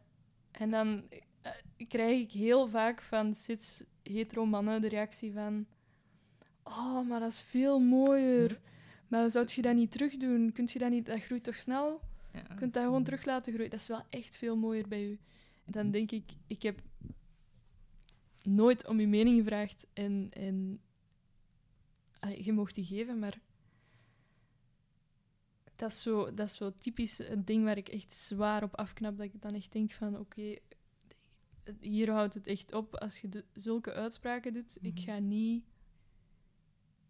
en 0.51 0.69
dan 0.71 1.03
eh, 1.41 1.51
krijg 1.87 2.21
ik 2.21 2.31
heel 2.31 2.67
vaak 2.67 3.01
van 3.01 3.33
cis 3.33 3.83
hetero 4.03 4.45
mannen 4.45 4.81
de 4.81 4.87
reactie 4.87 5.33
van... 5.33 5.65
Oh, 6.63 7.07
maar 7.07 7.19
dat 7.19 7.29
is 7.31 7.41
veel 7.41 7.79
mooier. 7.79 8.59
Maar 9.07 9.31
zou 9.31 9.45
je 9.55 9.61
dat 9.61 9.75
niet 9.75 9.91
terugdoen? 9.91 10.51
Kunt 10.51 10.71
je 10.71 10.79
dat 10.79 10.89
niet... 10.89 11.05
Dat 11.05 11.19
groeit 11.21 11.43
toch 11.43 11.57
snel? 11.57 12.01
Ja. 12.33 12.45
Je 12.49 12.55
kunt 12.55 12.73
dat 12.73 12.83
gewoon 12.83 13.03
terug 13.03 13.25
laten 13.25 13.53
groeien. 13.53 13.71
Dat 13.71 13.79
is 13.79 13.87
wel 13.87 14.03
echt 14.09 14.37
veel 14.37 14.55
mooier 14.57 14.87
bij 14.87 15.03
u. 15.05 15.19
En 15.65 15.71
dan 15.71 15.91
denk 15.91 16.11
ik, 16.11 16.31
ik 16.47 16.61
heb 16.61 16.81
nooit 18.43 18.87
om 18.87 18.99
uw 18.99 19.07
mening 19.07 19.37
gevraagd 19.37 19.87
en, 19.93 20.27
en 20.31 20.81
je 22.37 22.53
mocht 22.53 22.75
die 22.75 22.85
geven, 22.85 23.19
maar 23.19 23.39
dat 25.83 25.91
is, 25.91 26.01
zo, 26.01 26.33
dat 26.33 26.47
is 26.47 26.55
zo 26.55 26.71
typisch 26.77 27.17
het 27.17 27.47
ding 27.47 27.63
waar 27.63 27.77
ik 27.77 27.89
echt 27.89 28.13
zwaar 28.13 28.63
op 28.63 28.75
afknap. 28.75 29.17
Dat 29.17 29.25
ik 29.25 29.41
dan 29.41 29.53
echt 29.53 29.71
denk 29.71 29.91
van, 29.91 30.19
oké, 30.19 30.55
hier 31.79 32.11
houdt 32.11 32.33
het 32.33 32.47
echt 32.47 32.73
op. 32.73 32.95
Als 32.95 33.19
je 33.19 33.29
de- 33.29 33.45
zulke 33.53 33.93
uitspraken 33.93 34.53
doet, 34.53 34.77
ik 34.81 34.93
Mhm. 34.93 35.03
ga 35.03 35.17
niet 35.19 35.63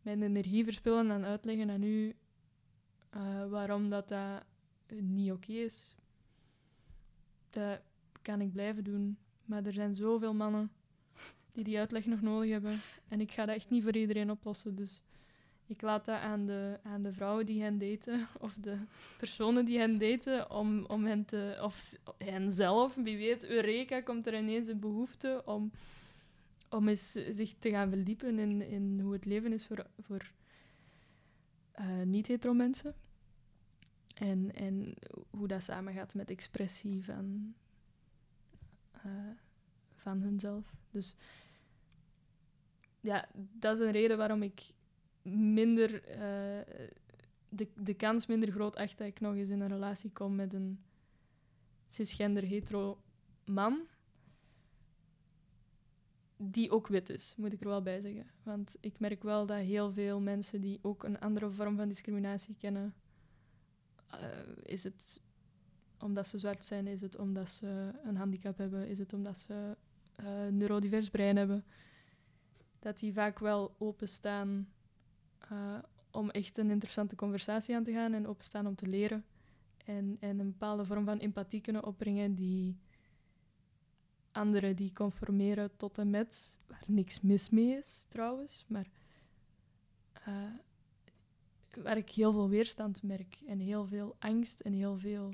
mijn 0.01 0.21
energie 0.24 0.63
verspillen 0.63 1.11
aan 1.11 1.24
uitleggen 1.26 1.69
aan 1.69 1.84
u 1.84 2.15
eh, 3.09 3.49
waarom 3.49 3.89
dat, 3.89 4.07
dat 4.07 4.43
niet 5.01 5.32
oké 5.32 5.51
is. 5.53 5.95
Dat 7.49 7.82
kan 8.21 8.41
ik 8.41 8.51
blijven 8.51 8.84
doen. 8.84 9.17
Maar 9.45 9.65
er 9.65 9.74
zijn 9.74 9.95
zoveel 9.95 10.34
mannen 10.34 10.71
die 11.51 11.63
die 11.63 11.78
uitleg 11.80 12.05
nog 12.05 12.21
nodig 12.21 12.49
hebben. 12.51 12.80
En 13.07 13.21
ik 13.21 13.32
ga 13.32 13.45
dat 13.45 13.55
echt 13.55 13.69
niet 13.69 13.84
voor 13.84 13.95
iedereen 13.95 14.32
oplossen. 14.32 14.76
Dus 14.76 15.01
ik 15.68 15.82
laat 15.82 16.05
dat 16.05 16.20
aan 16.20 16.45
de, 16.45 16.80
aan 16.84 17.03
de 17.03 17.14
vrouwen 17.14 17.45
die 17.45 17.61
hen 17.61 17.78
daten, 17.78 18.28
of 18.39 18.53
de 18.53 18.78
personen 19.18 19.66
die 19.66 19.78
hen 19.78 19.97
daten, 19.97 20.51
om, 20.51 20.86
om 20.86 21.05
hen 21.05 21.26
te... 21.26 21.59
Of 21.61 21.95
hen 22.18 22.51
zelf, 22.51 22.95
wie 22.95 23.18
weet, 23.18 23.45
Eureka, 23.45 24.01
komt 24.01 24.28
er 24.28 24.38
ineens 24.38 24.68
een 24.68 24.80
behoefte 24.80 25.41
om, 25.45 25.72
om 26.70 26.88
eens 26.88 27.11
zich 27.11 27.53
te 27.59 27.70
gaan 27.70 27.89
verdiepen 27.89 28.39
in, 28.39 28.61
in 28.61 28.99
hoe 28.99 29.14
het 29.14 29.26
leven 29.26 29.53
is 29.53 29.66
voor, 29.66 29.88
voor 29.99 30.32
eh, 31.72 32.01
niet-hetero 32.01 32.53
mensen. 32.53 32.95
En, 34.14 34.55
en 34.55 34.93
hoe 35.30 35.47
dat 35.47 35.64
samengaat 35.64 36.14
met 36.14 36.30
expressie 36.30 37.03
van, 37.03 37.53
eh, 38.91 39.30
van 39.95 40.22
hunzelf. 40.22 40.74
Dus 40.91 41.16
ja, 42.99 43.28
dat 43.34 43.80
is 43.80 43.86
een 43.86 43.91
reden 43.91 44.18
waarom 44.18 44.43
ik 44.43 44.61
minder 45.32 46.03
eh, 46.03 46.86
de, 47.49 47.67
de 47.76 47.93
kans 47.93 48.26
minder 48.26 48.51
groot 48.51 48.76
acht 48.76 48.97
dat 48.97 49.07
ik 49.07 49.19
nog 49.19 49.36
eens 49.36 49.49
in 49.49 49.61
een 49.61 49.67
relatie 49.67 50.11
kom 50.11 50.36
met 50.36 50.53
een 50.53 50.80
cisgender 51.88 52.43
hetero 52.43 53.01
man. 53.45 53.88
Die 56.38 56.71
ook 56.71 56.88
wit 56.88 57.09
is, 57.09 57.34
moet 57.38 57.53
ik 57.53 57.61
er 57.61 57.67
wel 57.67 57.82
bij 57.82 58.01
zeggen. 58.01 58.26
Want 58.43 58.78
ik 58.80 58.99
merk 58.99 59.24
wel 59.24 59.45
dat 59.45 59.59
heel 59.59 59.93
veel 59.93 60.19
mensen 60.19 60.61
die 60.61 60.80
ook 60.82 61.03
een 61.03 61.19
andere 61.19 61.49
vorm 61.49 61.76
van 61.76 61.88
discriminatie 61.88 62.55
kennen, 62.55 62.93
eh, 64.07 64.19
is 64.63 64.84
het 64.84 65.21
omdat 65.99 66.28
ze 66.28 66.38
zwart 66.38 66.65
zijn, 66.65 66.88
is 66.88 67.01
het 67.01 67.17
omdat 67.17 67.51
ze 67.51 67.91
een 68.03 68.15
handicap 68.15 68.57
hebben, 68.57 68.88
is 68.88 68.97
het 68.97 69.13
omdat 69.13 69.38
ze 69.38 69.78
eh 70.15 70.47
neurodivers 70.47 71.09
brein 71.09 71.38
hebben, 71.38 71.65
dat 72.80 72.99
die 72.99 73.13
vaak 73.13 73.39
wel 73.39 73.76
openstaan 73.78 74.72
eh, 75.49 75.77
om 76.11 76.29
echt 76.29 76.57
een 76.57 76.69
interessante 76.69 77.15
conversatie 77.15 77.75
aan 77.75 77.83
te 77.83 77.93
gaan 77.93 78.13
en 78.13 78.27
openstaan 78.27 78.67
om 78.67 78.75
te 78.75 78.87
leren. 78.87 79.25
En, 79.85 80.17
en 80.19 80.39
een 80.39 80.51
bepaalde 80.51 80.85
vorm 80.85 81.05
van 81.05 81.17
empathie 81.17 81.61
kunnen 81.61 81.83
opbrengen 81.83 82.35
die 82.35 82.77
anderen 84.31 84.75
die 84.75 84.93
conformeren 84.93 85.77
tot 85.77 85.97
en 85.97 86.09
met, 86.09 86.57
waar 86.67 86.83
niks 86.87 87.21
mis 87.21 87.49
mee 87.49 87.77
is 87.77 88.05
trouwens, 88.09 88.65
maar 88.67 88.87
eh, 90.13 90.53
waar 91.83 91.97
ik 91.97 92.09
heel 92.09 92.31
veel 92.31 92.49
weerstand 92.49 93.03
merk 93.03 93.41
en 93.47 93.59
heel 93.59 93.85
veel 93.85 94.15
angst 94.19 94.59
en 94.59 94.73
heel 94.73 94.97
veel 94.97 95.33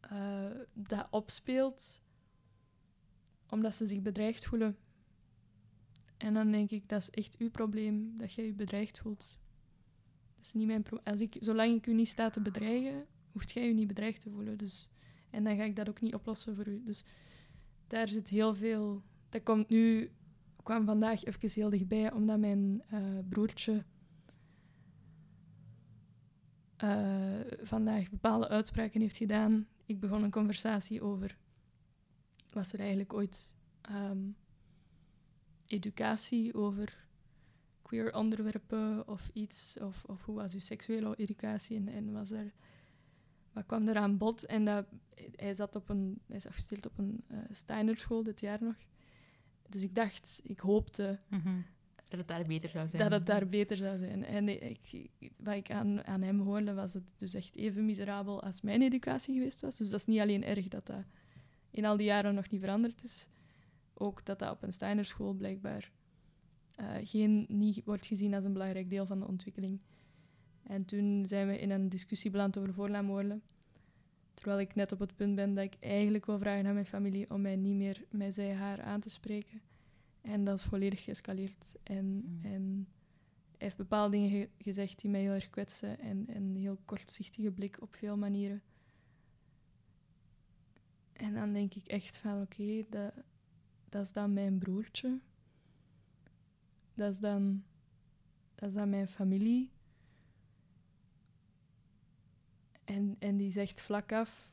eh, 0.00 0.50
dat 0.72 1.06
opspeelt 1.10 2.02
omdat 3.48 3.74
ze 3.74 3.86
zich 3.86 4.02
bedreigd 4.02 4.44
voelen. 4.44 4.76
En 6.16 6.34
dan 6.34 6.50
denk 6.50 6.70
ik, 6.70 6.88
dat 6.88 7.00
is 7.00 7.10
echt 7.10 7.36
uw 7.38 7.50
probleem, 7.50 8.16
dat 8.18 8.32
jij 8.32 8.46
je 8.46 8.54
bedreigd 8.54 8.98
voelt. 8.98 9.38
Dat 10.36 10.44
is 10.44 10.52
niet 10.52 10.66
mijn 10.66 10.82
probleem. 10.82 11.06
Als 11.06 11.20
ik, 11.20 11.36
zolang 11.40 11.74
ik 11.74 11.86
u 11.86 11.92
niet 11.92 12.08
sta 12.08 12.30
te 12.30 12.40
bedreigen, 12.40 13.06
hoeft 13.32 13.50
jij 13.50 13.66
je 13.66 13.74
niet 13.74 13.86
bedreigd 13.86 14.20
te 14.20 14.30
voelen. 14.30 14.58
Dus, 14.58 14.88
en 15.30 15.44
dan 15.44 15.56
ga 15.56 15.62
ik 15.62 15.76
dat 15.76 15.88
ook 15.88 16.00
niet 16.00 16.14
oplossen 16.14 16.56
voor 16.56 16.68
u. 16.68 16.82
Dus 16.84 17.04
daar 17.86 18.08
zit 18.08 18.28
heel 18.28 18.54
veel... 18.54 19.02
Dat 19.28 19.42
komt 19.42 19.68
nu... 19.68 20.10
kwam 20.62 20.84
vandaag 20.84 21.24
even 21.24 21.50
heel 21.50 21.70
dichtbij, 21.70 22.12
omdat 22.12 22.38
mijn 22.38 22.82
eh, 22.88 23.18
broertje 23.28 23.84
eh, 26.76 27.40
vandaag 27.62 28.10
bepaalde 28.10 28.48
uitspraken 28.48 29.00
heeft 29.00 29.16
gedaan. 29.16 29.66
Ik 29.86 30.00
begon 30.00 30.22
een 30.22 30.30
conversatie 30.30 31.02
over... 31.02 31.36
Was 32.50 32.72
er 32.72 32.78
eigenlijk 32.78 33.12
ooit 33.12 33.54
ehm, 33.80 34.18
educatie 35.66 36.54
over 36.54 37.06
queer 37.82 38.14
onderwerpen 38.14 39.08
of 39.08 39.30
iets? 39.32 39.76
Of, 39.80 40.04
of 40.06 40.24
hoe 40.24 40.34
was 40.34 40.52
uw 40.52 40.58
seksuele 40.60 41.16
educatie? 41.16 41.76
En, 41.76 41.88
en 41.88 42.12
was 42.12 42.30
er, 42.30 42.52
wat 43.52 43.66
kwam 43.66 43.88
er 43.88 43.96
aan 43.96 44.16
bod? 44.18 44.44
En 44.46 44.64
dat, 44.64 44.86
hij, 45.36 45.54
zat 45.54 45.76
op 45.76 45.88
een, 45.88 46.20
hij 46.26 46.36
is 46.36 46.46
afgestudeerd 46.46 46.86
op 46.86 46.98
een 46.98 47.24
uh, 47.30 47.38
Steinerschool 47.50 48.22
dit 48.22 48.40
jaar 48.40 48.62
nog. 48.62 48.76
Dus 49.68 49.82
ik 49.82 49.94
dacht, 49.94 50.40
ik 50.44 50.60
hoopte 50.60 51.18
Mhm. 51.28 51.60
Dat 52.08 52.18
het 52.18 52.28
daar 52.36 52.44
beter 52.46 52.68
zou 52.68 52.88
zijn. 52.88 53.02
dat 53.02 53.12
het 53.12 53.26
daar 53.26 53.48
beter 53.48 53.76
zou 53.76 53.98
zijn. 53.98 54.24
En 54.24 54.48
ik, 54.48 54.92
ik- 55.18 55.32
wat 55.36 55.54
ik 55.54 55.70
aan, 55.70 56.04
aan 56.04 56.22
hem 56.22 56.40
hoorde, 56.40 56.74
was 56.74 56.94
het 56.94 57.12
dus 57.16 57.34
echt 57.34 57.56
even 57.56 57.84
miserabel 57.84 58.42
als 58.42 58.60
mijn 58.60 58.82
educatie 58.82 59.34
geweest 59.34 59.60
was. 59.60 59.76
Dus 59.76 59.90
dat 59.90 60.00
is 60.00 60.06
niet 60.06 60.20
alleen 60.20 60.44
erg 60.44 60.68
dat 60.68 60.86
dat 60.86 61.04
in 61.70 61.84
al 61.84 61.96
die 61.96 62.06
jaren 62.06 62.34
nog 62.34 62.50
niet 62.50 62.60
veranderd 62.60 63.02
is. 63.04 63.28
Ook 63.94 64.24
dat 64.24 64.38
dat 64.38 64.50
op 64.50 64.62
een 64.62 64.72
Steinerschool 64.72 65.32
blijkbaar 65.32 65.90
eh, 66.74 66.86
geen, 67.02 67.44
niet 67.48 67.84
wordt 67.84 68.06
gezien 68.06 68.34
als 68.34 68.44
een 68.44 68.52
belangrijk 68.52 68.90
deel 68.90 69.06
van 69.06 69.18
de 69.18 69.26
ontwikkeling. 69.26 69.80
En 70.62 70.84
toen 70.84 71.26
zijn 71.26 71.46
we 71.46 71.58
in 71.58 71.70
een 71.70 71.88
discussie 71.88 72.30
beland 72.30 72.58
over 72.58 72.74
voornaamwoorden. 72.74 73.42
Terwijl 74.34 74.60
ik 74.60 74.74
net 74.74 74.92
op 74.92 74.98
het 74.98 75.14
punt 75.16 75.34
ben 75.34 75.54
dat 75.54 75.64
ik 75.64 75.76
eigenlijk 75.80 76.26
wil 76.26 76.38
vragen 76.38 76.66
aan 76.66 76.74
mijn 76.74 76.86
familie 76.86 77.30
om 77.30 77.40
mij 77.40 77.56
niet 77.56 77.74
meer 77.76 78.04
met 78.10 78.34
zij 78.34 78.54
haar 78.54 78.82
aan 78.82 79.00
te 79.00 79.08
spreken. 79.10 79.60
En 80.20 80.44
dat 80.44 80.58
is 80.58 80.64
volledig 80.64 81.04
geëscaleerd. 81.04 81.76
En, 81.82 82.04
Mm. 82.04 82.38
en 82.42 82.86
hij 83.50 83.66
heeft 83.66 83.76
bepaalde 83.76 84.10
dingen 84.16 84.30
ge- 84.30 84.48
gezegd 84.58 85.00
die 85.00 85.10
mij 85.10 85.20
heel 85.20 85.32
erg 85.32 85.50
kwetsen. 85.50 85.98
En, 86.00 86.24
en 86.28 86.42
een 86.42 86.56
heel 86.56 86.78
kortzichtige 86.84 87.50
blik 87.52 87.76
op 87.82 87.94
veel 87.96 88.16
manieren. 88.16 88.62
En 91.12 91.34
dan 91.34 91.52
denk 91.52 91.74
ik 91.74 91.86
echt 91.86 92.16
van, 92.16 92.40
oké, 92.42 92.84
dat, 92.90 93.12
dat 93.94 94.02
is 94.02 94.12
dan 94.12 94.32
mijn 94.32 94.58
broertje. 94.58 95.20
Dat 96.94 97.12
is 97.12 97.18
dan, 97.18 97.64
dat 98.54 98.68
is 98.68 98.74
dan 98.74 98.90
mijn 98.90 99.08
familie. 99.08 99.70
En, 102.84 103.16
en 103.18 103.36
die 103.36 103.50
zegt 103.50 103.80
vlak 103.82 104.12
af 104.12 104.50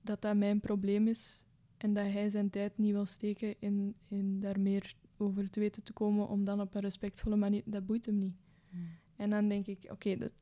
dat 0.00 0.22
dat 0.22 0.36
mijn 0.36 0.60
probleem 0.60 1.08
is. 1.08 1.44
En 1.76 1.94
dat 1.94 2.04
hij 2.04 2.30
zijn 2.30 2.50
tijd 2.50 2.78
niet 2.78 2.92
wil 2.92 3.06
steken 3.06 3.60
in, 3.60 3.94
in 4.08 4.40
daar 4.40 4.60
meer 4.60 4.94
over 5.16 5.50
te 5.50 5.60
weten 5.60 5.82
te 5.82 5.92
komen. 5.92 6.28
Om 6.28 6.44
dan 6.44 6.60
op 6.60 6.74
een 6.74 6.80
respectvolle 6.80 7.36
manier... 7.36 7.62
Dat 7.64 7.86
boeit 7.86 8.06
hem 8.06 8.18
niet. 8.18 8.36
Mhm. 8.68 8.82
En 9.16 9.30
dan 9.30 9.48
denk 9.48 9.66
ik, 9.66 9.86
oké, 9.90 10.16
dat 10.16 10.32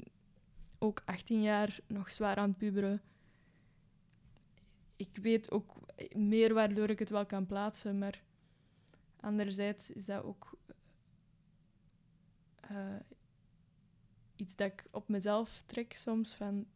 ook 0.78 1.02
18 1.04 1.42
jaar, 1.42 1.80
nog 1.86 2.12
zwaar 2.12 2.36
aan 2.36 2.48
het 2.48 2.58
puberen. 2.58 3.02
Ik 4.96 5.18
weet 5.22 5.50
ook 5.50 5.76
meer 6.16 6.54
waardoor 6.54 6.90
ik 6.90 6.98
het 6.98 7.10
wel 7.10 7.26
kan 7.26 7.46
plaatsen, 7.46 7.98
maar 7.98 8.28
anderzijds 9.20 9.90
is 9.90 10.04
dat 10.04 10.22
ook 10.22 10.58
eh, 12.60 12.96
iets 14.36 14.56
dat 14.56 14.72
ik 14.72 14.86
op 14.90 15.08
mezelf 15.08 15.62
trek 15.66 15.92
soms 15.92 16.34
van, 16.34 16.66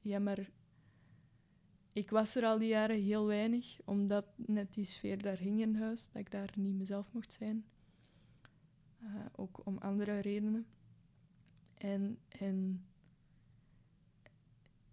ja, 0.00 0.18
maar 0.18 0.50
ik 1.92 2.10
was 2.10 2.34
er 2.34 2.44
al 2.44 2.58
die 2.58 2.68
jaren 2.68 3.02
heel 3.02 3.26
weinig, 3.26 3.78
omdat 3.84 4.26
net 4.36 4.74
die 4.74 4.84
sfeer 4.84 5.22
daar 5.22 5.38
hing 5.38 5.60
in 5.60 5.74
huis, 5.74 6.10
dat 6.10 6.20
ik 6.20 6.30
daar 6.30 6.52
niet 6.56 6.74
mezelf 6.74 7.12
mocht 7.12 7.32
zijn. 7.32 7.64
Uh, 9.02 9.26
ook 9.36 9.66
om 9.66 9.78
andere 9.78 10.18
redenen. 10.18 10.66
En, 11.74 12.18
en 12.28 12.86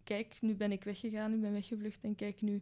kijk, 0.04 0.42
nu 0.42 0.56
ben 0.56 0.72
ik 0.72 0.84
weggegaan, 0.84 1.32
nu 1.32 1.38
ben 1.38 1.50
ik 1.50 1.56
weggevlucht 1.56 2.04
en 2.04 2.16
kijk 2.16 2.42
nu, 2.42 2.62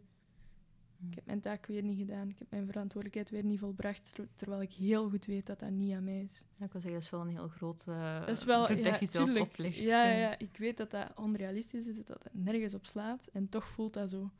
ik 1.08 1.14
heb 1.14 1.26
mijn 1.26 1.40
taak 1.40 1.66
weer 1.66 1.82
niet 1.82 1.98
gedaan, 1.98 2.28
ik 2.28 2.38
heb 2.38 2.50
mijn 2.50 2.66
verantwoordelijkheid 2.66 3.30
weer 3.30 3.44
niet 3.44 3.58
volbracht, 3.58 4.18
terwijl 4.34 4.62
ik 4.62 4.72
heel 4.72 5.10
goed 5.10 5.26
weet 5.26 5.46
dat 5.46 5.58
dat 5.58 5.70
niet 5.70 5.94
aan 5.94 6.04
mij 6.04 6.20
is. 6.20 6.44
Ja, 6.56 6.64
ik 6.64 6.72
wil 6.72 6.80
zeggen, 6.80 6.92
dat 6.92 7.02
is 7.02 7.10
wel 7.10 7.20
een 7.20 7.36
heel 7.36 7.48
groot 7.48 7.84
uh, 7.88 8.20
dat 8.20 8.28
is 8.28 8.44
wel, 8.44 8.72
ja, 8.72 9.40
oplegt. 9.40 9.76
Ja, 9.76 10.04
ja, 10.04 10.18
ja, 10.18 10.38
ik 10.38 10.56
weet 10.56 10.76
dat 10.76 10.90
dat 10.90 11.12
onrealistisch 11.14 11.88
is, 11.88 12.04
dat 12.04 12.22
het 12.22 12.34
nergens 12.44 12.74
op 12.74 12.86
slaat 12.86 13.26
en 13.32 13.48
toch 13.48 13.66
voelt 13.66 13.92
dat 13.92 14.10
zo. 14.10 14.30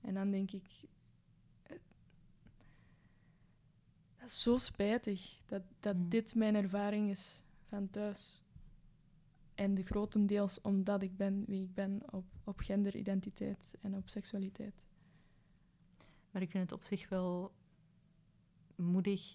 En 0.00 0.14
dan 0.14 0.30
denk 0.30 0.50
ik, 0.50 0.66
eh, 1.62 1.76
dat 4.18 4.28
is 4.28 4.42
zo 4.42 4.56
spijtig 4.58 5.40
dat, 5.46 5.62
dat 5.80 5.94
Hmm. 5.94 6.08
dit 6.08 6.34
mijn 6.34 6.54
ervaring 6.54 7.10
is 7.10 7.42
van 7.68 7.90
thuis. 7.90 8.42
En 9.54 9.74
de 9.74 9.82
grotendeels 9.82 10.60
omdat 10.60 11.02
ik 11.02 11.16
ben 11.16 11.44
wie 11.46 11.62
ik 11.62 11.74
ben 11.74 12.02
op, 12.10 12.24
op 12.44 12.60
genderidentiteit 12.60 13.74
en 13.80 13.96
op 13.96 14.08
seksualiteit. 14.08 14.82
Maar 16.34 16.42
ik 16.42 16.50
vind 16.50 16.62
het 16.62 16.72
op 16.72 16.82
zich 16.84 17.08
wel 17.08 17.52
moedig. 18.76 19.34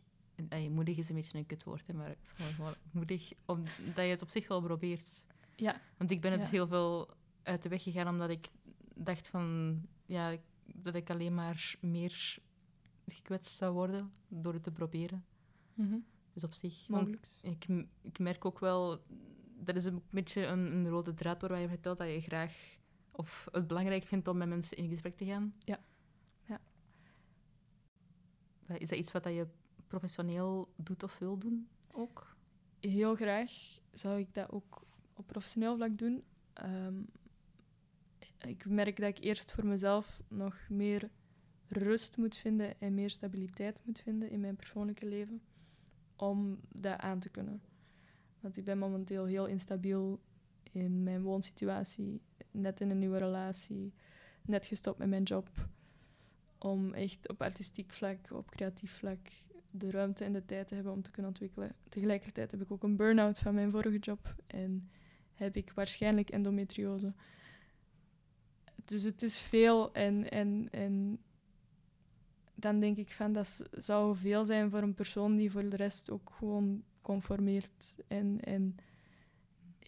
Moedig 0.69 0.97
is 0.97 1.09
een 1.09 1.15
beetje 1.15 1.37
een 1.37 1.45
kutwoord, 1.45 1.87
hè, 1.87 1.93
maar 1.93 2.15
gewoon, 2.23 2.75
moedig 2.91 3.31
omdat 3.45 3.95
je 3.95 4.01
het 4.01 4.21
op 4.21 4.29
zich 4.29 4.47
wel 4.47 4.61
probeert. 4.61 5.25
Ja, 5.55 5.81
Want 5.97 6.11
ik 6.11 6.21
ben 6.21 6.31
het 6.31 6.41
Ja. 6.41 6.47
heel 6.49 6.67
veel 6.67 7.09
uit 7.43 7.63
de 7.63 7.69
weg 7.69 7.83
gegaan 7.83 8.07
omdat 8.07 8.29
ik 8.29 8.47
dacht 8.95 9.27
van 9.27 9.81
ja, 10.05 10.37
dat 10.65 10.95
ik 10.95 11.09
alleen 11.09 11.33
maar 11.33 11.75
meer 11.81 12.37
gekwetst 13.05 13.57
zou 13.57 13.73
worden 13.73 14.11
door 14.27 14.53
het 14.53 14.63
te 14.63 14.71
proberen. 14.71 15.25
Dus 16.33 16.43
op 16.43 16.53
zich. 16.53 16.87
mogelijk. 16.87 17.27
Ik, 17.41 17.65
ik 18.01 18.19
merk 18.19 18.45
ook 18.45 18.59
wel, 18.59 19.03
dat 19.59 19.75
is 19.75 19.85
een 19.85 20.01
beetje 20.09 20.45
een, 20.45 20.71
een 20.73 20.89
rode 20.89 21.13
draad 21.13 21.39
door 21.39 21.49
wat 21.49 21.59
je 21.61 21.67
vertelt, 21.67 21.97
dat 21.97 22.07
je 22.07 22.21
graag 22.21 22.77
of 23.11 23.47
het 23.51 23.67
belangrijk 23.67 24.03
vindt 24.03 24.27
om 24.27 24.37
met 24.37 24.47
mensen 24.47 24.77
in 24.77 24.89
gesprek 24.89 25.17
te 25.17 25.25
gaan. 25.25 25.55
Ja. 25.59 25.79
Eh, 28.69 28.79
Is 28.79 28.89
dat 28.89 28.97
iets 28.97 29.11
wat 29.11 29.23
je 29.23 29.47
professioneel 29.87 30.73
doet 30.75 31.03
of 31.03 31.17
wil 31.17 31.37
doen 31.37 31.67
ook? 31.91 32.35
Heel 32.79 33.15
graag 33.15 33.51
zou 33.91 34.19
ik 34.19 34.33
dat 34.33 34.51
ook 34.51 34.85
op 35.13 35.27
professioneel 35.27 35.75
vlak 35.75 35.97
doen. 35.97 36.23
Ehm, 36.53 37.01
ik 38.37 38.65
merk 38.65 38.99
dat 38.99 39.09
ik 39.09 39.23
eerst 39.23 39.51
voor 39.51 39.65
mezelf 39.65 40.21
nog 40.27 40.55
meer 40.69 41.09
rust 41.67 42.17
moet 42.17 42.35
vinden 42.35 42.79
en 42.79 42.93
meer 42.93 43.09
stabiliteit 43.09 43.81
moet 43.85 43.99
vinden 43.99 44.29
in 44.29 44.39
mijn 44.39 44.55
persoonlijke 44.55 45.05
leven 45.05 45.41
om 46.15 46.59
dat 46.69 46.99
aan 46.99 47.19
te 47.19 47.29
kunnen. 47.29 47.61
Want 48.39 48.57
ik 48.57 48.63
ben 48.63 48.77
momenteel 48.77 49.25
heel 49.25 49.45
instabiel 49.45 50.19
in 50.71 51.03
mijn 51.03 51.21
woonsituatie, 51.21 52.21
net 52.51 52.81
in 52.81 52.89
een 52.89 52.99
nieuwe 52.99 53.17
relatie, 53.17 53.93
net 54.41 54.65
gestopt 54.65 54.97
met 54.97 55.09
mijn 55.09 55.23
job. 55.23 55.49
Om 56.59 56.93
echt 56.93 57.29
op 57.29 57.41
artistiek 57.41 57.91
vlak, 57.91 58.31
op 58.31 58.51
creatief 58.51 58.91
vlak, 58.91 59.27
de 59.71 59.91
ruimte 59.91 60.23
en 60.23 60.33
de 60.33 60.45
tijd 60.45 60.67
te 60.67 60.75
hebben 60.75 60.93
om 60.93 61.01
te 61.01 61.11
kunnen 61.11 61.31
ontwikkelen. 61.31 61.75
Tegelijkertijd 61.89 62.51
heb 62.51 62.61
ik 62.61 62.71
ook 62.71 62.83
een 62.83 62.95
burn-out 62.95 63.39
van 63.39 63.53
mijn 63.53 63.71
vorige 63.71 63.99
job 63.99 64.35
en 64.47 64.89
heb 65.33 65.55
ik 65.55 65.71
waarschijnlijk 65.75 66.29
endometriose. 66.29 67.13
Dus 68.85 69.03
het 69.03 69.21
is 69.21 69.39
veel 69.39 69.93
en, 69.93 70.29
en, 70.29 70.67
en 70.71 71.19
dan 72.55 72.79
denk 72.79 72.97
ik 72.97 73.11
van 73.11 73.33
dat 73.33 73.69
zou 73.71 74.15
veel 74.15 74.45
zijn 74.45 74.69
voor 74.69 74.81
een 74.81 74.93
persoon 74.93 75.35
die 75.35 75.51
voor 75.51 75.69
de 75.69 75.75
rest 75.75 76.09
ook 76.09 76.31
gewoon 76.37 76.83
conformeert. 77.01 77.95
En, 78.07 78.39
en 78.43 78.75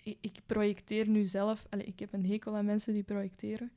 ik, 0.04 0.40
projecteer 0.46 1.08
nu 1.08 1.24
zelf, 1.24 1.66
allee, 1.70 1.86
ik 1.86 2.00
heb 2.00 2.14
een 2.14 2.26
hekel 2.26 2.56
aan 2.56 2.66
mensen 2.66 2.94
die 2.94 3.04
projecteren. 3.04 3.72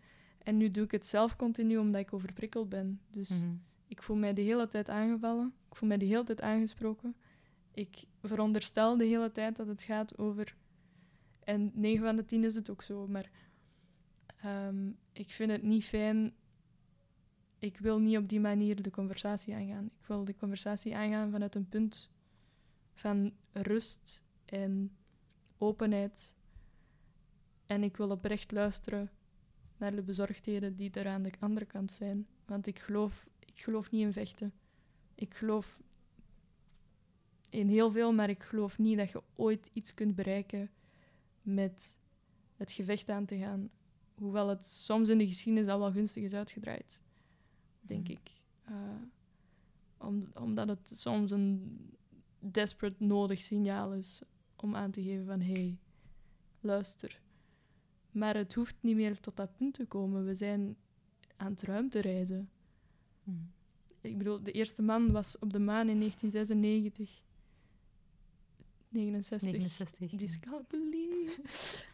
En 0.45 0.57
nu 0.57 0.71
doe 0.71 0.85
ik 0.85 0.91
het 0.91 1.07
zelf 1.07 1.37
continu 1.37 1.77
omdat 1.79 2.01
ik 2.01 2.13
overprikkeld 2.13 2.69
ben. 2.69 3.01
Dus 3.11 3.29
Mhm. 3.43 3.55
ik 3.87 4.03
voel 4.03 4.17
mij 4.17 4.33
de 4.35 4.43
hele 4.43 4.69
tijd 4.69 4.89
aangevallen. 4.91 5.53
Ik 5.71 5.77
voel 5.77 5.89
mij 5.89 5.99
de 5.99 6.05
hele 6.05 6.25
tijd 6.25 6.41
aangesproken. 6.41 7.15
Ik 7.71 8.05
veronderstel 8.23 8.97
de 8.97 9.05
hele 9.05 9.33
tijd 9.33 9.57
dat 9.57 9.67
het 9.67 9.83
gaat 9.83 10.19
over. 10.19 10.55
En 11.41 11.71
9 11.75 12.05
van 12.05 12.17
de 12.17 12.25
10 12.25 12.45
is 12.45 12.55
het 12.55 12.71
ook 12.71 12.83
zo, 12.83 13.07
maar 13.09 13.31
ehm, 14.37 14.91
ik 15.13 15.31
vind 15.31 15.51
het 15.51 15.63
niet 15.63 15.85
fijn. 15.85 16.35
Ik 17.59 17.79
wil 17.79 17.99
niet 17.99 18.17
op 18.17 18.29
die 18.29 18.41
manier 18.41 18.83
de 18.83 18.91
conversatie 18.91 19.55
aangaan. 19.55 19.85
Ik 20.01 20.07
wil 20.07 20.25
de 20.25 20.37
conversatie 20.37 20.97
aangaan 20.97 21.31
vanuit 21.31 21.55
een 21.55 21.69
punt 21.69 22.11
van 22.93 23.33
rust 23.53 24.23
en 24.45 24.97
openheid. 25.59 26.37
En 27.67 27.83
ik 27.83 27.97
wil 27.97 28.11
oprecht 28.11 28.53
luisteren 28.53 29.11
naar 29.77 29.95
de 29.95 30.03
bezorgdheden 30.03 30.77
die 30.77 30.91
er 30.91 31.07
aan 31.09 31.23
de 31.23 31.31
andere 31.39 31.67
kant 31.67 31.93
zijn. 31.93 32.27
Want 32.45 32.67
ik 32.67 32.79
geloof, 32.79 33.27
ik 33.39 33.61
geloof 33.63 33.91
niet 33.91 34.01
in 34.03 34.13
vechten. 34.13 34.53
Ik 35.15 35.35
geloof 35.35 35.83
in 37.49 37.69
heel 37.69 37.91
veel, 37.91 38.13
maar 38.13 38.29
ik 38.29 38.43
geloof 38.43 38.79
niet 38.79 38.97
dat 38.99 39.11
je 39.11 39.23
ooit 39.35 39.71
iets 39.73 39.95
kunt 39.95 40.15
bereiken 40.15 40.71
met 41.43 41.99
het 42.57 42.71
gevecht 42.71 43.09
aan 43.09 43.25
te 43.25 43.39
gaan. 43.39 43.71
Hoewel 44.15 44.49
het 44.49 44.65
soms 44.67 45.09
in 45.09 45.19
de 45.19 45.27
geschiedenis 45.27 45.69
al 45.69 45.79
wel 45.79 45.93
gunstig 45.93 46.23
is 46.23 46.35
uitgedraaid, 46.35 47.03
denk 47.81 48.03
Mhm. 48.09 48.11
ik. 48.13 48.31
Eh, 48.65 48.75
om, 49.97 50.23
omdat 50.35 50.69
het 50.69 50.89
soms 50.89 51.31
een 51.31 51.79
desperate 52.39 53.05
nodig 53.05 53.43
signaal 53.43 53.95
is 53.95 54.23
om 54.57 54.77
aan 54.77 54.91
te 54.91 55.03
geven 55.03 55.27
van 55.27 55.41
hé, 55.41 55.53
hey, 55.53 55.79
luister. 56.61 57.21
Maar 58.15 58.37
het 58.37 58.55
hoeft 58.55 58.77
niet 58.81 58.97
meer 58.97 59.21
tot 59.21 59.37
dat 59.37 59.57
punt 59.57 59.75
te 59.75 59.87
komen. 59.87 60.25
We 60.25 60.35
zijn 60.35 60.77
aan 61.37 61.51
het 61.51 61.63
ruimtereizen. 61.63 62.49
Mhm. 63.25 63.37
Ik 64.01 64.19
bedoel, 64.19 64.43
de 64.43 64.53
eerste 64.53 64.83
man 64.83 65.13
was 65.13 65.39
op 65.39 65.53
de 65.53 65.59
maan 65.59 65.89
in 65.89 65.99
1996. 65.99 67.23
69. 68.89 69.53
69. 69.53 70.11
Dyscalculie. 70.19 71.29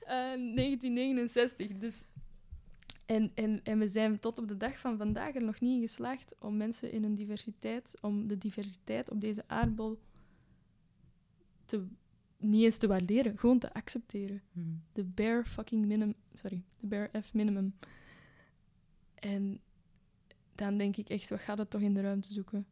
Eh 0.01 0.17
1969. 0.17 1.79
Dus. 1.79 2.07
En, 3.07 3.31
en, 3.35 3.61
en 3.63 3.79
we 3.79 3.89
zijn 3.89 4.19
tot 4.19 4.39
op 4.39 4.49
de 4.49 4.57
dag 4.57 4.79
van 4.79 4.97
vandaag 4.97 5.35
er 5.35 5.43
nog 5.43 5.61
niet 5.61 5.75
in 5.75 5.81
geslaagd 5.81 6.35
om 6.39 6.57
mensen 6.57 6.93
in 6.93 7.03
hun 7.03 7.15
diversiteit, 7.15 7.95
om 8.01 8.27
de 8.27 8.39
diversiteit 8.39 9.11
op 9.11 9.21
deze 9.21 9.45
aardbol 9.47 9.99
te, 11.65 11.87
niet 12.41 12.65
eens 12.65 12.77
te 12.77 12.87
waarderen, 12.87 13.39
gewoon 13.39 13.59
te 13.59 13.73
accepteren. 13.73 14.43
Mhm. 14.53 14.69
De 14.93 15.05
bare 15.05 15.45
fucking 15.45 15.87
minimum. 15.87 16.15
Sorry, 16.35 16.63
de 16.81 16.87
bare 16.87 17.23
F 17.23 17.35
minimum. 17.35 17.75
En 19.15 19.61
dan 20.55 20.77
denk 20.77 20.97
ik 20.97 21.09
echt, 21.09 21.29
wat 21.29 21.41
gaat 21.41 21.59
het 21.59 21.71
toch 21.71 21.81
in 21.81 21.95
de 21.95 22.01
ruimte 22.01 22.33
zoeken? 22.33 22.67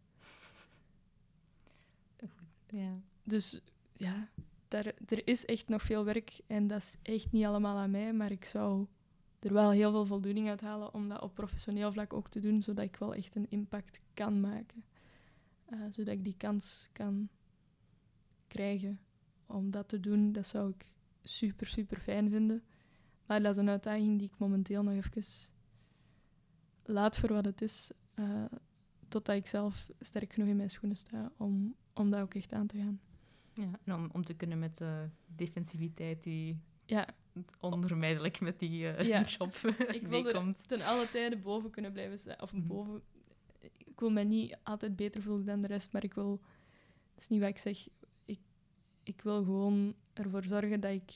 Ja. 2.67 3.01
Dus 3.23 3.61
ja, 3.97 4.29
daar, 4.69 4.87
er 5.07 5.27
is 5.27 5.45
echt 5.45 5.69
nog 5.69 5.83
veel 5.83 6.05
werk 6.05 6.41
en 6.47 6.67
dat 6.67 6.81
is 6.81 6.97
echt 7.03 7.33
niet 7.33 7.45
allemaal 7.45 7.77
aan 7.77 7.91
mij, 7.91 8.13
maar 8.13 8.31
ik 8.31 8.45
zou 8.45 8.87
er 9.39 9.53
wel 9.53 9.71
heel 9.71 9.91
veel 9.91 10.07
voldoening 10.07 10.49
uit 10.49 10.61
halen 10.61 10.95
om 10.95 11.09
dat 11.09 11.23
op 11.23 11.35
professioneel 11.35 11.93
vlak 11.93 12.13
ook 12.13 12.29
te 12.29 12.41
doen, 12.41 12.63
zodat 12.63 12.85
ik 12.85 12.97
wel 12.97 13.15
echt 13.15 13.37
een 13.37 13.51
impact 13.51 14.01
kan 14.15 14.41
maken. 14.41 14.85
Eh, 15.65 15.79
zodat 15.91 16.15
ik 16.15 16.25
die 16.25 16.37
kans 16.37 16.89
kan 16.93 17.29
krijgen 18.47 19.01
om 19.49 19.71
dat 19.71 19.89
te 19.89 20.01
doen, 20.01 20.33
dat 20.33 20.47
zou 20.47 20.71
ik 20.71 20.93
super, 21.23 21.67
super 21.67 22.01
fijn 22.01 22.31
vinden. 22.31 22.63
Maar 23.27 23.43
dat 23.43 23.51
is 23.51 23.57
een 23.57 23.69
uitdaging 23.69 24.19
die 24.19 24.29
ik 24.29 24.39
momenteel 24.39 24.83
nog 24.83 24.95
even 24.95 25.23
laat 26.85 27.19
voor 27.19 27.33
wat 27.33 27.45
het 27.45 27.63
is, 27.63 27.91
eh, 28.15 28.45
totdat 29.09 29.37
ik 29.37 29.47
zelf 29.47 29.89
sterk 30.01 30.33
genoeg 30.33 30.49
in 30.49 30.57
mijn 30.57 30.71
schoenen 30.71 30.97
sta 30.97 31.33
om, 31.37 31.75
om 31.95 32.11
dat 32.11 32.21
ook 32.21 32.35
echt 32.35 32.53
aan 32.53 32.67
te 32.67 32.77
gaan. 32.79 33.01
ja. 33.53 33.71
En 33.85 33.95
om, 33.95 34.09
om 34.13 34.25
te 34.25 34.35
kunnen 34.35 34.59
met 34.59 34.77
de 34.77 35.09
defensiviteit 35.27 36.23
die 36.23 36.61
Ja, 36.85 37.09
onvermijdelijk 37.61 38.41
met 38.41 38.59
die 38.59 38.89
eh, 38.91 39.07
Ja. 39.07 39.23
job 39.39 39.55
ik 39.93 40.07
wil 40.07 40.29
er 40.29 40.55
ten 40.67 40.83
alle 40.83 41.11
tijde 41.11 41.37
boven 41.37 41.71
kunnen 41.71 41.93
blijven 41.93 42.19
staan. 42.19 42.41
Of 42.43 42.53
Mhm. 42.53 42.67
boven. 42.67 43.03
Ik 43.77 44.01
wil 44.01 44.11
mij 44.11 44.25
niet 44.25 44.57
altijd 44.63 44.97
beter 44.97 45.23
voelen 45.23 45.47
dan 45.47 45.61
de 45.61 45.67
rest, 45.67 45.93
maar 45.93 46.05
ik 46.05 46.15
wil. 46.15 46.41
Dat 47.15 47.23
is 47.23 47.29
niet 47.29 47.41
wat 47.41 47.49
ik 47.49 47.59
zeg. 47.59 47.89
Ik, 49.09 49.21
wil 49.23 49.45
gewoon 49.45 49.95
ervoor 50.13 50.45
zorgen 50.45 50.81
dat 50.81 50.91
ik 50.91 51.13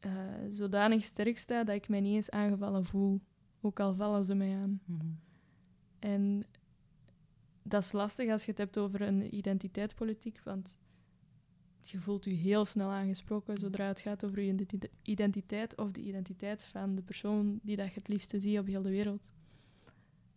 eh, 0.00 0.12
zodanig 0.48 1.04
sterk 1.04 1.38
sta 1.38 1.64
dat 1.64 1.74
ik 1.74 1.88
mij 1.88 2.00
niet 2.00 2.14
eens 2.14 2.30
aangevallen 2.30 2.84
voel. 2.84 3.20
Ook 3.60 3.80
al 3.80 3.94
vallen 3.94 4.24
ze 4.24 4.34
mij 4.34 4.56
aan. 4.56 4.80
Mhm. 4.84 5.06
En 5.98 6.44
dat 7.62 7.82
is 7.82 7.92
lastig 7.92 8.30
als 8.30 8.44
je 8.44 8.50
het 8.50 8.58
hebt 8.58 8.78
over 8.78 9.00
een 9.00 9.34
identiteitspolitiek, 9.34 10.40
want 10.44 10.78
je 11.80 12.00
voelt 12.00 12.24
je 12.24 12.30
heel 12.30 12.64
snel 12.64 12.90
aangesproken 12.90 13.58
zodra 13.58 13.86
het 13.86 14.00
gaat 14.00 14.24
over 14.24 14.42
je 14.42 14.66
identiteit 15.02 15.76
of 15.76 15.90
de 15.90 16.00
identiteit 16.00 16.64
van 16.64 16.94
de 16.94 17.02
persoon 17.02 17.60
die 17.62 17.76
dat 17.76 17.86
je 17.86 17.94
het 17.94 18.08
liefste 18.08 18.40
ziet 18.40 18.58
op 18.58 18.66
heel 18.66 18.82
de 18.82 18.90
wereld. 18.90 19.32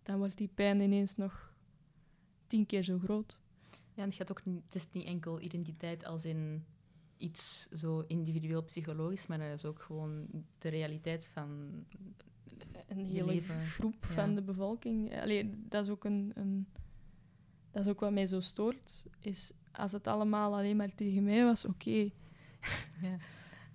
Dan 0.04 0.18
wordt 0.18 0.38
die 0.38 0.50
pijn 0.54 0.82
ineens 0.82 1.16
nog 1.16 1.54
tien 2.48 2.66
keer 2.66 2.84
zo 2.84 3.00
groot. 3.00 3.38
Ja, 3.98 4.04
en 4.04 4.10
het, 4.10 4.18
gaat 4.18 4.32
ook 4.32 4.46
niet, 4.46 4.64
het 4.66 4.76
is 4.76 4.88
niet 4.92 5.06
enkel 5.06 5.42
identiteit 5.42 6.06
als 6.06 6.26
in 6.26 6.66
iets 7.18 7.68
zo 7.70 8.04
individueel 8.08 8.64
psychologisch, 8.64 9.28
maar 9.28 9.38
dat 9.38 9.48
is 9.48 9.66
ook 9.66 9.80
gewoon 9.80 10.28
de 10.58 10.70
realiteit 10.70 11.26
van 11.26 11.50
een 12.88 13.06
hele 13.06 13.26
leven. 13.26 13.60
groep 13.66 14.06
van 14.06 14.36
de 14.36 14.42
bevolking. 14.42 15.22
Allee, 15.22 15.50
dat 15.70 15.86
is 15.86 15.92
ook 15.92 16.04
een, 16.04 16.32
een, 16.36 16.68
dat 17.72 17.86
is 17.86 17.92
ook 17.92 18.00
wat 18.00 18.12
mij 18.12 18.26
zo 18.26 18.40
stoort, 18.40 19.06
is 19.20 19.52
als 19.72 19.92
het 19.92 20.08
allemaal 20.08 20.56
alleen 20.56 20.78
maar 20.78 20.96
tegen 20.96 21.24
mij 21.24 21.44
was, 21.44 21.66
oké. 21.66 22.10
Ja. 23.02 23.18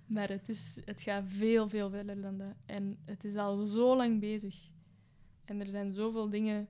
maar 0.05 0.29
het, 0.29 0.49
is, 0.49 0.79
het 0.85 1.01
gaat 1.01 1.23
veel, 1.27 1.69
veel 1.69 1.89
verder 1.89 2.21
dan 2.21 2.37
dat. 2.37 2.55
En 2.65 2.97
het 3.05 3.23
is 3.23 3.35
al 3.35 3.65
zo 3.65 3.95
lang 3.95 4.19
bezig. 4.19 4.69
En 5.45 5.59
er 5.59 5.67
zijn 5.67 5.91
zoveel 5.91 6.29
dingen 6.29 6.67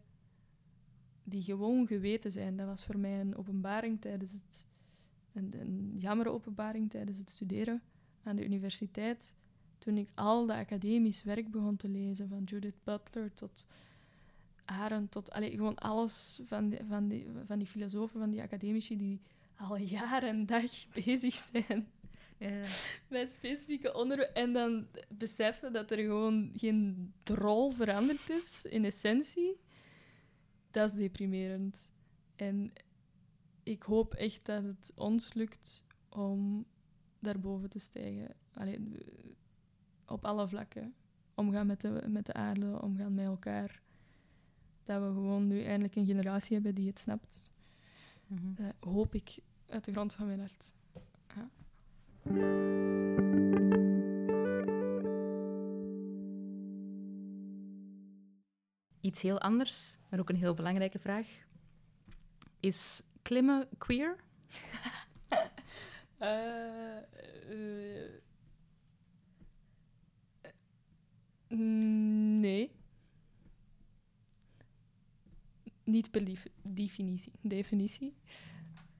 die 1.24 1.41
gewoon 1.41 1.88
geweten 1.88 2.32
zijn. 2.32 2.57
Dat 2.57 2.67
was 2.67 2.86
voor 2.86 2.97
mij 2.97 3.19
een 3.19 3.36
openbaring 3.36 4.01
tijdens 4.01 4.32
het... 4.32 4.65
Een, 5.34 5.53
een 5.59 5.93
jammere 5.95 6.30
openbaring 6.30 6.89
tijdens 6.89 7.17
het 7.17 7.30
studeren 7.30 7.82
aan 8.24 8.36
de 8.36 8.45
universiteit. 8.45 9.34
Toen 9.78 9.97
ik 9.97 10.09
al 10.15 10.45
dat 10.45 10.57
academisch 10.57 11.24
werk 11.24 11.51
begon 11.51 11.76
te 11.76 11.89
lezen, 11.89 12.30
van 12.30 12.43
Judith 12.43 12.84
Butler 12.84 13.34
tot 13.34 13.65
Arendt, 14.65 15.11
tot 15.11 15.32
allee, 15.32 15.51
gewoon 15.51 15.76
alles 15.76 16.41
van 16.45 16.69
die, 16.69 16.80
van, 16.88 17.07
die, 17.07 17.28
van 17.45 17.57
die 17.57 17.67
filosofen, 17.67 18.19
van 18.19 18.30
die 18.30 18.41
academici 18.41 18.97
die 18.97 19.21
al 19.55 19.78
jaar 19.78 20.24
en 20.24 20.45
dag 20.45 20.71
bezig 21.05 21.36
zijn 21.36 21.88
ja. 22.38 22.63
met 23.07 23.32
specifieke 23.32 23.93
onderwerpen. 23.93 24.36
En 24.36 24.53
dan 24.53 24.88
beseffen 25.09 25.74
dat 25.74 25.91
er 25.91 25.97
gewoon 25.97 26.51
geen 26.55 27.13
drol 27.24 27.71
veranderd 27.71 28.30
is 28.30 28.65
in 28.65 28.86
essentie, 28.86 29.57
dat 30.74 30.89
is 30.89 30.95
deprimerend. 30.95 31.91
En 32.36 32.74
ik 33.63 33.84
hoop 33.84 34.13
echt 34.13 34.45
dat 34.45 34.63
het 34.63 34.91
ons 34.95 35.34
lukt 35.34 35.86
om 36.09 36.65
daarboven 37.19 37.69
te 37.69 37.80
stijgen. 37.80 38.36
Op 40.05 40.26
alle 40.26 40.47
vlakken. 40.47 40.93
Omgaan 41.36 41.67
met 41.67 41.82
de, 41.82 42.03
met 42.07 42.26
de 42.26 42.34
aarde, 42.34 42.82
omgaan 42.82 43.13
met 43.13 43.26
elkaar 43.26 43.82
dat 44.84 45.01
we 45.01 45.07
gewoon 45.07 45.47
nu 45.47 45.63
eindelijk 45.63 45.95
een 45.95 46.05
generatie 46.05 46.53
hebben 46.53 46.76
die 46.76 46.88
het 46.88 46.99
snapt. 46.99 47.53
Mm 48.28 48.55
hoop 48.80 49.15
ik 49.15 49.39
uit 49.67 49.86
de 49.86 49.91
grond 49.91 50.13
van 50.13 50.28
mijn 50.28 50.39
hart. 50.39 50.74
Ja. 51.36 51.49
Iets 59.03 59.21
heel 59.21 59.39
anders, 59.39 59.97
maar 60.09 60.19
ook 60.19 60.29
een 60.29 60.35
heel 60.35 60.53
belangrijke 60.53 60.99
vraag. 60.99 61.27
Is 62.59 63.01
klimmen 63.21 63.67
queer? 63.77 64.15
uh, 66.19 66.97
nee 72.39 72.71
niet 75.83 76.11
per 76.11 76.23
definitie. 76.61 77.31
definitie. 77.41 78.13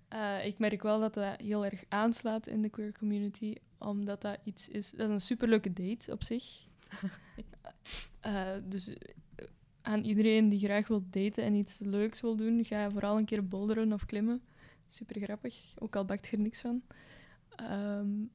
Uh, 0.10 0.46
ik 0.46 0.60
merk 0.60 0.82
wel 0.82 1.00
dat 1.00 1.14
dat 1.14 1.42
heel 1.42 1.66
erg 1.66 1.84
aanslaat 1.90 2.48
in 2.48 2.62
de 2.62 2.70
queer 2.70 2.92
community, 2.92 3.56
omdat 3.78 4.22
dat 4.22 4.40
iets 4.44 4.70
is... 4.70 4.92
Dat 4.92 5.08
is 5.08 5.14
een 5.14 5.22
superleuke 5.22 5.74
date 5.74 6.12
op 6.12 6.24
zich. 6.24 6.68
uh, 8.26 8.52
dus 8.72 8.88
eh, 8.88 9.14
aan 9.84 10.04
iedereen 10.04 10.50
die 10.50 10.60
graag 10.60 10.88
wil 10.88 11.04
daten 11.10 11.44
en 11.44 11.54
iets 11.54 11.80
leuks 11.80 12.22
wil 12.22 12.36
doen, 12.36 12.66
ga 12.66 12.92
vooral 12.92 13.18
een 13.18 13.26
keer 13.26 13.48
boulderen 13.48 13.94
of 13.94 14.06
klimmen. 14.06 14.42
Super 14.88 15.22
grappig, 15.22 15.74
ook 15.80 15.96
al 15.96 16.06
bakt 16.06 16.28
je 16.28 16.38
er 16.38 16.44
niks 16.44 16.62
van. 16.62 16.82
Um, 17.72 18.32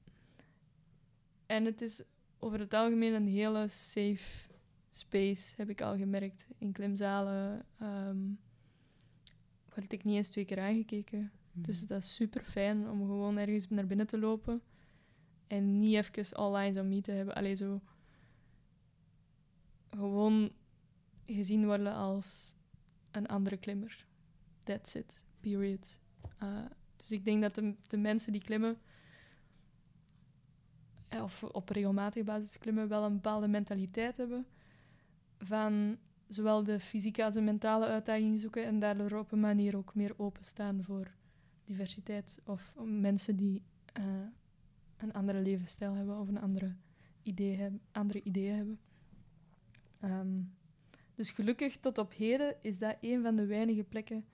en 1.47 1.65
het 1.65 1.81
is 1.81 2.03
over 2.39 2.59
het 2.59 2.75
algemeen 2.75 3.15
een 3.15 3.27
hele 3.27 3.69
safe 3.69 4.51
space, 4.91 5.55
heb 5.57 5.69
ik 5.69 5.81
al 5.81 5.97
gemerkt. 5.97 6.47
In 6.59 6.73
klimzalen 6.73 7.65
um, 7.83 8.39
werd 9.75 9.93
ik 9.93 10.05
niet 10.05 10.17
eens 10.17 10.29
twee 10.29 10.45
keer 10.45 10.61
aangekeken. 10.61 11.33
Mhm. 11.53 11.63
Dus 11.63 11.87
dat 11.87 12.03
is 12.03 12.15
super 12.15 12.45
fijn 12.45 12.89
om 12.89 12.99
gewoon 12.99 13.37
ergens 13.37 13.69
naar 13.69 13.87
binnen 13.87 14.07
te 14.07 14.19
lopen 14.19 14.63
en 15.47 15.79
niet 15.79 15.95
even 15.95 16.37
all 16.37 16.55
eyes 16.55 16.77
on 16.77 16.89
me 16.89 17.01
te 17.01 17.13
hebben. 17.13 17.35
Alleen 17.35 17.57
zo 17.57 17.81
gewoon 19.89 20.51
gezien 21.35 21.67
worden 21.67 21.95
als 21.95 22.55
een 23.11 23.27
andere 23.27 23.57
klimmer. 23.57 24.07
That's 24.63 24.95
it. 24.95 25.25
Period. 25.41 25.99
Uh, 26.43 26.65
dus 26.97 27.11
ik 27.11 27.25
denk 27.25 27.43
dat 27.43 27.55
de, 27.55 27.75
de 27.89 27.97
mensen 27.97 28.33
die 28.33 28.43
klimmen, 28.43 28.79
eh, 31.09 31.23
of 31.23 31.43
op 31.43 31.69
regelmatige 31.69 32.25
basis 32.25 32.59
klimmen, 32.59 32.89
wel 32.89 33.05
een 33.05 33.15
bepaalde 33.15 33.49
mentaliteit 33.49 34.17
hebben 34.17 34.47
van 35.39 35.99
zowel 36.27 36.65
de 36.65 36.81
fysieke 36.81 37.25
als 37.25 37.35
de 37.35 37.41
mentale 37.41 37.87
uitdagingen 37.87 38.39
zoeken 38.39 38.65
en 38.65 38.79
daardoor 38.79 39.19
op 39.19 39.33
een 39.33 39.41
manier 39.41 39.77
ook 39.77 39.95
meer 39.95 40.15
openstaan 40.17 40.83
voor 40.83 41.11
diversiteit 41.65 42.41
of 42.45 42.75
mensen 42.85 43.37
die 43.37 43.63
uh, 43.99 44.05
een 44.97 45.13
andere 45.13 45.41
levensstijl 45.41 45.95
hebben 45.95 46.19
of 46.19 46.29
een 46.29 46.41
andere 46.41 46.75
idee 47.23 47.57
hebben, 47.57 47.81
andere 47.93 48.23
ideeën 48.23 48.57
hebben. 48.57 48.79
Um, 50.05 50.57
dus 51.19 51.31
gelukkig 51.31 51.77
tot 51.77 51.99
op 51.99 52.13
heden 52.13 52.57
is 52.63 52.79
dat 52.79 52.97
een 53.01 53.23
van 53.23 53.37
de 53.37 53.47
weinige 53.47 53.85
plekken 53.85 54.25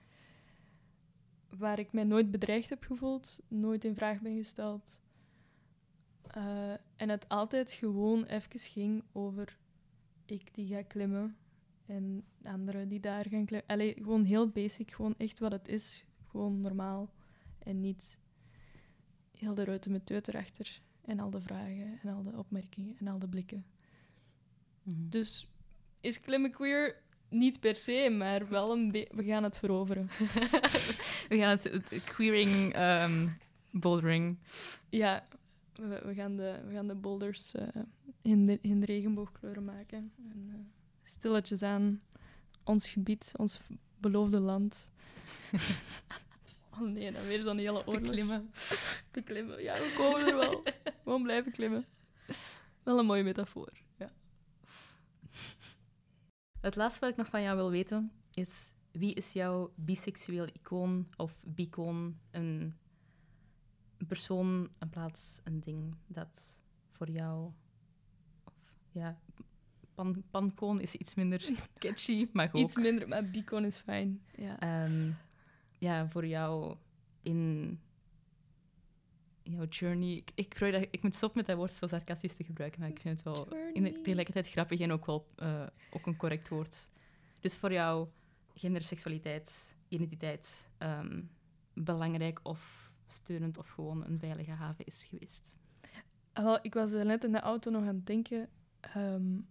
waar 1.49 1.79
ik 1.79 1.93
mij 1.93 2.03
nooit 2.03 2.31
bedreigd 2.31 2.69
heb 2.69 2.83
gevoeld, 2.83 3.39
nooit 3.47 3.83
in 3.83 3.95
vraag 3.95 4.21
ben 4.21 4.35
gesteld. 4.35 4.99
Uh, 6.37 6.71
en 6.95 7.09
het 7.09 7.29
altijd 7.29 7.73
gewoon 7.73 8.23
even 8.23 8.59
ging 8.59 9.03
over 9.11 9.57
ik 10.25 10.53
die 10.53 10.67
ga 10.67 10.81
klimmen 10.81 11.37
en 11.85 12.25
anderen 12.43 12.87
die 12.87 12.99
daar 12.99 13.25
gaan 13.29 13.45
klimmen. 13.45 13.69
Allee, 13.69 13.93
gewoon 13.93 14.23
heel 14.23 14.49
basic, 14.49 14.91
gewoon 14.91 15.15
echt 15.17 15.39
wat 15.39 15.51
het 15.51 15.67
is. 15.67 16.05
Gewoon 16.27 16.59
normaal. 16.59 17.13
En 17.59 17.79
niet 17.79 18.19
heel 19.31 19.53
de 19.53 19.63
ruiten 19.63 19.91
met 19.91 20.05
teut 20.05 20.27
erachter. 20.27 20.81
En 21.01 21.19
al 21.19 21.29
de 21.29 21.41
vragen 21.41 21.99
en 22.01 22.13
al 22.13 22.23
de 22.23 22.37
opmerkingen 22.37 22.95
en 22.99 23.07
al 23.07 23.19
de 23.19 23.27
blikken. 23.27 23.65
Mhm. 24.83 25.09
Dus 25.09 25.47
is 26.05 26.19
klimmen 26.19 26.51
queer? 26.51 27.03
Niet 27.29 27.59
per 27.59 27.75
se, 27.75 28.09
maar 28.09 28.47
wel 28.47 28.71
een 28.71 28.91
We 28.91 29.23
gaan 29.23 29.43
het 29.43 29.57
veroveren. 29.57 30.09
we 31.29 31.37
gaan 31.37 31.49
het, 31.49 32.03
queering 32.03 32.77
um, 32.79 33.37
bouldering. 33.71 34.37
Ja, 34.89 35.23
we, 35.75 36.01
we, 36.05 36.13
gaan 36.13 36.35
de, 36.35 36.59
we 36.67 36.73
gaan 36.73 36.87
de 36.87 36.95
boulders 36.95 37.53
uh, 37.55 37.67
in, 38.21 38.45
de, 38.45 38.59
in 38.61 38.79
de 38.79 38.85
regenboogkleuren 38.85 39.65
maken. 39.65 40.11
En, 40.17 40.45
uh, 40.47 40.55
stilletjes 41.01 41.63
aan 41.63 42.01
ons 42.63 42.89
gebied, 42.89 43.33
ons 43.37 43.59
beloofde 43.97 44.39
land. 44.39 44.89
oh 46.73 46.79
nee, 46.79 47.11
dan 47.11 47.25
weer 47.25 47.41
zo'n 47.41 47.57
hele 47.57 47.87
oorlog. 47.87 48.01
Beklimmen. 48.01 48.51
Beklimmen, 49.11 49.63
ja, 49.63 49.73
we 49.73 49.93
komen 49.97 50.27
er 50.27 50.35
wel. 50.35 50.63
Gewoon 51.03 51.23
blijven 51.23 51.51
klimmen. 51.51 51.85
Wel 52.83 52.99
een 52.99 53.05
mooie 53.05 53.23
metafoor. 53.23 53.84
Het 56.65 56.75
laatste 56.75 56.99
wat 56.99 57.09
ik 57.09 57.15
nog 57.15 57.27
van 57.27 57.41
jou 57.41 57.55
wil 57.55 57.69
weten 57.69 58.11
is... 58.33 58.73
Wie 58.91 59.13
is 59.13 59.33
jouw 59.33 59.73
biseksueel 59.75 60.45
icoon 60.45 61.07
of 61.17 61.43
bicoon? 61.45 62.19
Een, 62.31 62.73
persoon, 64.07 64.69
een 64.77 64.89
plaats, 64.89 65.41
een 65.43 65.59
ding 65.59 65.95
dat 66.07 66.59
voor 66.91 67.09
jou... 67.09 67.51
Of, 68.43 68.53
ja, 68.91 69.19
pan, 69.95 70.23
pankoon 70.31 70.81
is 70.81 70.95
iets 70.95 71.15
minder 71.15 71.51
catchy, 71.79 72.29
maar 72.33 72.47
ook... 72.47 72.61
Iets 72.61 72.75
minder, 72.75 73.07
maar 73.07 73.29
bicoon 73.29 73.65
is 73.65 73.79
fijn. 73.79 74.21
Ja. 74.35 74.85
Um, 74.85 75.17
ja, 75.77 76.09
voor 76.09 76.25
jou 76.25 76.75
in 77.21 77.79
jouw 79.51 79.65
journey. 79.65 80.15
Ik, 80.15 80.31
ik, 80.35 80.59
dat, 80.59 80.87
ik 80.91 81.03
moet 81.03 81.15
stoppen 81.15 81.37
met 81.37 81.47
dat 81.47 81.57
woord 81.57 81.73
zo 81.73 81.87
sarcastisch 81.87 82.35
te 82.35 82.43
gebruiken, 82.43 82.79
maar 82.79 82.89
ik 82.89 82.99
vind 82.99 83.23
het 83.23 83.33
wel 83.33 83.47
in 83.73 84.03
tegelijkertijd 84.03 84.49
grappig 84.49 84.79
en 84.79 84.91
ook 84.91 85.05
wel 85.05 85.27
uh, 85.37 85.67
ook 85.91 86.05
een 86.05 86.15
correct 86.15 86.47
woord. 86.47 86.87
Dus 87.39 87.57
voor 87.57 87.71
jou 87.71 88.07
gender, 88.53 88.81
seksualiteit, 88.81 89.77
identiteit 89.87 90.69
um, 90.79 91.29
belangrijk 91.73 92.39
of 92.43 92.91
steunend 93.05 93.57
of 93.57 93.69
gewoon 93.69 94.05
een 94.05 94.19
veilige 94.19 94.51
haven 94.51 94.85
is 94.85 95.03
geweest? 95.03 95.55
Wel, 96.33 96.59
ik 96.61 96.73
was 96.73 96.91
net 96.91 97.23
in 97.23 97.31
de 97.31 97.39
auto 97.39 97.71
nog 97.71 97.81
aan 97.81 97.95
het 97.95 98.05
denken. 98.05 98.49
Um, 98.97 99.47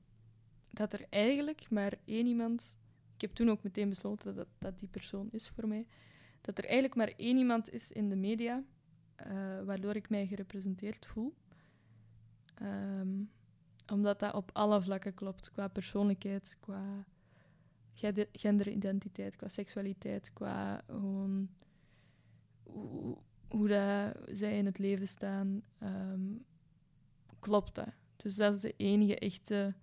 dat 0.70 0.92
er 0.92 1.06
eigenlijk 1.10 1.70
maar 1.70 1.94
één 2.04 2.26
iemand. 2.26 2.76
Ik 3.14 3.20
heb 3.20 3.34
toen 3.34 3.50
ook 3.50 3.62
meteen 3.62 3.88
besloten 3.88 4.34
dat 4.34 4.48
dat 4.58 4.78
die 4.78 4.88
persoon 4.88 5.28
is 5.30 5.48
voor 5.48 5.68
mij. 5.68 5.86
Dat 6.40 6.58
er 6.58 6.64
eigenlijk 6.64 6.94
maar 6.94 7.12
één 7.16 7.36
iemand 7.36 7.72
is 7.72 7.92
in 7.92 8.08
de 8.08 8.16
media 8.16 8.56
eh, 8.56 8.62
waardoor 9.64 9.96
ik 9.96 10.10
mij 10.10 10.26
gerepresenteerd 10.26 11.06
voel. 11.06 11.34
Ehm, 12.54 13.22
omdat 13.92 14.20
dat 14.20 14.34
op 14.34 14.50
alle 14.52 14.82
vlakken 14.82 15.14
klopt, 15.14 15.50
qua 15.52 15.68
persoonlijkheid, 15.68 16.56
qua 16.60 17.04
genderidentiteit, 18.32 19.36
qua 19.36 19.48
seksualiteit, 19.48 20.32
qua 20.32 20.82
hoe, 20.86 21.46
hoe 23.48 24.14
zij 24.26 24.58
in 24.58 24.66
het 24.66 24.78
leven 24.78 25.08
staan, 25.08 25.62
ehm, 25.78 26.36
klopt 27.38 27.74
dat. 27.74 27.88
Dus 28.16 28.36
dat 28.36 28.54
is 28.54 28.60
de 28.60 28.74
enige 28.76 29.18
echte 29.18 29.74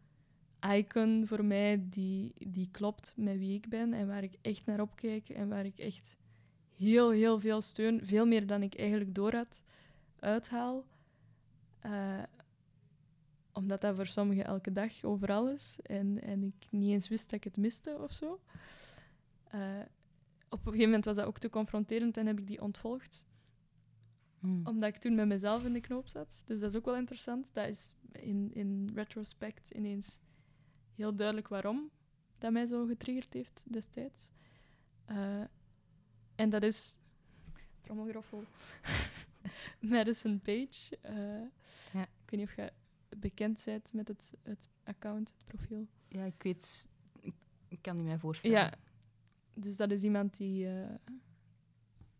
icon 0.76 1.28
voor 1.28 1.46
mij 1.46 1.86
die, 1.90 2.34
die 2.48 2.70
klopt 2.72 3.14
met 3.16 3.38
wie 3.38 3.54
ik 3.54 3.70
ben 3.70 3.94
en 3.94 4.08
waar 4.08 4.24
ik 4.24 4.38
echt 4.42 4.66
naar 4.66 4.82
opkijk 4.82 5.30
en 5.30 5.50
waar 5.50 5.66
ik 5.66 5.78
echt 5.78 6.18
heel, 6.82 7.12
heel 7.12 7.40
veel 7.40 7.62
steun, 7.62 8.06
veel 8.06 8.26
meer 8.26 8.48
dan 8.48 8.62
ik 8.62 8.76
eigenlijk 8.76 9.16
door 9.16 9.34
had, 9.34 9.62
uithaal. 10.20 10.86
Uh, 11.86 12.24
omdat 13.54 13.82
dat 13.82 13.96
voor 13.96 14.06
sommigen 14.06 14.46
elke 14.46 14.72
dag 14.72 15.04
overal 15.04 15.50
is 15.50 15.80
en, 15.84 16.22
en 16.22 16.44
ik 16.44 16.68
niet 16.72 16.92
eens 16.92 17.08
wist 17.08 17.24
dat 17.24 17.34
ik 17.34 17.44
het 17.44 17.58
miste 17.58 17.98
of 18.00 18.12
zo. 18.12 18.40
Uh, 19.56 19.80
op 20.50 20.60
een 20.60 20.72
gegeven 20.72 20.86
moment 20.86 21.06
was 21.06 21.16
dat 21.16 21.26
ook 21.26 21.38
te 21.38 21.50
confronterend 21.50 22.18
en 22.18 22.26
heb 22.26 22.40
ik 22.40 22.48
die 22.48 22.62
ontvolgd. 22.62 23.28
Hmm. 24.40 24.68
Omdat 24.68 24.90
ik 24.90 24.98
toen 24.98 25.16
met 25.16 25.28
mezelf 25.28 25.64
in 25.64 25.74
de 25.74 25.80
knoop 25.80 26.08
zat. 26.08 26.44
Dus 26.46 26.60
dat 26.60 26.70
is 26.70 26.78
ook 26.78 26.86
wel 26.86 26.96
interessant. 26.96 27.54
Dat 27.54 27.68
is 27.68 27.94
in, 28.12 28.54
in 28.54 28.92
retrospect 28.94 29.72
ineens 29.72 30.20
heel 30.96 31.16
duidelijk 31.16 31.48
waarom 31.48 31.90
dat 32.38 32.52
mij 32.52 32.66
zo 32.66 32.86
getriggerd 32.86 33.34
heeft 33.34 33.64
destijds. 33.68 34.32
Uh, 35.10 35.44
en 36.42 36.50
dat 36.50 36.64
is... 36.64 36.98
Trommelgroffel. 37.82 38.44
Madison 39.92 40.40
Page. 40.40 40.98
Uh, 41.06 41.14
ja. 41.94 42.02
Ik 42.02 42.30
weet 42.30 42.40
niet 42.40 42.50
of 42.50 42.56
je 42.56 42.72
bekend 43.18 43.62
bent 43.66 43.94
met 43.94 44.08
het, 44.08 44.34
het 44.44 44.70
account, 44.84 45.34
het 45.38 45.46
profiel. 45.46 45.88
Ja, 46.08 46.24
ik 46.24 46.44
weet... 46.44 46.88
Ik 47.68 47.82
kan 47.82 47.96
niet 47.96 48.06
mij 48.06 48.18
voorstellen. 48.18 48.58
Ja, 48.58 48.74
dus 49.54 49.78
dat 49.78 49.92
is 49.92 50.04
iemand 50.04 50.38
die 50.38 50.66
uh, 50.66 50.90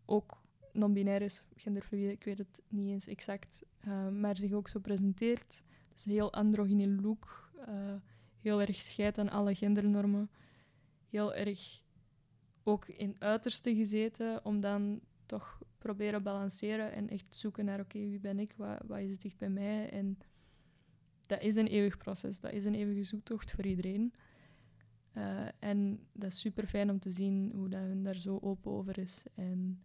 ook 0.06 0.42
non-binair 0.74 1.22
is, 1.22 1.44
genderfluide, 1.56 2.12
ik 2.12 2.24
weet 2.24 2.38
het 2.38 2.62
niet 2.68 2.90
eens 2.90 3.08
exact, 3.08 3.64
uh, 3.88 4.10
maar 4.10 4.38
zich 4.38 4.52
ook 4.52 4.68
zo 4.68 4.80
presenteert. 4.80 5.64
Dus 5.94 6.06
een 6.06 6.12
heel 6.12 6.34
androgyne 6.34 7.02
look, 7.02 7.52
uh, 7.70 7.94
heel 8.42 8.62
erg 8.62 8.82
scheid 8.82 9.18
aan 9.18 9.30
alle 9.30 9.56
gendernormen, 9.56 10.30
heel 11.10 11.34
erg 11.34 11.82
ook 12.64 12.88
in 12.88 13.16
uiterste 13.20 13.76
gezeten, 13.76 14.46
om 14.46 14.60
dan 14.60 15.02
toch 15.26 15.62
proberen 15.78 16.24
balanceren 16.24 16.92
en 16.92 17.10
echt 17.10 17.36
zoeken 17.36 17.66
naar, 17.66 17.80
oké, 17.80 18.00
wie 18.00 18.20
ben 18.20 18.40
ik, 18.40 18.54
wat, 18.58 18.82
wat 18.88 19.00
is 19.00 19.18
dicht 19.18 19.38
bij 19.38 19.50
mij? 19.50 19.90
En 19.90 20.18
dat 21.26 21.42
is 21.42 21.56
een 21.56 21.68
eeuwig 21.68 21.98
proces, 21.98 22.40
dat 22.40 22.52
is 22.52 22.66
een 22.66 22.76
eeuwige 22.76 23.04
zoektocht 23.04 23.52
voor 23.52 23.66
iedereen. 23.66 24.14
Uh, 25.18 25.48
en 25.60 26.00
dat 26.12 26.32
is 26.32 26.40
super 26.40 26.68
fijn 26.68 26.90
om 26.90 27.00
te 27.00 27.12
zien 27.12 27.52
hoe 27.56 27.70
dat 27.70 27.82
hun 27.82 28.04
daar 28.04 28.16
zo 28.16 28.40
open 28.42 28.72
over 28.72 28.98
is. 28.98 29.24
En, 29.36 29.84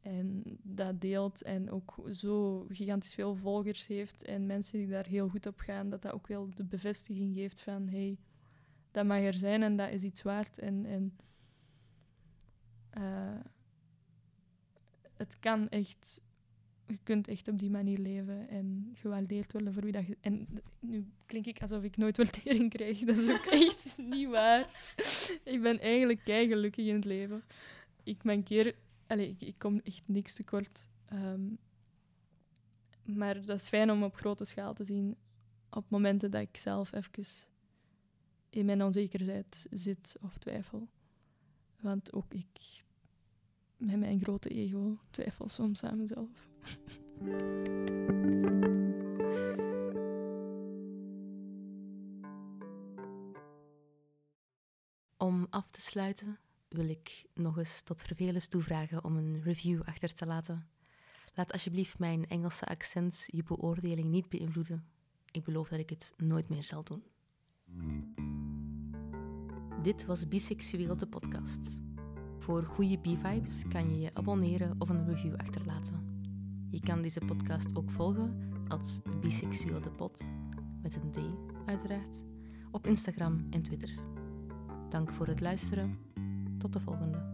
en 0.00 0.42
dat 0.62 1.00
deelt 1.00 1.42
en 1.42 1.70
ook 1.70 1.94
zo 2.12 2.66
gigantisch 2.68 3.14
veel 3.14 3.34
volgers 3.34 3.86
heeft. 3.86 4.24
En 4.24 4.46
mensen 4.46 4.78
die 4.78 4.88
daar 4.88 5.06
heel 5.06 5.28
goed 5.28 5.46
op 5.46 5.58
gaan, 5.58 5.90
dat 5.90 6.02
dat 6.02 6.12
ook 6.12 6.26
wel 6.26 6.50
de 6.54 6.64
bevestiging 6.64 7.36
geeft 7.36 7.60
van 7.60 7.88
hey, 7.88 8.18
dat 8.90 9.06
mag 9.06 9.20
er 9.20 9.34
zijn 9.34 9.62
en 9.62 9.76
dat 9.76 9.92
is 9.92 10.02
iets 10.02 10.22
waard. 10.22 10.58
En, 10.58 10.86
en 10.86 11.16
uh, 12.98 13.40
het 15.16 15.38
kan 15.40 15.68
echt 15.68 16.20
je 16.92 16.98
kunt 17.02 17.28
echt 17.28 17.48
op 17.48 17.58
die 17.58 17.70
manier 17.70 17.98
leven 17.98 18.48
en 18.48 18.92
gewaardeerd 18.94 19.52
worden 19.52 19.72
voor 19.72 19.82
wie 19.82 19.92
dat 19.92 20.06
je... 20.06 20.16
En 20.20 20.48
nu 20.80 21.06
klink 21.26 21.46
ik 21.46 21.62
alsof 21.62 21.82
ik 21.82 21.96
nooit 21.96 22.16
waardering 22.22 22.70
krijg. 22.70 22.98
Dat 22.98 23.16
is 23.16 23.30
ook 23.30 23.44
echt 23.44 23.94
niet 24.10 24.28
waar. 24.28 24.94
ik 25.44 25.62
ben 25.62 25.80
eigenlijk 25.80 26.24
kei 26.24 26.48
gelukkig 26.48 26.86
in 26.86 26.94
het 26.94 27.04
leven. 27.04 27.42
Ik 28.02 28.24
mankeer... 28.24 28.74
Allez, 29.06 29.28
ik, 29.28 29.42
ik 29.42 29.54
kom 29.58 29.80
echt 29.84 30.02
niks 30.06 30.32
tekort. 30.32 30.88
Um, 31.12 31.58
maar 33.04 33.46
dat 33.46 33.60
is 33.60 33.68
fijn 33.68 33.90
om 33.90 34.02
op 34.02 34.16
grote 34.16 34.44
schaal 34.44 34.74
te 34.74 34.84
zien 34.84 35.16
op 35.70 35.90
momenten 35.90 36.30
dat 36.30 36.40
ik 36.40 36.56
zelf 36.56 36.92
even 36.92 37.24
in 38.50 38.64
mijn 38.64 38.82
onzekerheid 38.82 39.66
zit 39.70 40.16
of 40.20 40.38
twijfel. 40.38 40.88
Want 41.82 42.12
ook 42.12 42.34
ik, 42.34 42.84
met 43.76 43.98
mijn 43.98 44.20
grote 44.20 44.48
ego, 44.48 44.98
twijfel 45.10 45.48
soms 45.48 45.82
aan 45.82 45.98
mezelf. 45.98 46.48
Om 55.16 55.46
af 55.50 55.70
te 55.70 55.80
sluiten 55.80 56.38
wil 56.68 56.88
ik 56.88 57.24
nog 57.34 57.58
eens 57.58 57.82
tot 57.82 58.02
vervelens 58.02 58.48
toevragen 58.48 59.04
om 59.04 59.16
een 59.16 59.42
review 59.42 59.82
achter 59.82 60.14
te 60.14 60.26
laten. 60.26 60.68
Laat 61.34 61.52
alsjeblieft 61.52 61.98
mijn 61.98 62.26
Engelse 62.26 62.66
accent 62.66 63.24
je 63.26 63.42
beoordeling 63.42 64.08
niet 64.08 64.28
beïnvloeden. 64.28 64.86
Ik 65.30 65.44
beloof 65.44 65.68
dat 65.68 65.78
ik 65.78 65.90
het 65.90 66.12
nooit 66.16 66.48
meer 66.48 66.64
zal 66.64 66.84
doen. 66.84 67.02
Dit 69.82 70.04
was 70.04 70.28
Biseksueel 70.28 70.96
de 70.96 71.06
podcast. 71.06 71.78
Voor 72.38 72.62
goede 72.62 72.98
B-vibes 72.98 73.62
kan 73.68 73.90
je 73.90 74.00
je 74.00 74.14
abonneren 74.14 74.74
of 74.78 74.88
een 74.88 75.06
review 75.06 75.34
achterlaten. 75.36 76.26
Je 76.70 76.80
kan 76.80 77.02
deze 77.02 77.20
podcast 77.20 77.76
ook 77.76 77.90
volgen 77.90 78.50
als 78.68 79.00
Biseksueel 79.20 79.80
de 79.80 79.90
Pot, 79.90 80.20
met 80.82 80.94
een 80.94 81.10
D 81.10 81.18
uiteraard, 81.66 82.24
op 82.70 82.86
Instagram 82.86 83.46
en 83.50 83.62
Twitter. 83.62 83.90
Dank 84.88 85.12
voor 85.12 85.26
het 85.26 85.40
luisteren. 85.40 85.98
Tot 86.58 86.72
de 86.72 86.80
volgende. 86.80 87.31